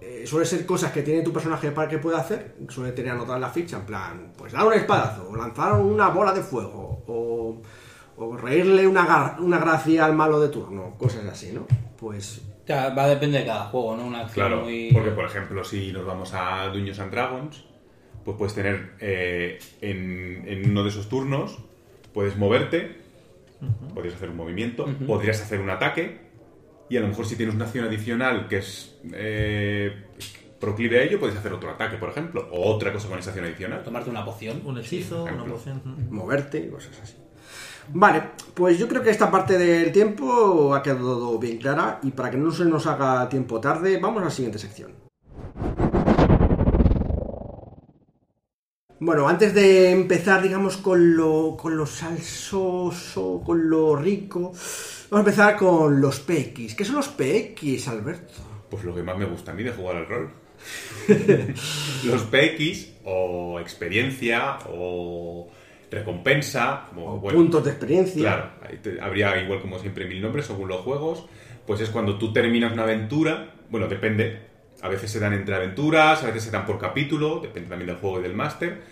eh, 0.01 0.25
suele 0.27 0.45
ser 0.45 0.65
cosas 0.65 0.91
que 0.91 1.01
tiene 1.01 1.21
tu 1.23 1.31
personaje 1.33 1.71
para 1.71 1.87
que 1.89 1.97
pueda 1.97 2.19
hacer. 2.19 2.55
Suele 2.69 2.91
tener 2.91 3.11
anotada 3.13 3.35
en 3.37 3.41
la 3.41 3.49
ficha, 3.49 3.77
en 3.77 3.85
plan, 3.85 4.33
pues 4.37 4.51
dar 4.53 4.65
un 4.67 4.73
espadazo, 4.73 5.27
o 5.29 5.35
lanzar 5.35 5.73
una 5.73 6.09
bola 6.09 6.33
de 6.33 6.41
fuego, 6.43 7.03
o, 7.07 7.61
o 8.17 8.35
reírle 8.35 8.87
una, 8.87 9.37
una 9.39 9.59
gracia 9.59 10.05
al 10.05 10.15
malo 10.15 10.39
de 10.39 10.49
turno, 10.49 10.95
cosas 10.97 11.25
así, 11.25 11.51
¿no? 11.53 11.67
Pues 11.97 12.41
O 12.63 12.67
sea, 12.67 12.89
va 12.89 13.05
a 13.05 13.09
depender 13.09 13.41
de 13.41 13.47
cada 13.47 13.65
juego, 13.65 13.95
¿no? 13.95 14.05
Una 14.05 14.21
acción 14.21 14.47
Claro, 14.47 14.63
muy... 14.63 14.89
porque 14.91 15.11
por 15.11 15.25
ejemplo, 15.25 15.63
si 15.63 15.91
nos 15.91 16.05
vamos 16.05 16.33
a 16.33 16.67
Dungeons 16.67 16.99
and 16.99 17.11
Dragons, 17.11 17.63
pues 18.25 18.37
puedes 18.37 18.53
tener 18.55 18.93
eh, 18.99 19.59
en, 19.81 20.43
en 20.47 20.69
uno 20.71 20.83
de 20.83 20.89
esos 20.89 21.07
turnos, 21.07 21.59
puedes 22.13 22.35
moverte, 22.37 22.97
podrías 23.93 24.15
hacer 24.15 24.29
un 24.29 24.37
movimiento, 24.37 24.85
podrías 25.05 25.41
hacer 25.41 25.59
un 25.61 25.69
ataque, 25.69 26.19
y 26.89 26.97
a 26.97 27.01
lo 27.01 27.07
mejor 27.07 27.25
si 27.25 27.35
tienes 27.35 27.55
una 27.55 27.65
acción 27.65 27.85
adicional 27.85 28.47
que 28.47 28.57
es 28.57 28.97
eh, 29.13 30.05
proclive 30.59 30.99
a 30.99 31.03
ello, 31.03 31.19
puedes 31.19 31.37
hacer 31.37 31.53
otro 31.53 31.69
ataque, 31.69 31.97
por 31.97 32.09
ejemplo, 32.09 32.49
o 32.51 32.73
otra 32.73 32.91
cosa 32.91 33.07
con 33.07 33.19
esa 33.19 33.29
acción 33.29 33.45
adicional. 33.45 33.83
Tomarte 33.83 34.09
una 34.09 34.25
poción. 34.25 34.61
Un 34.65 34.77
hechizo, 34.79 35.23
una 35.23 35.45
poción. 35.45 35.81
moverte 36.09 36.59
y 36.59 36.69
cosas 36.69 36.99
así. 37.01 37.15
Vale, 37.93 38.23
pues 38.53 38.77
yo 38.77 38.87
creo 38.87 39.01
que 39.01 39.09
esta 39.09 39.31
parte 39.31 39.57
del 39.57 39.91
tiempo 39.91 40.75
ha 40.75 40.83
quedado 40.83 41.37
bien 41.39 41.57
clara 41.57 41.99
y 42.03 42.11
para 42.11 42.31
que 42.31 42.37
no 42.37 42.51
se 42.51 42.65
nos 42.65 42.85
haga 42.85 43.27
tiempo 43.29 43.59
tarde, 43.61 43.97
vamos 43.97 44.21
a 44.21 44.25
la 44.25 44.31
siguiente 44.31 44.59
sección. 44.59 44.93
Bueno, 48.99 49.27
antes 49.27 49.53
de 49.53 49.91
empezar, 49.91 50.41
digamos, 50.41 50.77
con 50.77 51.15
lo, 51.15 51.55
con 51.55 51.85
salsoso, 51.85 53.43
con 53.45 53.69
lo 53.69 53.95
rico, 53.95 54.51
vamos 55.11 55.11
a 55.11 55.19
empezar 55.19 55.55
con 55.55 56.01
los 56.01 56.19
PX. 56.19 56.73
¿Qué 56.73 56.83
son 56.83 56.95
los 56.95 57.07
PX, 57.09 57.87
Alberto? 57.89 58.33
Pues 58.71 58.83
lo 58.83 58.95
que 58.95 59.03
más 59.03 59.17
me 59.17 59.25
gusta 59.25 59.51
a 59.51 59.53
mí 59.53 59.63
de 59.63 59.71
jugar 59.71 59.97
al 59.97 60.07
rol. 60.07 60.31
Los 62.03 62.23
PX, 62.23 62.93
o 63.05 63.59
experiencia, 63.59 64.57
o 64.67 65.47
recompensa, 65.91 66.89
o, 66.95 67.17
bueno, 67.19 67.37
Puntos 67.39 67.63
de 67.63 67.71
experiencia. 67.71 68.21
Claro, 68.21 68.49
ahí 68.61 68.77
te- 68.77 68.99
habría 69.01 69.41
igual 69.41 69.61
como 69.61 69.79
siempre 69.79 70.05
mil 70.05 70.21
nombres 70.21 70.45
según 70.45 70.67
los 70.67 70.81
juegos. 70.81 71.25
Pues 71.65 71.81
es 71.81 71.89
cuando 71.89 72.17
tú 72.17 72.31
terminas 72.33 72.71
una 72.73 72.83
aventura, 72.83 73.53
bueno, 73.69 73.87
depende. 73.87 74.47
A 74.81 74.89
veces 74.89 75.11
se 75.11 75.19
dan 75.19 75.33
entre 75.33 75.55
aventuras, 75.55 76.23
a 76.23 76.27
veces 76.27 76.43
se 76.43 76.51
dan 76.51 76.65
por 76.65 76.77
capítulo, 76.79 77.39
depende 77.41 77.69
también 77.69 77.87
del 77.87 77.97
juego 77.97 78.19
y 78.19 78.23
del 78.23 78.33
máster. 78.35 78.83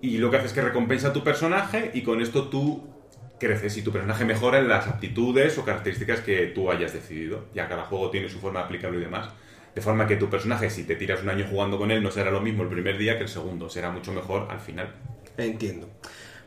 Y 0.00 0.18
lo 0.18 0.30
que 0.30 0.36
hace 0.38 0.46
es 0.46 0.52
que 0.52 0.62
recompensa 0.62 1.08
a 1.08 1.12
tu 1.12 1.22
personaje 1.24 1.90
y 1.94 2.02
con 2.02 2.20
esto 2.20 2.48
tú 2.48 2.94
creces 3.38 3.76
y 3.76 3.82
tu 3.82 3.92
personaje 3.92 4.24
mejora 4.24 4.58
en 4.58 4.68
las 4.68 4.86
aptitudes 4.88 5.58
o 5.58 5.64
características 5.64 6.20
que 6.20 6.46
tú 6.46 6.70
hayas 6.70 6.92
decidido. 6.92 7.48
Ya 7.54 7.68
cada 7.68 7.84
juego 7.84 8.10
tiene 8.10 8.28
su 8.28 8.38
forma 8.40 8.60
de 8.60 8.64
aplicarlo 8.66 8.98
y 8.98 9.02
demás. 9.02 9.30
De 9.74 9.82
forma 9.82 10.06
que 10.06 10.16
tu 10.16 10.30
personaje, 10.30 10.70
si 10.70 10.84
te 10.84 10.96
tiras 10.96 11.22
un 11.22 11.28
año 11.28 11.46
jugando 11.48 11.78
con 11.78 11.90
él, 11.90 12.02
no 12.02 12.10
será 12.10 12.30
lo 12.30 12.40
mismo 12.40 12.62
el 12.62 12.68
primer 12.70 12.96
día 12.98 13.16
que 13.18 13.24
el 13.24 13.28
segundo, 13.28 13.68
será 13.68 13.90
mucho 13.90 14.12
mejor 14.12 14.48
al 14.50 14.60
final. 14.60 14.94
Entiendo. 15.36 15.88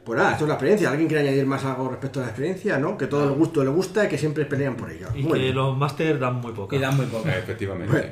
Pues 0.09 0.17
nada, 0.17 0.31
esto 0.31 0.45
es 0.45 0.47
la 0.47 0.55
experiencia. 0.55 0.89
¿Alguien 0.89 1.07
quiere 1.07 1.27
añadir 1.27 1.45
más 1.45 1.63
algo 1.65 1.87
respecto 1.87 2.19
a 2.19 2.23
la 2.23 2.29
experiencia? 2.29 2.79
¿No? 2.79 2.97
Que 2.97 3.05
todo 3.05 3.25
el 3.25 3.35
gusto 3.35 3.63
le 3.63 3.69
gusta 3.69 4.05
y 4.05 4.07
que 4.07 4.17
siempre 4.17 4.43
pelean 4.45 4.75
por 4.75 4.89
ello. 4.89 5.05
Y 5.13 5.23
que 5.23 5.53
los 5.53 5.77
máster 5.77 6.17
dan 6.17 6.37
muy 6.37 6.51
poco. 6.51 6.75
Y 6.75 6.79
dan 6.79 6.97
muy 6.97 7.05
poco. 7.05 7.29
Eh, 7.29 7.35
Efectivamente. 7.37 7.91
Bueno. 7.91 8.07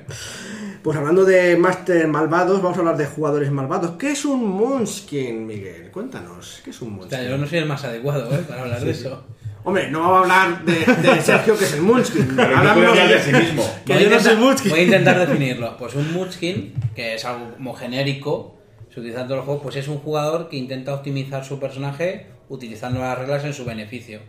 Pues 0.84 0.96
hablando 0.96 1.26
de 1.26 1.58
Master 1.58 2.08
malvados, 2.08 2.62
vamos 2.62 2.78
a 2.78 2.82
hablar 2.82 2.98
de 2.98 3.08
jugadores 3.08 3.50
malvados. 3.52 3.94
¿Qué 3.98 4.12
es 4.12 4.26
un 4.26 4.48
Munchkin, 4.48 5.48
Miguel? 5.48 5.90
Cuéntanos, 5.90 6.62
¿qué 6.64 6.70
es 6.70 6.80
un 6.84 7.00
O 7.00 7.10
sea, 7.10 7.24
yo 7.28 7.36
no 7.36 7.48
soy 7.48 7.58
el 7.58 7.66
más 7.66 7.84
adecuado, 7.84 8.32
¿eh? 8.32 8.44
Para 8.48 8.62
hablar 8.62 8.80
de 8.80 8.92
eso. 8.92 9.24
Hombre, 9.64 9.90
no 9.90 10.00
vamos 10.02 10.30
a 10.30 10.44
hablar 10.44 10.66
de, 10.66 10.74
de 10.76 11.22
Sergio, 11.24 11.58
que 11.58 11.66
es 11.66 11.74
el 11.74 11.82
Munchkin. 11.82 12.36
No 12.36 12.44
Hablamos 12.44 12.96
de 12.96 13.08
de- 13.08 13.20
sí 13.24 13.32
mismo. 13.34 13.68
Que 13.86 14.04
yo 14.04 14.10
no 14.12 14.20
soy 14.20 14.36
Munchkin. 14.36 14.70
Voy 14.70 14.80
a 14.82 14.84
intentar 14.84 15.28
definirlo. 15.28 15.76
Pues 15.78 15.96
un 15.96 16.14
Munchkin, 16.14 16.74
que 16.96 17.16
es 17.16 17.26
algo 17.26 17.54
como 17.56 17.74
genérico, 17.74 18.57
se 18.98 19.02
utiliza 19.02 19.22
en 19.22 19.28
todos 19.28 19.38
los 19.38 19.46
juegos, 19.46 19.64
pues 19.64 19.76
es 19.76 19.88
un 19.90 20.00
jugador 20.00 20.50
que 20.50 20.58
intenta 20.58 20.92
optimizar 20.92 21.46
su 21.46 21.60
personaje 21.60 22.26
utilizando 22.50 23.00
las 23.00 23.16
reglas 23.16 23.46
en 23.46 23.54
su 23.54 23.64
beneficio. 23.64 24.22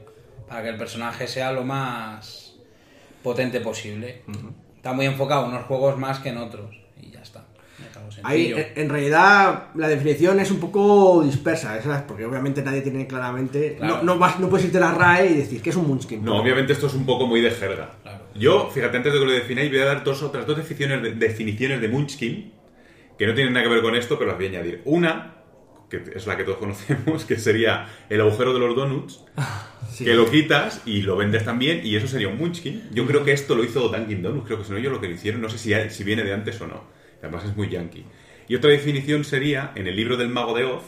Para 0.47 0.63
que 0.63 0.69
el 0.69 0.77
personaje 0.77 1.27
sea 1.27 1.53
lo 1.53 1.65
más 1.65 2.55
potente 3.23 3.63
posible. 3.63 4.25
Está 4.77 4.93
muy 4.93 5.07
enfocado 5.07 5.47
en 5.47 5.53
unos 5.53 5.65
juegos 5.65 5.97
más 5.97 6.19
que 6.19 6.29
en 6.29 6.37
otros. 6.37 6.77
Y 7.01 7.11
ya 7.11 7.23
está. 7.23 7.47
Ahí, 8.23 8.53
en, 8.53 8.67
en 8.75 8.91
realidad, 8.91 9.69
la 9.75 9.89
definición 9.89 10.39
es 10.39 10.51
un 10.51 10.61
poco 10.61 11.23
dispersa, 11.25 11.81
¿sabes? 11.81 12.03
Porque 12.07 12.27
obviamente 12.27 12.63
nadie 12.63 12.83
tiene 12.83 13.07
claramente... 13.07 13.77
Claro. 13.77 13.99
No, 13.99 14.03
no, 14.03 14.19
vas, 14.19 14.39
no 14.39 14.51
puedes 14.51 14.67
irte 14.67 14.77
a 14.77 14.83
la 14.83 14.93
RAE 14.93 15.31
y 15.31 15.35
decir 15.35 15.63
que 15.63 15.71
es 15.71 15.77
un 15.77 15.89
Munchkin. 15.89 16.23
No, 16.23 16.43
obviamente 16.43 16.75
esto 16.75 16.89
es 16.89 16.95
un 16.95 17.07
poco 17.07 17.27
muy 17.27 17.41
de 17.41 17.53
jerga. 17.53 17.93
Claro. 18.03 18.25
Yo, 18.35 18.69
fíjate, 18.71 18.99
antes 18.99 19.15
de 19.15 19.19
que 19.19 19.25
lo 19.25 19.33
defináis, 19.33 19.71
voy 19.71 19.81
a 19.81 19.87
dar 19.87 20.05
dos, 20.05 20.23
otras 20.23 20.47
dos 20.47 20.59
definiciones 20.59 21.03
de, 21.03 21.13
definiciones 21.13 21.81
de 21.81 21.89
Munchkin, 21.89 22.58
que 23.19 23.27
no 23.27 23.35
tienen 23.35 23.53
nada 23.53 23.65
que 23.67 23.73
ver 23.75 23.83
con 23.83 23.95
esto, 23.97 24.17
pero 24.19 24.29
las 24.31 24.37
voy 24.39 24.47
a 24.47 24.49
añadir. 24.51 24.81
Una, 24.85 25.35
que 25.91 26.03
es 26.15 26.27
la 26.27 26.37
que 26.37 26.45
todos 26.45 26.59
conocemos, 26.59 27.25
que 27.25 27.37
sería 27.39 27.89
el 28.09 28.21
agujero 28.21 28.53
de 28.55 28.61
los 28.61 28.77
donuts, 28.77 29.25
Sí. 29.93 30.05
que 30.05 30.15
lo 30.15 30.31
quitas 30.31 30.83
y 30.87 31.03
lo 31.03 31.17
vendes 31.17 31.45
también, 31.45 31.81
y 31.85 31.97
eso 31.97 32.07
sería 32.07 32.29
un 32.29 32.37
Munchkin. 32.39 32.91
Yo 32.93 33.07
creo 33.07 33.25
que 33.25 33.33
esto 33.33 33.55
lo 33.55 33.65
hizo 33.65 33.89
Dunkin' 33.89 34.23
Donuts, 34.23 34.47
creo 34.47 34.59
que 34.59 34.65
son 34.65 34.77
ellos 34.77 34.93
lo 34.93 35.01
que 35.01 35.09
lo 35.09 35.15
hicieron, 35.15 35.41
no 35.41 35.49
sé 35.49 35.59
si, 35.59 35.73
si 35.91 36.05
viene 36.05 36.23
de 36.25 36.33
antes 36.35 36.61
o 36.61 36.67
no. 36.67 36.85
Además 37.23 37.45
es 37.47 37.57
muy 37.57 37.69
yankee. 37.69 38.05
Y 38.49 38.55
otra 38.55 38.71
definición 38.71 39.25
sería, 39.25 39.73
en 39.75 39.87
el 39.89 39.97
libro 39.97 40.17
del 40.17 40.29
mago 40.29 40.55
de 40.57 40.65
Oz, 40.65 40.85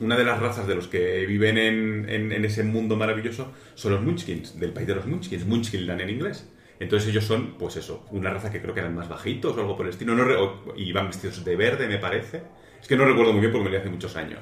una 0.00 0.16
de 0.16 0.24
las 0.24 0.40
razas 0.40 0.66
de 0.66 0.74
los 0.74 0.88
que 0.88 1.26
viven 1.26 1.58
en, 1.58 2.08
en- 2.08 2.32
en 2.32 2.44
ese 2.44 2.62
mundo 2.64 2.96
maravilloso 2.96 3.52
son 3.74 3.92
los 3.92 4.02
Munchkins, 4.02 4.58
del 4.58 4.72
país 4.72 4.86
de 4.86 4.94
los 4.94 5.06
Munchkins, 5.06 5.44
Munchkinland 5.46 6.00
en 6.00 6.10
inglés. 6.10 6.48
Entonces 6.80 7.10
ellos 7.10 7.24
son, 7.24 7.54
pues 7.58 7.76
eso, 7.76 8.04
una 8.10 8.30
raza 8.30 8.50
que 8.50 8.60
creo 8.60 8.72
que 8.74 8.80
eran 8.80 8.94
más 8.94 9.08
bajitos 9.08 9.56
o 9.56 9.60
algo 9.60 9.76
por 9.76 9.86
el 9.86 9.92
estilo, 9.92 10.14
no 10.14 10.74
y 10.76 10.92
van 10.92 11.06
vestidos 11.08 11.44
de 11.44 11.54
verde, 11.54 11.86
me 11.86 11.98
parece. 11.98 12.42
Es 12.80 12.88
que 12.88 12.96
no 12.96 13.04
recuerdo 13.04 13.32
muy 13.32 13.40
bien 13.40 13.52
porque 13.52 13.66
me 13.68 13.74
lo 13.74 13.78
hace 13.80 13.90
muchos 13.90 14.16
años. 14.16 14.40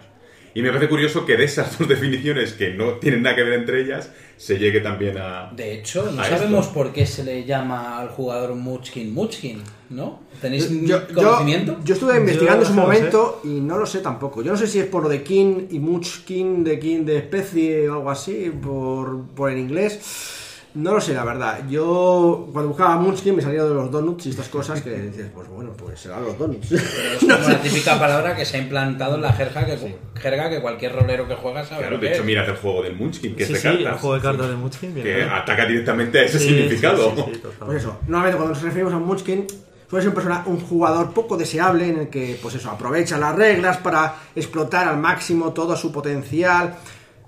Y 0.55 0.63
me 0.63 0.69
parece 0.69 0.89
curioso 0.89 1.27
que 1.27 1.37
de 1.37 1.45
esas 1.45 1.79
dos 1.79 1.89
definiciones 1.89 2.53
que 2.53 2.71
no 2.71 2.93
tienen 2.95 3.23
nada 3.23 3.35
que 3.37 3.43
ver 3.43 3.55
entre 3.55 3.83
ellas, 3.83 4.13
se 4.37 4.57
llegue 4.59 4.81
también 4.81 5.19
a... 5.19 5.51
De 5.55 5.75
hecho, 5.75 6.11
no 6.13 6.23
sabemos 6.25 6.67
esto. 6.67 6.75
por 6.75 6.93
qué 6.93 7.05
se 7.07 7.25
le 7.25 7.45
llama 7.45 7.99
al 7.99 8.09
jugador 8.11 8.55
Munchkin 8.55 9.13
Munchkin, 9.13 9.61
¿no? 9.91 10.21
¿Tenéis 10.41 10.71
Yo, 10.71 11.07
yo- 11.09 11.15
conocimiento? 11.15 11.77
yo 11.85 11.95
estuve 11.95 12.17
investigando 12.19 12.63
en 12.65 12.69
su 12.71 12.75
lo 12.77 12.81
sé. 12.83 12.87
momento 12.87 13.41
y 13.45 13.49
no 13.61 13.79
lo 13.79 13.85
sé 13.87 13.99
tampoco. 13.99 14.43
Yo 14.43 14.53
no 14.53 14.57
sé 14.57 14.69
si 14.69 14.79
es 14.79 14.87
por 14.87 15.03
lo 15.03 15.09
de 15.09 15.25
kin 15.25 15.67
y 15.73 15.81
munchkin, 15.81 16.63
de 16.63 16.79
kin 16.79 17.05
de 17.05 17.19
especie 17.19 17.89
o 17.89 17.95
algo 17.95 18.11
así, 18.11 18.51
por, 18.63 19.27
por 19.35 19.51
el 19.51 19.59
inglés. 19.59 20.37
No 20.79 20.93
lo 20.93 21.01
sé, 21.01 21.13
la 21.13 21.25
verdad. 21.25 21.59
Yo 21.69 22.49
cuando 22.53 22.69
buscaba 22.69 22.97
munchkin 22.99 23.35
me 23.35 23.43
salía 23.43 23.65
de 23.65 23.75
los 23.75 23.91
donuts 23.91 24.27
y 24.27 24.31
estas 24.31 24.49
cosas 24.49 24.81
que 24.81 24.91
dices, 24.91 25.27
pues 25.35 25.49
bueno, 25.49 25.73
pues 25.77 25.99
serán 25.99 26.23
los 26.25 26.39
donuts. 26.39 26.69
Pero 26.69 26.83
es 27.15 27.19
como 27.21 27.49
la 27.49 27.61
típica 27.61 27.99
palabra 27.99 28.37
que 28.37 28.45
se 28.45 28.59
ha 28.59 28.61
implantado 28.61 29.17
en 29.17 29.23
la 29.23 29.33
jerga 29.33 29.67
que, 29.67 29.97
jerga 30.15 30.49
que 30.49 30.61
cualquier 30.61 30.95
rolero 30.95 31.27
que 31.27 31.35
juega 31.35 31.65
sabe. 31.65 31.81
Claro, 31.81 31.99
de 31.99 32.09
hecho, 32.13 32.21
es. 32.21 32.27
mirad 32.27 32.49
el 32.49 32.55
juego 32.57 32.83
del 32.85 32.95
Munchkin, 32.95 33.35
que 33.35 33.45
Sí, 33.45 33.55
es 33.55 33.61
sí, 33.61 33.69
de 33.69 33.83
el 33.83 33.91
juego 33.95 34.15
de 34.15 34.21
cartas 34.21 34.49
de 34.51 34.55
Munchkin. 34.55 34.95
bien, 34.95 35.05
que 35.07 35.15
bien. 35.17 35.29
ataca 35.31 35.67
directamente 35.67 36.21
a 36.21 36.23
ese 36.23 36.39
Sí, 36.39 36.49
significado. 36.49 37.11
sí, 37.17 37.23
sí, 37.27 37.33
sí. 37.35 37.49
Pues 37.59 37.79
eso, 37.79 37.99
normalmente 38.07 38.37
cuando 38.37 38.55
nos 38.55 38.63
referimos 38.63 38.93
a 38.93 38.97
un 38.99 39.07
Munchkin, 39.07 39.47
suele 39.91 40.03
ser 40.03 40.09
un, 40.11 40.15
persona, 40.15 40.43
un 40.47 40.61
jugador 40.61 41.13
poco 41.13 41.37
deseable 41.37 41.89
en 41.89 41.99
el 41.99 42.09
que, 42.09 42.39
pues 42.41 42.55
eso, 42.55 42.71
aprovecha 42.71 43.19
las 43.19 43.35
reglas 43.35 43.79
para 43.79 44.15
explotar 44.37 44.87
al 44.87 44.99
máximo 44.99 45.53
todo 45.53 45.77
su 45.77 45.91
potencial. 45.91 46.77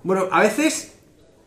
Bueno, 0.05 0.29
a 0.31 0.41
veces 0.41 1.00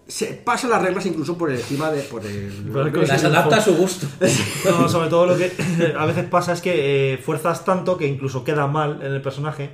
se 0.07 0.27
pasa 0.33 0.67
las 0.67 0.81
reglas 0.81 1.05
incluso 1.05 1.37
por 1.37 1.51
encima 1.51 1.91
de. 1.91 2.01
Por 2.03 2.25
el, 2.25 3.07
Las 3.07 3.23
adapta 3.23 3.57
a 3.57 3.61
su 3.61 3.75
gusto. 3.75 4.07
No, 4.65 4.89
sobre 4.89 5.09
todo 5.09 5.25
lo 5.27 5.37
que 5.37 5.51
a 5.97 6.05
veces 6.05 6.25
pasa 6.25 6.53
es 6.53 6.61
que 6.61 7.13
eh, 7.13 7.17
fuerzas 7.17 7.65
tanto 7.65 7.97
que 7.97 8.07
incluso 8.07 8.43
queda 8.43 8.67
mal 8.67 9.01
en 9.01 9.13
el 9.13 9.21
personaje 9.21 9.71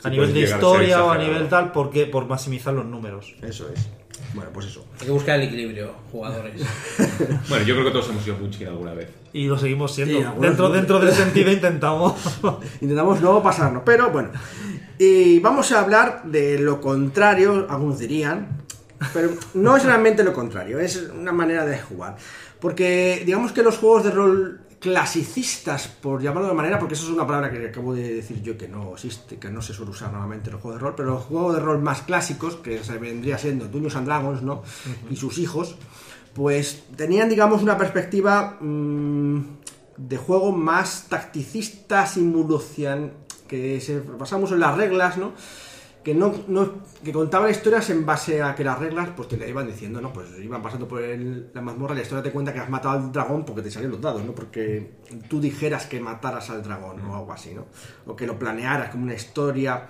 Sí, 0.00 0.06
a 0.06 0.10
nivel 0.10 0.32
de 0.32 0.40
a 0.40 0.44
historia 0.44 1.04
o 1.04 1.10
a 1.10 1.18
nivel 1.18 1.48
tal 1.48 1.72
porque 1.72 2.06
por 2.06 2.26
maximizar 2.26 2.72
los 2.72 2.86
números. 2.86 3.34
Eso 3.42 3.68
es. 3.74 3.88
Bueno, 4.34 4.50
pues 4.52 4.66
eso. 4.66 4.84
Hay 5.00 5.06
que 5.06 5.12
buscar 5.12 5.40
el 5.40 5.48
equilibrio, 5.48 5.92
jugadores. 6.12 6.62
Bueno, 7.48 7.64
yo 7.64 7.74
creo 7.74 7.86
que 7.86 7.90
todos 7.90 8.08
hemos 8.10 8.22
sido 8.22 8.36
Munchkin 8.36 8.68
alguna 8.68 8.94
vez. 8.94 9.08
Y 9.32 9.46
lo 9.46 9.58
seguimos 9.58 9.92
siendo. 9.92 10.18
Sí, 10.18 10.26
dentro, 10.40 10.68
dentro 10.68 11.00
del 11.00 11.12
sentido 11.12 11.50
intentamos. 11.50 12.14
Intentamos 12.80 13.20
no 13.20 13.42
pasarnos, 13.42 13.82
pero 13.84 14.10
bueno. 14.10 14.30
Y 14.98 15.40
vamos 15.40 15.72
a 15.72 15.80
hablar 15.80 16.22
de 16.24 16.58
lo 16.58 16.80
contrario, 16.80 17.66
algunos 17.68 17.98
dirían, 17.98 18.62
pero 19.12 19.30
no 19.54 19.76
es 19.76 19.84
realmente 19.84 20.22
lo 20.24 20.32
contrario, 20.32 20.78
es 20.78 20.96
una 20.96 21.32
manera 21.32 21.64
de 21.64 21.78
jugar. 21.78 22.16
Porque 22.60 23.22
digamos 23.24 23.52
que 23.52 23.62
los 23.62 23.78
juegos 23.78 24.04
de 24.04 24.10
rol 24.10 24.60
clasicistas, 24.80 25.88
por 25.88 26.22
llamarlo 26.22 26.48
de 26.48 26.54
manera, 26.54 26.78
porque 26.78 26.94
eso 26.94 27.06
es 27.06 27.10
una 27.10 27.26
palabra 27.26 27.50
que 27.50 27.68
acabo 27.68 27.94
de 27.94 28.14
decir 28.14 28.42
yo 28.42 28.56
que 28.56 28.68
no 28.68 28.94
existe, 28.94 29.36
que 29.36 29.50
no 29.50 29.60
se 29.60 29.72
suele 29.72 29.90
usar 29.90 30.10
normalmente 30.12 30.50
en 30.50 30.54
los 30.54 30.62
juegos 30.62 30.80
de 30.80 30.84
rol, 30.84 30.94
pero 30.96 31.10
los 31.10 31.24
juegos 31.24 31.54
de 31.54 31.60
rol 31.60 31.82
más 31.82 32.02
clásicos, 32.02 32.56
que 32.56 32.82
se 32.84 32.96
vendría 32.98 33.38
siendo 33.38 33.66
Dungeons 33.66 33.96
and 33.96 34.06
Dragons, 34.06 34.42
¿no? 34.42 34.62
Y 35.10 35.16
sus 35.16 35.38
hijos, 35.38 35.76
pues 36.34 36.84
tenían, 36.96 37.28
digamos, 37.28 37.62
una 37.62 37.76
perspectiva 37.76 38.56
mm, 38.60 39.40
de 39.96 40.16
juego 40.16 40.52
más 40.52 41.06
tacticista, 41.08 42.06
simulación, 42.06 43.12
que 43.48 43.80
se 43.80 44.00
mucho 44.00 44.54
en 44.54 44.60
las 44.60 44.76
reglas, 44.76 45.16
¿no? 45.16 45.32
Que 46.04 46.14
no, 46.14 46.32
no- 46.46 46.72
que 47.04 47.12
contaban 47.12 47.50
historias 47.50 47.90
en 47.90 48.06
base 48.06 48.40
a 48.42 48.54
que 48.54 48.64
las 48.64 48.78
reglas, 48.78 49.10
pues 49.16 49.28
te 49.28 49.48
iban 49.48 49.66
diciendo, 49.66 50.00
¿no? 50.00 50.12
Pues 50.12 50.28
iban 50.42 50.62
pasando 50.62 50.86
por 50.88 51.02
el- 51.02 51.50
la 51.52 51.60
mazmorra 51.60 51.94
la 51.94 52.00
historia 52.02 52.22
te 52.22 52.30
cuenta 52.30 52.52
que 52.52 52.60
has 52.60 52.70
matado 52.70 52.98
al 52.98 53.12
dragón 53.12 53.44
porque 53.44 53.62
te 53.62 53.70
salían 53.70 53.90
los 53.92 54.00
dados, 54.00 54.22
¿no? 54.24 54.32
Porque 54.32 54.92
tú 55.28 55.40
dijeras 55.40 55.86
que 55.86 56.00
mataras 56.00 56.48
al 56.50 56.62
dragón 56.62 57.00
o 57.04 57.16
algo 57.16 57.32
así, 57.32 57.52
¿no? 57.54 57.66
O 58.06 58.16
que 58.16 58.26
lo 58.26 58.38
planearas 58.38 58.90
como 58.90 59.04
una 59.04 59.14
historia. 59.14 59.88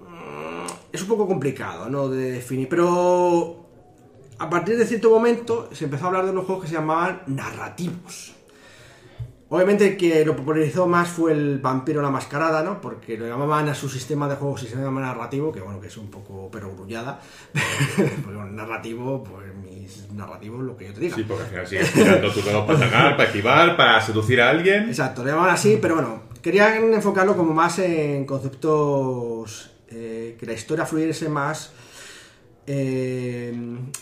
Mm, 0.00 0.66
Es 0.92 1.02
un 1.02 1.08
poco 1.08 1.26
complicado, 1.26 1.88
¿no? 1.88 2.08
De 2.08 2.32
definir, 2.32 2.68
pero 2.68 3.66
a 4.38 4.50
partir 4.50 4.76
de 4.76 4.86
cierto 4.86 5.10
momento 5.10 5.68
se 5.72 5.84
empezó 5.84 6.04
a 6.04 6.08
hablar 6.08 6.24
de 6.26 6.30
unos 6.32 6.44
juegos 6.44 6.64
que 6.64 6.68
se 6.70 6.74
llamaban 6.74 7.22
narrativos. 7.26 8.34
Obviamente 9.54 9.86
el 9.86 9.96
que 9.98 10.24
lo 10.24 10.34
popularizó 10.34 10.86
más 10.86 11.10
fue 11.10 11.32
el 11.32 11.58
Vampiro 11.58 12.00
la 12.00 12.08
Mascarada, 12.08 12.62
¿no? 12.62 12.80
Porque 12.80 13.18
lo 13.18 13.28
llamaban 13.28 13.68
a 13.68 13.74
su 13.74 13.86
sistema 13.86 14.26
de 14.26 14.36
juegos 14.36 14.62
sistema 14.62 14.98
narrativo, 14.98 15.52
que 15.52 15.60
bueno, 15.60 15.78
que 15.78 15.88
es 15.88 15.96
un 15.98 16.10
poco 16.10 16.50
perogrullada. 16.50 17.20
Porque 18.24 18.34
bueno, 18.34 18.46
narrativo, 18.46 19.22
pues 19.22 19.54
mis 19.54 20.10
narrativos, 20.10 20.62
lo 20.62 20.74
que 20.74 20.86
yo 20.86 20.94
te 20.94 21.00
diga. 21.00 21.16
Sí, 21.16 21.24
porque 21.24 21.42
al 21.42 21.50
final 21.50 21.66
sigues 21.66 21.92
tirando 21.92 22.32
tus 22.32 22.46
dados 22.46 22.64
para 22.64 22.78
atacar, 22.78 23.10
para 23.14 23.28
esquivar, 23.28 23.76
para 23.76 24.00
seducir 24.00 24.40
a 24.40 24.48
alguien. 24.48 24.88
Exacto, 24.88 25.22
lo 25.22 25.28
llamaban 25.28 25.50
así, 25.50 25.78
pero 25.82 25.96
bueno, 25.96 26.22
querían 26.40 26.94
enfocarlo 26.94 27.36
como 27.36 27.52
más 27.52 27.78
en 27.78 28.24
conceptos 28.24 29.70
eh, 29.90 30.34
que 30.40 30.46
la 30.46 30.54
historia 30.54 30.86
fluyese 30.86 31.28
más, 31.28 31.72
eh, 32.66 33.52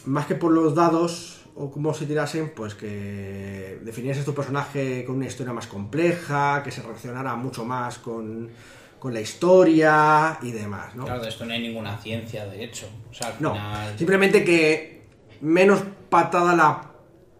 más 0.04 0.26
que 0.26 0.36
por 0.36 0.52
los 0.52 0.76
dados 0.76 1.39
o 1.54 1.70
cómo 1.70 1.92
se 1.94 2.06
tirasen, 2.06 2.52
pues 2.54 2.74
que 2.74 3.78
definieses 3.82 4.24
tu 4.24 4.34
personaje 4.34 5.04
con 5.04 5.16
una 5.16 5.26
historia 5.26 5.52
más 5.52 5.66
compleja, 5.66 6.62
que 6.62 6.70
se 6.70 6.82
relacionara 6.82 7.34
mucho 7.34 7.64
más 7.64 7.98
con, 7.98 8.50
con 8.98 9.14
la 9.14 9.20
historia 9.20 10.38
y 10.42 10.52
demás, 10.52 10.94
¿no? 10.94 11.04
Claro, 11.04 11.22
de 11.22 11.28
esto 11.28 11.44
no 11.44 11.52
hay 11.52 11.60
ninguna 11.60 11.98
ciencia, 11.98 12.46
de 12.46 12.64
hecho. 12.64 12.88
O 13.10 13.14
sea, 13.14 13.28
al 13.28 13.34
No, 13.40 13.56
simplemente 13.96 14.44
que 14.44 15.02
menos 15.40 15.82
patada 16.08 16.52
a 16.52 16.56
la 16.56 16.90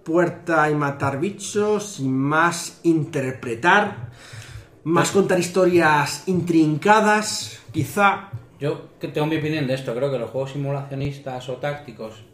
puerta 0.05 0.71
y 0.71 0.75
matar 0.75 1.21
bichos 1.21 2.01
y 2.01 2.09
más 2.09 2.81
interpretar, 2.83 4.11
más 4.85 5.11
contar 5.11 5.39
historias 5.39 6.25
intrincadas, 6.27 7.61
quizá. 7.73 8.31
Yo 8.59 8.89
que 8.99 9.09
tengo 9.09 9.27
mi 9.27 9.37
opinión 9.37 9.67
de 9.67 9.75
esto, 9.75 9.95
creo 9.95 10.11
que 10.11 10.19
los 10.19 10.31
juegos 10.31 10.53
simulacionistas 10.53 11.49
o 11.49 11.55
tácticos 11.57 12.25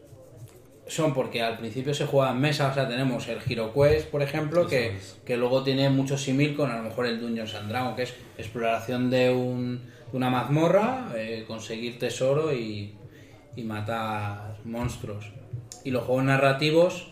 son 0.86 1.14
porque 1.14 1.42
al 1.42 1.58
principio 1.58 1.94
se 1.94 2.06
juega 2.06 2.30
en 2.30 2.40
mesa, 2.40 2.68
o 2.68 2.74
sea, 2.74 2.88
tenemos 2.88 3.26
el 3.28 3.38
Hero 3.46 3.72
Quest, 3.74 4.08
por 4.08 4.22
ejemplo, 4.22 4.66
que, 4.66 4.96
que 5.24 5.36
luego 5.36 5.62
tiene 5.62 5.90
mucho 5.90 6.16
simil 6.16 6.54
con 6.54 6.70
a 6.70 6.76
lo 6.76 6.84
mejor 6.84 7.06
el 7.06 7.20
Dungeons 7.20 7.54
and 7.54 7.68
Dragons, 7.68 7.96
que 7.96 8.02
es 8.04 8.14
exploración 8.38 9.10
de, 9.10 9.30
un, 9.30 9.80
de 10.10 10.16
una 10.16 10.30
mazmorra, 10.30 11.08
eh, 11.16 11.44
conseguir 11.46 11.98
tesoro 11.98 12.54
y, 12.54 12.94
y 13.56 13.62
matar 13.62 14.56
monstruos. 14.64 15.32
Y 15.84 15.90
los 15.90 16.04
juegos 16.04 16.24
narrativos 16.24 17.08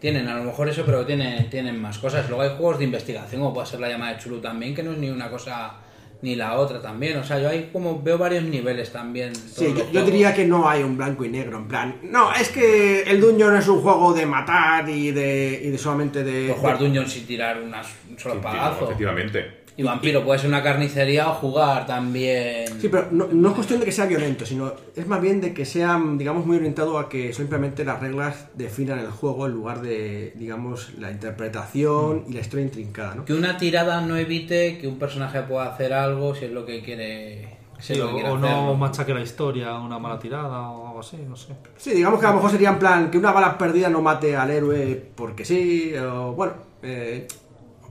tienen 0.00 0.28
a 0.28 0.36
lo 0.36 0.44
mejor 0.44 0.68
eso, 0.68 0.84
pero 0.84 1.04
tienen, 1.06 1.48
tienen 1.50 1.80
más 1.80 1.98
cosas. 1.98 2.28
Luego 2.28 2.42
hay 2.42 2.50
juegos 2.50 2.78
de 2.78 2.84
investigación, 2.84 3.40
como 3.40 3.54
puede 3.54 3.66
ser 3.66 3.80
la 3.80 3.88
llamada 3.88 4.14
de 4.14 4.18
Chulu 4.18 4.40
también, 4.40 4.74
que 4.74 4.82
no 4.82 4.92
es 4.92 4.98
ni 4.98 5.10
una 5.10 5.30
cosa 5.30 5.74
ni 6.22 6.34
la 6.34 6.58
otra 6.58 6.80
también. 6.80 7.18
O 7.18 7.24
sea, 7.24 7.38
yo 7.38 7.48
ahí 7.48 7.70
como 7.72 8.02
veo 8.02 8.18
varios 8.18 8.44
niveles 8.44 8.92
también. 8.92 9.34
Sí, 9.34 9.74
yo, 9.92 10.04
diría 10.04 10.34
que 10.34 10.44
no 10.46 10.68
hay 10.68 10.82
un 10.82 10.96
blanco 10.96 11.24
y 11.24 11.28
negro, 11.28 11.58
en 11.58 11.68
plan. 11.68 11.96
No, 12.02 12.32
es 12.32 12.48
que 12.48 13.02
el 13.02 13.20
Dungeon 13.20 13.56
es 13.56 13.68
un 13.68 13.80
juego 13.80 14.12
de 14.12 14.26
matar 14.26 14.88
y 14.88 15.10
de, 15.10 15.60
y 15.64 15.70
de 15.70 15.78
solamente 15.78 16.24
de. 16.24 16.46
Puedes 16.46 16.60
jugar 16.60 16.78
Dungeons 16.78 17.16
y 17.16 17.20
tirar 17.20 17.60
unas, 17.60 17.88
un 18.10 18.18
solo 18.18 18.34
Sí, 18.36 18.40
pagazo. 18.42 18.84
Efectivamente. 18.84 19.57
Y 19.78 19.84
Vampiro 19.84 20.24
puede 20.24 20.40
ser 20.40 20.48
una 20.48 20.60
carnicería 20.60 21.30
o 21.30 21.34
jugar 21.34 21.86
también. 21.86 22.80
Sí, 22.80 22.88
pero 22.88 23.06
no, 23.12 23.28
no 23.30 23.50
es 23.50 23.54
cuestión 23.54 23.78
de 23.78 23.86
que 23.86 23.92
sea 23.92 24.06
violento, 24.06 24.44
sino 24.44 24.72
es 24.96 25.06
más 25.06 25.20
bien 25.22 25.40
de 25.40 25.54
que 25.54 25.64
sea, 25.64 26.02
digamos, 26.16 26.44
muy 26.44 26.56
orientado 26.56 26.98
a 26.98 27.08
que 27.08 27.32
simplemente 27.32 27.84
las 27.84 28.00
reglas 28.00 28.48
definan 28.54 28.98
el 28.98 29.12
juego 29.12 29.46
en 29.46 29.52
lugar 29.52 29.80
de, 29.80 30.32
digamos, 30.34 30.94
la 30.98 31.12
interpretación 31.12 32.24
y 32.28 32.32
la 32.32 32.40
historia 32.40 32.64
intrincada, 32.64 33.14
¿no? 33.14 33.24
Que 33.24 33.34
una 33.34 33.56
tirada 33.56 34.00
no 34.00 34.16
evite 34.16 34.78
que 34.78 34.88
un 34.88 34.98
personaje 34.98 35.42
pueda 35.42 35.72
hacer 35.72 35.92
algo 35.92 36.34
si 36.34 36.46
es 36.46 36.50
lo 36.50 36.66
que 36.66 36.82
quiere. 36.82 37.56
Sí, 37.78 37.94
lo 37.94 38.10
o, 38.10 38.32
o 38.32 38.36
¿no? 38.36 38.74
machaque 38.74 39.14
la 39.14 39.20
historia, 39.20 39.78
una 39.78 40.00
mala 40.00 40.18
tirada 40.18 40.70
o 40.70 40.88
algo 40.88 40.98
así, 40.98 41.18
no 41.18 41.36
sé. 41.36 41.54
Sí, 41.76 41.92
digamos 41.92 42.18
que 42.18 42.26
a 42.26 42.30
lo 42.30 42.36
mejor 42.36 42.50
sería 42.50 42.70
en 42.70 42.80
plan 42.80 43.10
que 43.12 43.18
una 43.18 43.30
bala 43.30 43.56
perdida 43.56 43.88
no 43.88 44.02
mate 44.02 44.34
al 44.34 44.50
héroe 44.50 45.00
porque 45.14 45.44
sí, 45.44 45.94
o 45.94 46.32
bueno, 46.32 46.54
eh, 46.82 47.28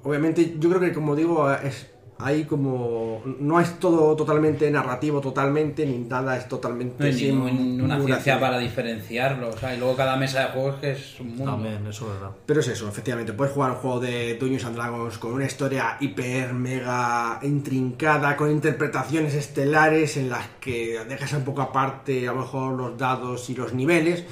obviamente 0.07 0.55
yo 0.59 0.69
creo 0.69 0.81
que 0.81 0.93
como 0.93 1.15
digo, 1.15 1.51
es 1.51 1.87
hay 2.19 2.45
como 2.45 3.21
no 3.39 3.59
es 3.59 3.77
todo 3.79 4.15
totalmente 4.15 4.71
narrativo 4.71 5.21
totalmente 5.21 5.85
ni 5.85 5.99
nada 5.99 6.35
es 6.35 6.47
totalmente 6.47 6.95
No 6.97 7.05
hay 7.05 7.13
sin 7.13 7.35
ningún- 7.35 7.81
una 7.83 7.93
ninguna 7.95 8.15
ciencia 8.15 8.39
para 8.39 8.57
diferenciarlo. 8.57 9.49
O 9.49 9.57
sea, 9.57 9.75
y 9.75 9.77
luego 9.77 9.95
cada 9.95 10.15
mesa 10.15 10.39
de 10.39 10.45
juegos 10.47 10.75
que 10.81 10.91
es 10.93 11.19
un 11.19 11.27
mundo. 11.35 11.51
También, 11.51 11.85
eso 11.85 12.07
es 12.07 12.13
verdad. 12.19 12.35
Pero 12.47 12.59
es 12.61 12.67
eso, 12.69 12.89
efectivamente, 12.89 13.33
puedes 13.33 13.53
jugar 13.53 13.69
un 13.69 13.77
juego 13.77 13.99
de 13.99 14.33
Dungeons 14.33 14.65
and 14.65 14.75
Dragons 14.77 15.17
con 15.19 15.33
una 15.33 15.45
historia 15.45 15.97
hiper, 15.99 16.53
mega 16.55 17.39
intrincada, 17.43 18.35
con 18.35 18.49
interpretaciones 18.49 19.35
estelares 19.35 20.17
en 20.17 20.29
las 20.29 20.47
que 20.59 20.99
dejas 21.07 21.33
un 21.33 21.43
poco 21.43 21.61
aparte 21.61 22.27
a 22.27 22.31
lo 22.33 22.39
mejor 22.39 22.73
los 22.75 22.97
dados 22.97 23.47
y 23.51 23.55
los 23.55 23.73
niveles, 23.75 24.23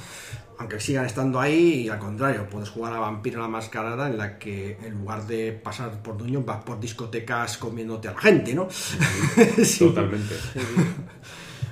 aunque 0.58 0.80
sigan 0.80 1.04
estando 1.06 1.38
ahí, 1.40 1.82
y 1.82 1.88
al 1.88 1.98
contrario, 1.98 2.48
puedes 2.50 2.70
jugar 2.70 2.92
a 2.94 2.98
Vampiro 3.00 3.40
la 3.40 3.48
Mascarada 3.48 4.08
en 4.08 4.16
la 4.16 4.38
que 4.38 4.78
en 4.82 4.94
lugar 4.94 5.26
de 5.26 5.52
pasar 5.52 6.02
por 6.02 6.16
Dungeons 6.16 6.46
vas 6.46 6.62
por 6.64 6.80
discotecas 6.80 7.58
comiéndote 7.58 8.08
a 8.08 8.12
la 8.12 8.20
gente, 8.20 8.54
¿no? 8.54 8.68
Sí. 9.64 9.80
Totalmente. 9.86 10.34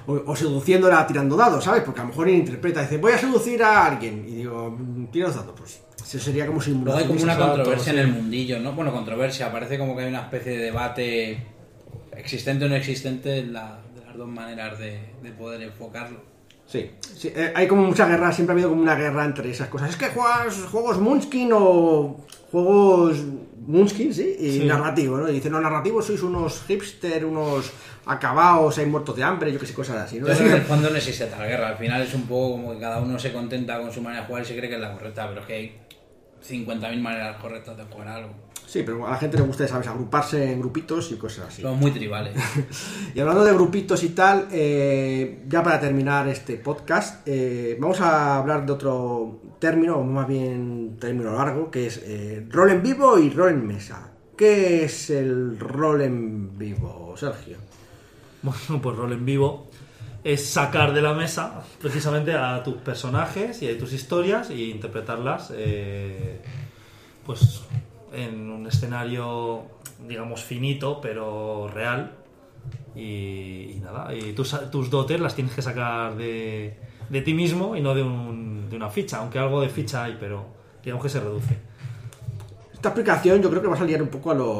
O, 0.07 0.21
o 0.27 0.37
seduciéndola 0.37 1.07
tirando 1.07 1.35
dados, 1.35 1.65
¿sabes? 1.65 1.83
Porque 1.83 2.01
a 2.01 2.05
lo 2.05 2.11
mejor 2.11 2.29
ella 2.29 2.37
interpreta, 2.39 2.83
dice, 2.83 2.99
voy 2.99 3.13
a 3.13 3.19
seducir 3.19 3.63
a 3.63 3.87
alguien. 3.87 4.23
Y 4.29 4.35
digo, 4.37 4.71
"Mm, 4.71 5.07
tira 5.07 5.29
los 5.29 5.37
dados, 5.37 5.55
pues 5.57 5.81
eso 6.05 6.19
sería 6.19 6.47
como 6.47 6.61
Luego 6.61 6.99
hay 6.99 7.07
como 7.07 7.23
una 7.23 7.39
controversia 7.39 7.93
en 7.95 7.99
el 8.01 8.09
mundillo, 8.09 8.61
¿no? 8.61 8.73
Bueno, 8.73 8.93
controversia, 8.93 9.51
parece 9.51 9.79
como 9.79 9.97
que 9.97 10.03
hay 10.03 10.09
una 10.11 10.21
especie 10.21 10.53
de 10.53 10.59
debate 10.65 11.47
existente 12.13 12.67
o 12.67 12.69
no 12.69 12.75
existente 12.77 13.31
de, 13.31 13.47
la- 13.47 13.81
de 13.95 14.05
las 14.05 14.15
dos 14.15 14.29
maneras 14.29 14.79
de, 14.79 15.01
de 15.23 15.31
poder 15.33 15.63
enfocarlo. 15.63 16.21
Sí, 16.67 16.91
sí, 17.01 17.29
eh, 17.35 17.53
hay 17.55 17.69
como 17.69 17.83
mucha 17.83 18.07
guerra, 18.07 18.33
siempre 18.33 18.53
ha 18.53 18.55
habido 18.55 18.71
como 18.71 18.83
una 18.83 18.95
guerra 18.95 19.25
entre 19.25 19.51
esas 19.51 19.69
cosas. 19.69 19.91
Es 19.91 19.97
que 19.97 20.07
juegas 20.09 20.55
juegos 20.71 20.99
Munchkin 20.99 21.51
o 21.53 22.17
juegos 22.51 23.19
Munchkin, 23.67 24.13
sí, 24.13 24.37
y 24.39 24.51
Sí. 24.61 24.65
narrativo, 24.65 25.17
¿no? 25.19 25.29
Y 25.29 25.35
dicen, 25.35 25.53
no, 25.53 25.61
narrativos 25.61 26.07
sois 26.07 26.23
unos 26.23 26.63
hipster, 26.67 27.25
unos 27.25 27.71
acabados, 28.07 28.77
hay 28.79 28.87
muertos 28.87 29.17
de 29.17 29.23
hambre, 29.25 29.53
yo 29.53 29.59
que 29.59 29.67
sé, 29.67 29.73
cosas 29.73 29.97
así, 29.97 30.19
¿no? 30.21 30.27
Que 30.27 30.33
en 30.33 30.53
el 30.53 30.63
fondo 30.63 30.91
no 30.91 30.97
existe 30.97 31.27
tal 31.27 31.47
guerra, 31.47 31.69
al 31.69 31.79
final 31.79 32.03
es 32.03 32.13
un 32.15 32.23
poco 32.27 32.53
como 32.53 32.73
que 32.73 32.81
cada 32.81 33.01
uno 33.01 33.19
se 33.19 33.33
contenta 33.33 33.79
con 33.81 33.91
su 33.93 34.01
manera 34.03 34.23
de 34.23 34.27
jugar 34.27 34.43
y 34.43 34.47
se 34.47 34.57
cree 34.57 34.69
que 34.69 34.75
es 34.77 34.81
la 34.81 34.93
correcta, 34.93 35.29
pero 35.29 35.41
es 35.41 35.47
que 35.47 35.55
hay 35.55 35.79
50.000 36.47 37.01
maneras 37.01 37.37
correctas 37.41 37.77
de 37.77 37.85
jugar 37.85 38.09
algo. 38.09 38.31
Sí, 38.67 38.83
pero 38.85 39.07
a 39.07 39.11
la 39.11 39.17
gente 39.17 39.37
le 39.37 39.45
gusta, 39.45 39.69
¿sabes? 39.69 39.87
Agruparse 39.87 40.53
en 40.53 40.61
grupitos 40.61 41.13
y 41.13 41.17
cosas 41.17 41.49
así. 41.49 41.63
Somos 41.63 41.79
muy 41.79 41.91
tribales. 41.91 42.35
Y 43.15 43.21
hablando 43.21 43.45
de 43.45 43.53
grupitos 43.53 44.03
y 44.03 44.09
tal, 44.09 44.49
eh, 44.51 45.45
ya 45.49 45.63
para 45.63 45.79
terminar 45.79 46.27
este 46.29 46.57
podcast, 46.57 47.27
eh, 47.27 47.77
vamos 47.79 48.01
a 48.01 48.37
hablar 48.39 48.67
de 48.67 48.73
otro 48.73 49.41
término, 49.61 49.99
o 49.99 50.05
más 50.05 50.27
bien 50.27 50.97
término 50.99 51.33
largo, 51.33 51.71
que 51.71 51.87
es 51.87 52.01
eh, 52.05 52.45
rol 52.51 52.71
en 52.71 52.83
vivo 52.83 53.19
y 53.19 53.31
rol 53.31 53.51
en 53.51 53.67
mesa. 53.67 54.11
¿Qué 54.37 54.85
es 54.85 55.11
el 55.11 55.59
rol 55.61 56.03
en 56.03 56.59
vivo, 56.59 57.15
Sergio? 57.17 57.59
Bueno, 58.43 58.83
pues 58.83 58.97
rol 58.97 59.13
en 59.13 59.25
vivo 59.25 59.69
es 60.25 60.47
sacar 60.47 60.95
de 60.95 61.03
la 61.03 61.13
mesa 61.13 61.63
precisamente 61.81 62.33
a 62.33 62.63
tus 62.63 62.77
personajes 62.77 63.61
y 63.63 63.69
a 63.69 63.79
tus 63.79 63.93
historias 63.93 64.49
e 64.49 64.57
interpretarlas 64.57 65.53
eh, 65.55 66.41
pues 67.27 67.61
en 68.15 68.51
un 68.51 68.67
escenario 68.67 69.63
digamos 70.09 70.43
finito 70.43 71.01
pero 71.01 71.69
real. 71.73 72.13
Y, 72.97 73.73
y 73.77 73.81
nada 73.85 74.15
y 74.15 74.33
tus, 74.35 74.55
tus 74.71 74.89
dotes 74.89 75.21
las 75.21 75.35
tienes 75.35 75.53
que 75.55 75.63
sacar 75.63 76.15
de, 76.17 76.77
de 77.09 77.21
ti 77.23 77.35
mismo 77.35 77.75
y 77.77 77.81
no 77.81 77.95
de, 77.95 78.03
un- 78.03 78.69
de 78.71 78.77
una 78.77 78.89
ficha 78.89 79.19
aunque 79.19 79.39
algo 79.39 79.61
de 79.61 79.69
ficha 79.69 80.05
hay 80.05 80.17
pero 80.19 80.47
digamos 80.83 81.03
que 81.03 81.09
se 81.09 81.19
reduce. 81.21 81.57
Esta 82.73 82.91
explicación 82.91 83.41
yo 83.43 83.49
creo 83.49 83.63
que 83.63 83.69
va 83.69 83.75
a 83.75 83.79
salir 83.79 84.01
un 84.03 84.09
poco 84.09 84.31
a 84.31 84.35
los... 84.35 84.59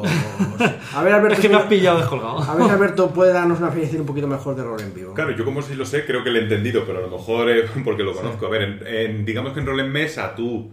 A 0.95 1.03
ver, 1.03 1.13
Alberto, 1.13 1.35
es 1.35 1.39
que 1.41 1.47
me 1.49 1.57
has 1.57 1.65
pillado 1.67 1.99
descolgado. 1.99 2.39
a 2.39 2.55
ver 2.55 2.71
Alberto 2.71 3.11
puede 3.11 3.31
darnos 3.31 3.59
una 3.59 3.67
definición 3.69 4.01
un 4.01 4.07
poquito 4.07 4.27
mejor 4.27 4.55
de 4.55 4.63
rol 4.63 4.81
en 4.81 4.93
vivo. 4.95 5.13
Claro, 5.13 5.31
yo 5.37 5.45
como 5.45 5.61
si 5.61 5.75
lo 5.75 5.85
sé, 5.85 6.05
creo 6.07 6.23
que 6.23 6.31
lo 6.31 6.39
he 6.39 6.43
entendido, 6.43 6.83
pero 6.87 6.97
a 6.97 7.01
lo 7.07 7.09
mejor 7.15 7.49
eh, 7.51 7.65
porque 7.85 8.01
lo 8.03 8.13
conozco. 8.15 8.47
A 8.47 8.49
ver, 8.49 8.61
en- 8.63 8.87
en- 8.87 9.25
digamos 9.25 9.53
que 9.53 9.59
en 9.59 9.67
rol 9.67 9.79
en 9.79 9.91
mesa 9.91 10.33
tú 10.35 10.71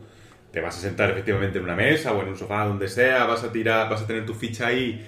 te 0.52 0.60
vas 0.60 0.76
a 0.76 0.80
sentar 0.80 1.10
efectivamente 1.10 1.58
en 1.58 1.64
una 1.64 1.74
mesa 1.74 2.12
o 2.12 2.22
en 2.22 2.28
un 2.28 2.36
sofá, 2.36 2.64
donde 2.66 2.88
sea, 2.88 3.24
vas 3.24 3.42
a 3.42 3.50
tirar, 3.50 3.88
vas 3.88 4.02
a 4.02 4.06
tener 4.06 4.26
tu 4.26 4.34
ficha 4.34 4.66
ahí 4.66 5.04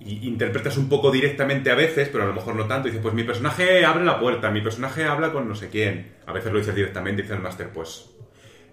y 0.00 0.26
interpretas 0.26 0.76
un 0.76 0.88
poco 0.88 1.10
directamente 1.10 1.70
a 1.70 1.74
veces, 1.74 2.08
pero 2.10 2.24
a 2.24 2.26
lo 2.26 2.32
mejor 2.32 2.54
no 2.54 2.66
tanto. 2.66 2.86
Dices, 2.88 3.02
pues 3.02 3.14
mi 3.14 3.24
personaje 3.24 3.84
abre 3.84 4.04
la 4.04 4.20
puerta, 4.20 4.50
mi 4.50 4.60
personaje 4.60 5.04
habla 5.04 5.32
con 5.32 5.48
no 5.48 5.54
sé 5.54 5.68
quién. 5.68 6.14
A 6.26 6.32
veces 6.32 6.52
lo 6.52 6.58
dices 6.58 6.74
directamente, 6.74 7.22
dice 7.22 7.34
el 7.34 7.40
máster, 7.40 7.70
pues 7.70 8.10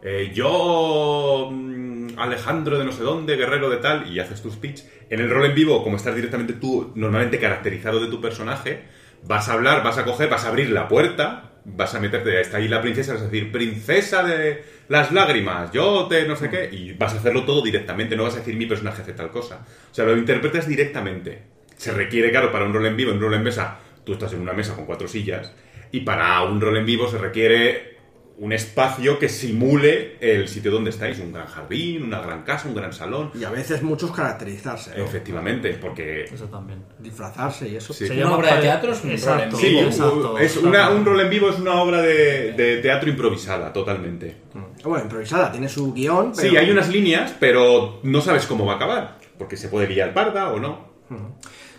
eh, 0.03 0.31
yo, 0.33 1.49
mm, 1.51 2.19
Alejandro 2.19 2.77
de 2.77 2.85
no 2.85 2.91
sé 2.91 3.03
dónde, 3.03 3.35
guerrero 3.35 3.69
de 3.69 3.77
tal, 3.77 4.11
y 4.11 4.19
haces 4.19 4.41
tu 4.41 4.51
speech. 4.51 4.81
En 5.09 5.21
el 5.21 5.29
rol 5.29 5.45
en 5.45 5.55
vivo, 5.55 5.83
como 5.83 5.97
estás 5.97 6.15
directamente 6.15 6.53
tú, 6.53 6.91
normalmente 6.95 7.39
caracterizado 7.39 7.99
de 7.99 8.07
tu 8.09 8.21
personaje, 8.21 8.83
vas 9.23 9.49
a 9.49 9.53
hablar, 9.53 9.83
vas 9.83 9.97
a 9.97 10.05
coger, 10.05 10.29
vas 10.29 10.45
a 10.45 10.49
abrir 10.49 10.69
la 10.69 10.87
puerta, 10.87 11.53
vas 11.65 11.95
a 11.95 11.99
meterte, 11.99 12.41
está 12.41 12.57
ahí 12.57 12.67
la 12.67 12.81
princesa, 12.81 13.13
vas 13.13 13.21
a 13.21 13.25
decir, 13.25 13.51
princesa 13.51 14.23
de 14.23 14.63
las 14.89 15.11
lágrimas, 15.11 15.71
yo 15.71 16.07
te 16.09 16.27
no 16.27 16.35
sé 16.35 16.49
qué, 16.49 16.69
y 16.71 16.93
vas 16.93 17.13
a 17.13 17.17
hacerlo 17.17 17.43
todo 17.45 17.61
directamente, 17.61 18.15
no 18.15 18.23
vas 18.23 18.35
a 18.35 18.39
decir 18.39 18.55
mi 18.55 18.65
personaje 18.65 19.01
hace 19.01 19.13
tal 19.13 19.31
cosa. 19.31 19.65
O 19.91 19.93
sea, 19.95 20.05
lo 20.05 20.17
interpretas 20.17 20.67
directamente. 20.67 21.43
Se 21.77 21.91
requiere, 21.91 22.29
claro, 22.31 22.51
para 22.51 22.65
un 22.65 22.73
rol 22.73 22.85
en 22.85 22.95
vivo, 22.97 23.11
en 23.11 23.17
un 23.17 23.23
rol 23.23 23.33
en 23.35 23.43
mesa, 23.43 23.79
tú 24.03 24.13
estás 24.13 24.33
en 24.33 24.41
una 24.41 24.53
mesa 24.53 24.75
con 24.75 24.85
cuatro 24.85 25.07
sillas, 25.07 25.53
y 25.91 26.01
para 26.01 26.41
un 26.43 26.59
rol 26.61 26.77
en 26.77 26.85
vivo 26.85 27.07
se 27.09 27.17
requiere 27.17 27.93
un 28.35 28.51
espacio 28.51 29.19
que 29.19 29.29
simule 29.29 30.17
el 30.19 30.47
sitio 30.47 30.71
donde 30.71 30.89
estáis, 30.89 31.19
un 31.19 31.31
gran 31.31 31.45
jardín, 31.45 32.01
una 32.03 32.19
gran 32.19 32.41
casa, 32.41 32.67
un 32.67 32.73
gran 32.73 32.91
salón. 32.91 33.29
Y 33.39 33.43
a 33.43 33.51
veces 33.51 33.83
muchos 33.83 34.11
caracterizarse, 34.11 34.97
¿no? 34.97 35.03
Efectivamente, 35.05 35.77
porque 35.79 36.23
Eso 36.23 36.45
también. 36.45 36.83
disfrazarse 36.97 37.69
y 37.69 37.75
eso. 37.75 37.93
Sí. 37.93 38.07
Se 38.07 38.13
Una 38.13 38.23
llama 38.23 38.37
obra 38.37 38.55
de 38.55 38.61
teatro 38.63 38.91
es 38.91 39.03
un 39.03 39.11
Exacto, 39.11 39.55
rol 39.55 39.65
en 39.65 39.71
vivo. 39.71 39.79
Sí, 39.81 39.85
exacto, 39.87 40.37
es 40.39 40.57
una, 40.57 40.89
un 40.89 41.05
rol 41.05 41.19
en 41.21 41.29
vivo 41.29 41.49
es 41.51 41.59
una 41.59 41.75
obra 41.79 42.01
de, 42.01 42.53
de 42.53 42.77
teatro 42.77 43.07
improvisada, 43.07 43.71
totalmente. 43.71 44.35
Bueno, 44.83 45.03
improvisada, 45.05 45.51
tiene 45.51 45.69
su 45.69 45.93
guion. 45.93 46.35
Sí, 46.35 46.55
hay 46.57 46.69
unas 46.69 46.89
líneas, 46.89 47.35
pero 47.39 47.99
no 48.03 48.21
sabes 48.21 48.45
cómo 48.45 48.65
va 48.65 48.73
a 48.73 48.75
acabar, 48.75 49.19
porque 49.37 49.55
se 49.57 49.69
puede 49.69 49.87
liar 49.87 50.13
parda 50.13 50.51
o 50.51 50.59
no. 50.59 50.93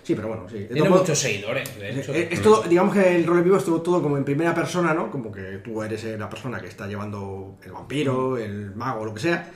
Sí, 0.02 0.14
pero 0.14 0.28
bueno, 0.28 0.46
sí. 0.48 0.66
Tiene 0.70 0.88
muchos 0.90 1.18
seguidores, 1.18 1.78
de 1.78 1.98
hecho. 2.00 2.12
Eh, 2.14 2.28
Es 2.30 2.42
todo, 2.42 2.62
digamos 2.64 2.94
que 2.94 3.16
el 3.16 3.26
rol 3.26 3.38
en 3.38 3.44
vivo 3.44 3.56
es 3.56 3.64
todo, 3.64 4.02
como 4.02 4.18
en 4.18 4.24
primera 4.24 4.54
persona, 4.54 4.92
¿no? 4.92 5.10
Como 5.10 5.32
que 5.32 5.58
tú 5.64 5.82
eres 5.82 6.04
eh, 6.04 6.18
la 6.18 6.28
persona 6.28 6.60
que 6.60 6.66
está 6.68 6.86
llevando 6.86 7.56
el 7.64 7.72
vampiro, 7.72 8.36
el 8.36 8.74
mago, 8.74 9.04
lo 9.06 9.14
que 9.14 9.20
sea. 9.20 9.50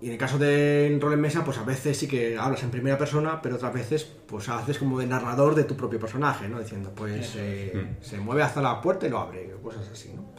Y 0.00 0.06
en 0.06 0.12
el 0.12 0.18
caso 0.18 0.38
del 0.38 0.98
rol 0.98 1.12
en 1.12 1.20
mesa, 1.20 1.44
pues 1.44 1.58
a 1.58 1.62
veces 1.62 1.94
sí 1.98 2.08
que 2.08 2.38
hablas 2.38 2.62
en 2.62 2.70
primera 2.70 2.96
persona, 2.96 3.42
pero 3.42 3.56
otras 3.56 3.74
veces 3.74 4.04
pues 4.26 4.48
haces 4.48 4.78
como 4.78 4.98
de 4.98 5.06
narrador 5.06 5.54
de 5.54 5.64
tu 5.64 5.76
propio 5.76 6.00
personaje, 6.00 6.48
¿no? 6.48 6.58
Diciendo, 6.58 6.92
pues 6.94 7.34
eh, 7.36 7.96
se 8.00 8.16
mueve 8.16 8.42
hasta 8.42 8.62
la 8.62 8.80
puerta 8.80 9.06
y 9.06 9.10
lo 9.10 9.18
abre, 9.18 9.52
o 9.54 9.60
cosas 9.60 9.86
así, 9.92 10.10
¿no? 10.16 10.32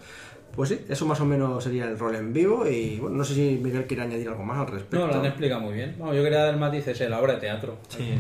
Pues 0.56 0.70
sí, 0.70 0.82
eso 0.90 1.06
más 1.06 1.20
o 1.22 1.26
menos 1.26 1.64
sería 1.64 1.86
el 1.86 1.98
rol 1.98 2.16
en 2.16 2.34
vivo 2.34 2.68
y 2.68 3.00
bueno, 3.00 3.18
no 3.18 3.24
sé 3.24 3.36
si 3.36 3.60
Miguel 3.62 3.86
quiere 3.86 4.04
añadir 4.04 4.28
algo 4.28 4.44
más 4.44 4.60
al 4.60 4.68
respecto. 4.68 5.00
No, 5.00 5.08
lo 5.08 5.20
han 5.20 5.26
explicado 5.26 5.62
muy 5.62 5.74
bien. 5.74 5.96
Bueno, 5.98 6.14
yo 6.14 6.24
quería 6.24 6.40
dar 6.40 6.54
el 6.54 6.60
matiz 6.60 6.88
ese, 6.88 7.10
la 7.10 7.20
obra 7.20 7.34
de 7.34 7.40
teatro. 7.40 7.78
Sí, 7.88 8.16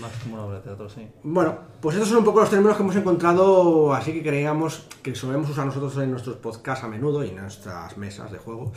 más 0.00 0.12
como 0.22 0.36
una 0.36 0.44
obra 0.44 0.56
de 0.56 0.62
teatro, 0.62 0.88
sí. 0.88 1.06
Bueno, 1.22 1.58
pues 1.80 1.96
estos 1.96 2.08
son 2.08 2.18
un 2.18 2.24
poco 2.24 2.40
los 2.40 2.50
términos 2.50 2.76
que 2.76 2.82
hemos 2.82 2.96
encontrado, 2.96 3.92
así 3.92 4.12
que 4.12 4.22
creíamos 4.22 4.86
que 5.02 5.14
solemos 5.14 5.50
usar 5.50 5.66
nosotros 5.66 5.96
en 5.98 6.10
nuestros 6.10 6.36
podcasts 6.36 6.84
a 6.84 6.88
menudo 6.88 7.24
y 7.24 7.28
en 7.28 7.36
nuestras 7.36 7.96
mesas 7.96 8.32
de 8.32 8.38
juego 8.38 8.72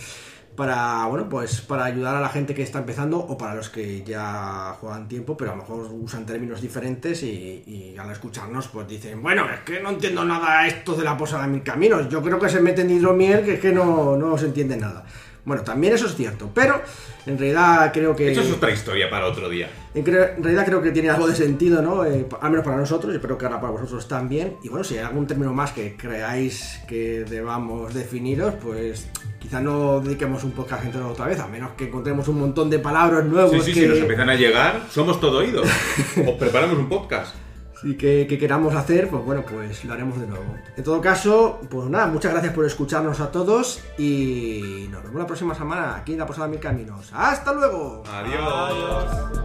para, 0.55 1.05
bueno, 1.07 1.27
pues 1.29 1.61
para 1.61 1.85
ayudar 1.85 2.15
a 2.15 2.21
la 2.21 2.29
gente 2.29 2.53
que 2.53 2.61
está 2.61 2.79
empezando 2.79 3.17
o 3.17 3.37
para 3.37 3.55
los 3.55 3.69
que 3.69 4.03
ya 4.03 4.75
juegan 4.79 5.07
tiempo, 5.07 5.35
pero 5.35 5.51
a 5.51 5.55
lo 5.55 5.61
mejor 5.61 5.89
usan 5.91 6.25
términos 6.25 6.61
diferentes 6.61 7.23
y, 7.23 7.95
al 7.97 8.11
escucharnos 8.11 8.67
pues 8.67 8.87
dicen, 8.87 9.21
bueno, 9.21 9.45
es 9.49 9.61
que 9.61 9.79
no 9.79 9.89
entiendo 9.89 10.25
nada 10.25 10.67
esto 10.67 10.93
de 10.95 11.03
la 11.03 11.17
posada 11.17 11.43
de 11.43 11.49
mil 11.49 11.63
caminos, 11.63 12.09
yo 12.09 12.21
creo 12.21 12.39
que 12.39 12.49
se 12.49 12.59
meten 12.59 12.89
hidromiel 12.89 13.43
que 13.43 13.55
es 13.55 13.59
que 13.59 13.71
no, 13.71 14.17
no 14.17 14.37
se 14.37 14.47
entiende 14.47 14.77
nada. 14.77 15.05
Bueno, 15.45 15.63
también 15.63 15.93
eso 15.93 16.05
es 16.05 16.15
cierto, 16.15 16.49
pero 16.53 16.81
en 17.25 17.37
realidad 17.37 17.91
creo 17.93 18.15
que... 18.15 18.31
Eso 18.31 18.41
es 18.41 18.51
otra 18.51 18.71
historia 18.71 19.09
para 19.09 19.27
otro 19.27 19.49
día. 19.49 19.69
En, 19.93 20.07
en 20.07 20.43
realidad 20.43 20.65
creo 20.65 20.81
que 20.81 20.91
tiene 20.91 21.09
algo 21.09 21.27
de 21.27 21.35
sentido, 21.35 21.81
¿no? 21.81 22.05
Eh, 22.05 22.25
al 22.39 22.49
menos 22.49 22.65
para 22.65 22.77
nosotros, 22.77 23.11
y 23.11 23.17
espero 23.17 23.37
que 23.37 23.45
ahora 23.45 23.59
para 23.59 23.73
vosotros 23.73 24.07
también. 24.07 24.55
Y 24.63 24.69
bueno, 24.69 24.85
si 24.85 24.97
hay 24.97 25.03
algún 25.03 25.27
término 25.27 25.53
más 25.53 25.73
que 25.73 25.97
creáis 25.97 26.79
que 26.87 27.25
debamos 27.25 27.93
definiros, 27.93 28.53
pues 28.55 29.07
quizá 29.37 29.59
no 29.59 29.99
dediquemos 29.99 30.45
un 30.45 30.51
podcast 30.51 30.85
entero 30.85 31.09
otra 31.09 31.25
vez, 31.25 31.37
a 31.39 31.47
menos 31.47 31.71
que 31.77 31.85
encontremos 31.85 32.25
un 32.29 32.39
montón 32.39 32.69
de 32.69 32.79
palabras 32.79 33.25
nuevas 33.25 33.51
Sí, 33.51 33.59
sí, 33.59 33.73
que, 33.73 33.81
sí, 33.81 33.87
nos 33.87 33.97
empiezan 33.97 34.29
a 34.29 34.35
llegar, 34.35 34.83
somos 34.89 35.19
todo 35.19 35.39
oídos. 35.39 35.67
Os 36.25 36.35
preparamos 36.39 36.77
un 36.77 36.87
podcast. 36.87 37.35
Sí, 37.83 37.95
que, 37.95 38.25
que 38.27 38.37
queramos 38.37 38.73
hacer, 38.75 39.09
pues 39.09 39.23
bueno, 39.23 39.43
pues 39.47 39.83
lo 39.85 39.93
haremos 39.93 40.19
de 40.19 40.27
nuevo. 40.27 40.45
En 40.75 40.83
todo 40.83 41.01
caso, 41.01 41.59
pues 41.69 41.87
nada, 41.89 42.07
muchas 42.07 42.31
gracias 42.31 42.53
por 42.53 42.65
escucharnos 42.65 43.19
a 43.19 43.31
todos 43.31 43.81
y 43.97 44.87
nos 44.89 45.03
vemos 45.03 45.19
la 45.19 45.27
próxima 45.27 45.53
semana 45.53 45.97
aquí 45.97 46.13
en 46.13 46.19
la 46.19 46.25
Posada 46.25 46.47
Mil 46.47 46.59
Caminos. 46.59 47.11
¡Hasta 47.13 47.53
luego! 47.53 48.03
Adiós. 48.11 49.43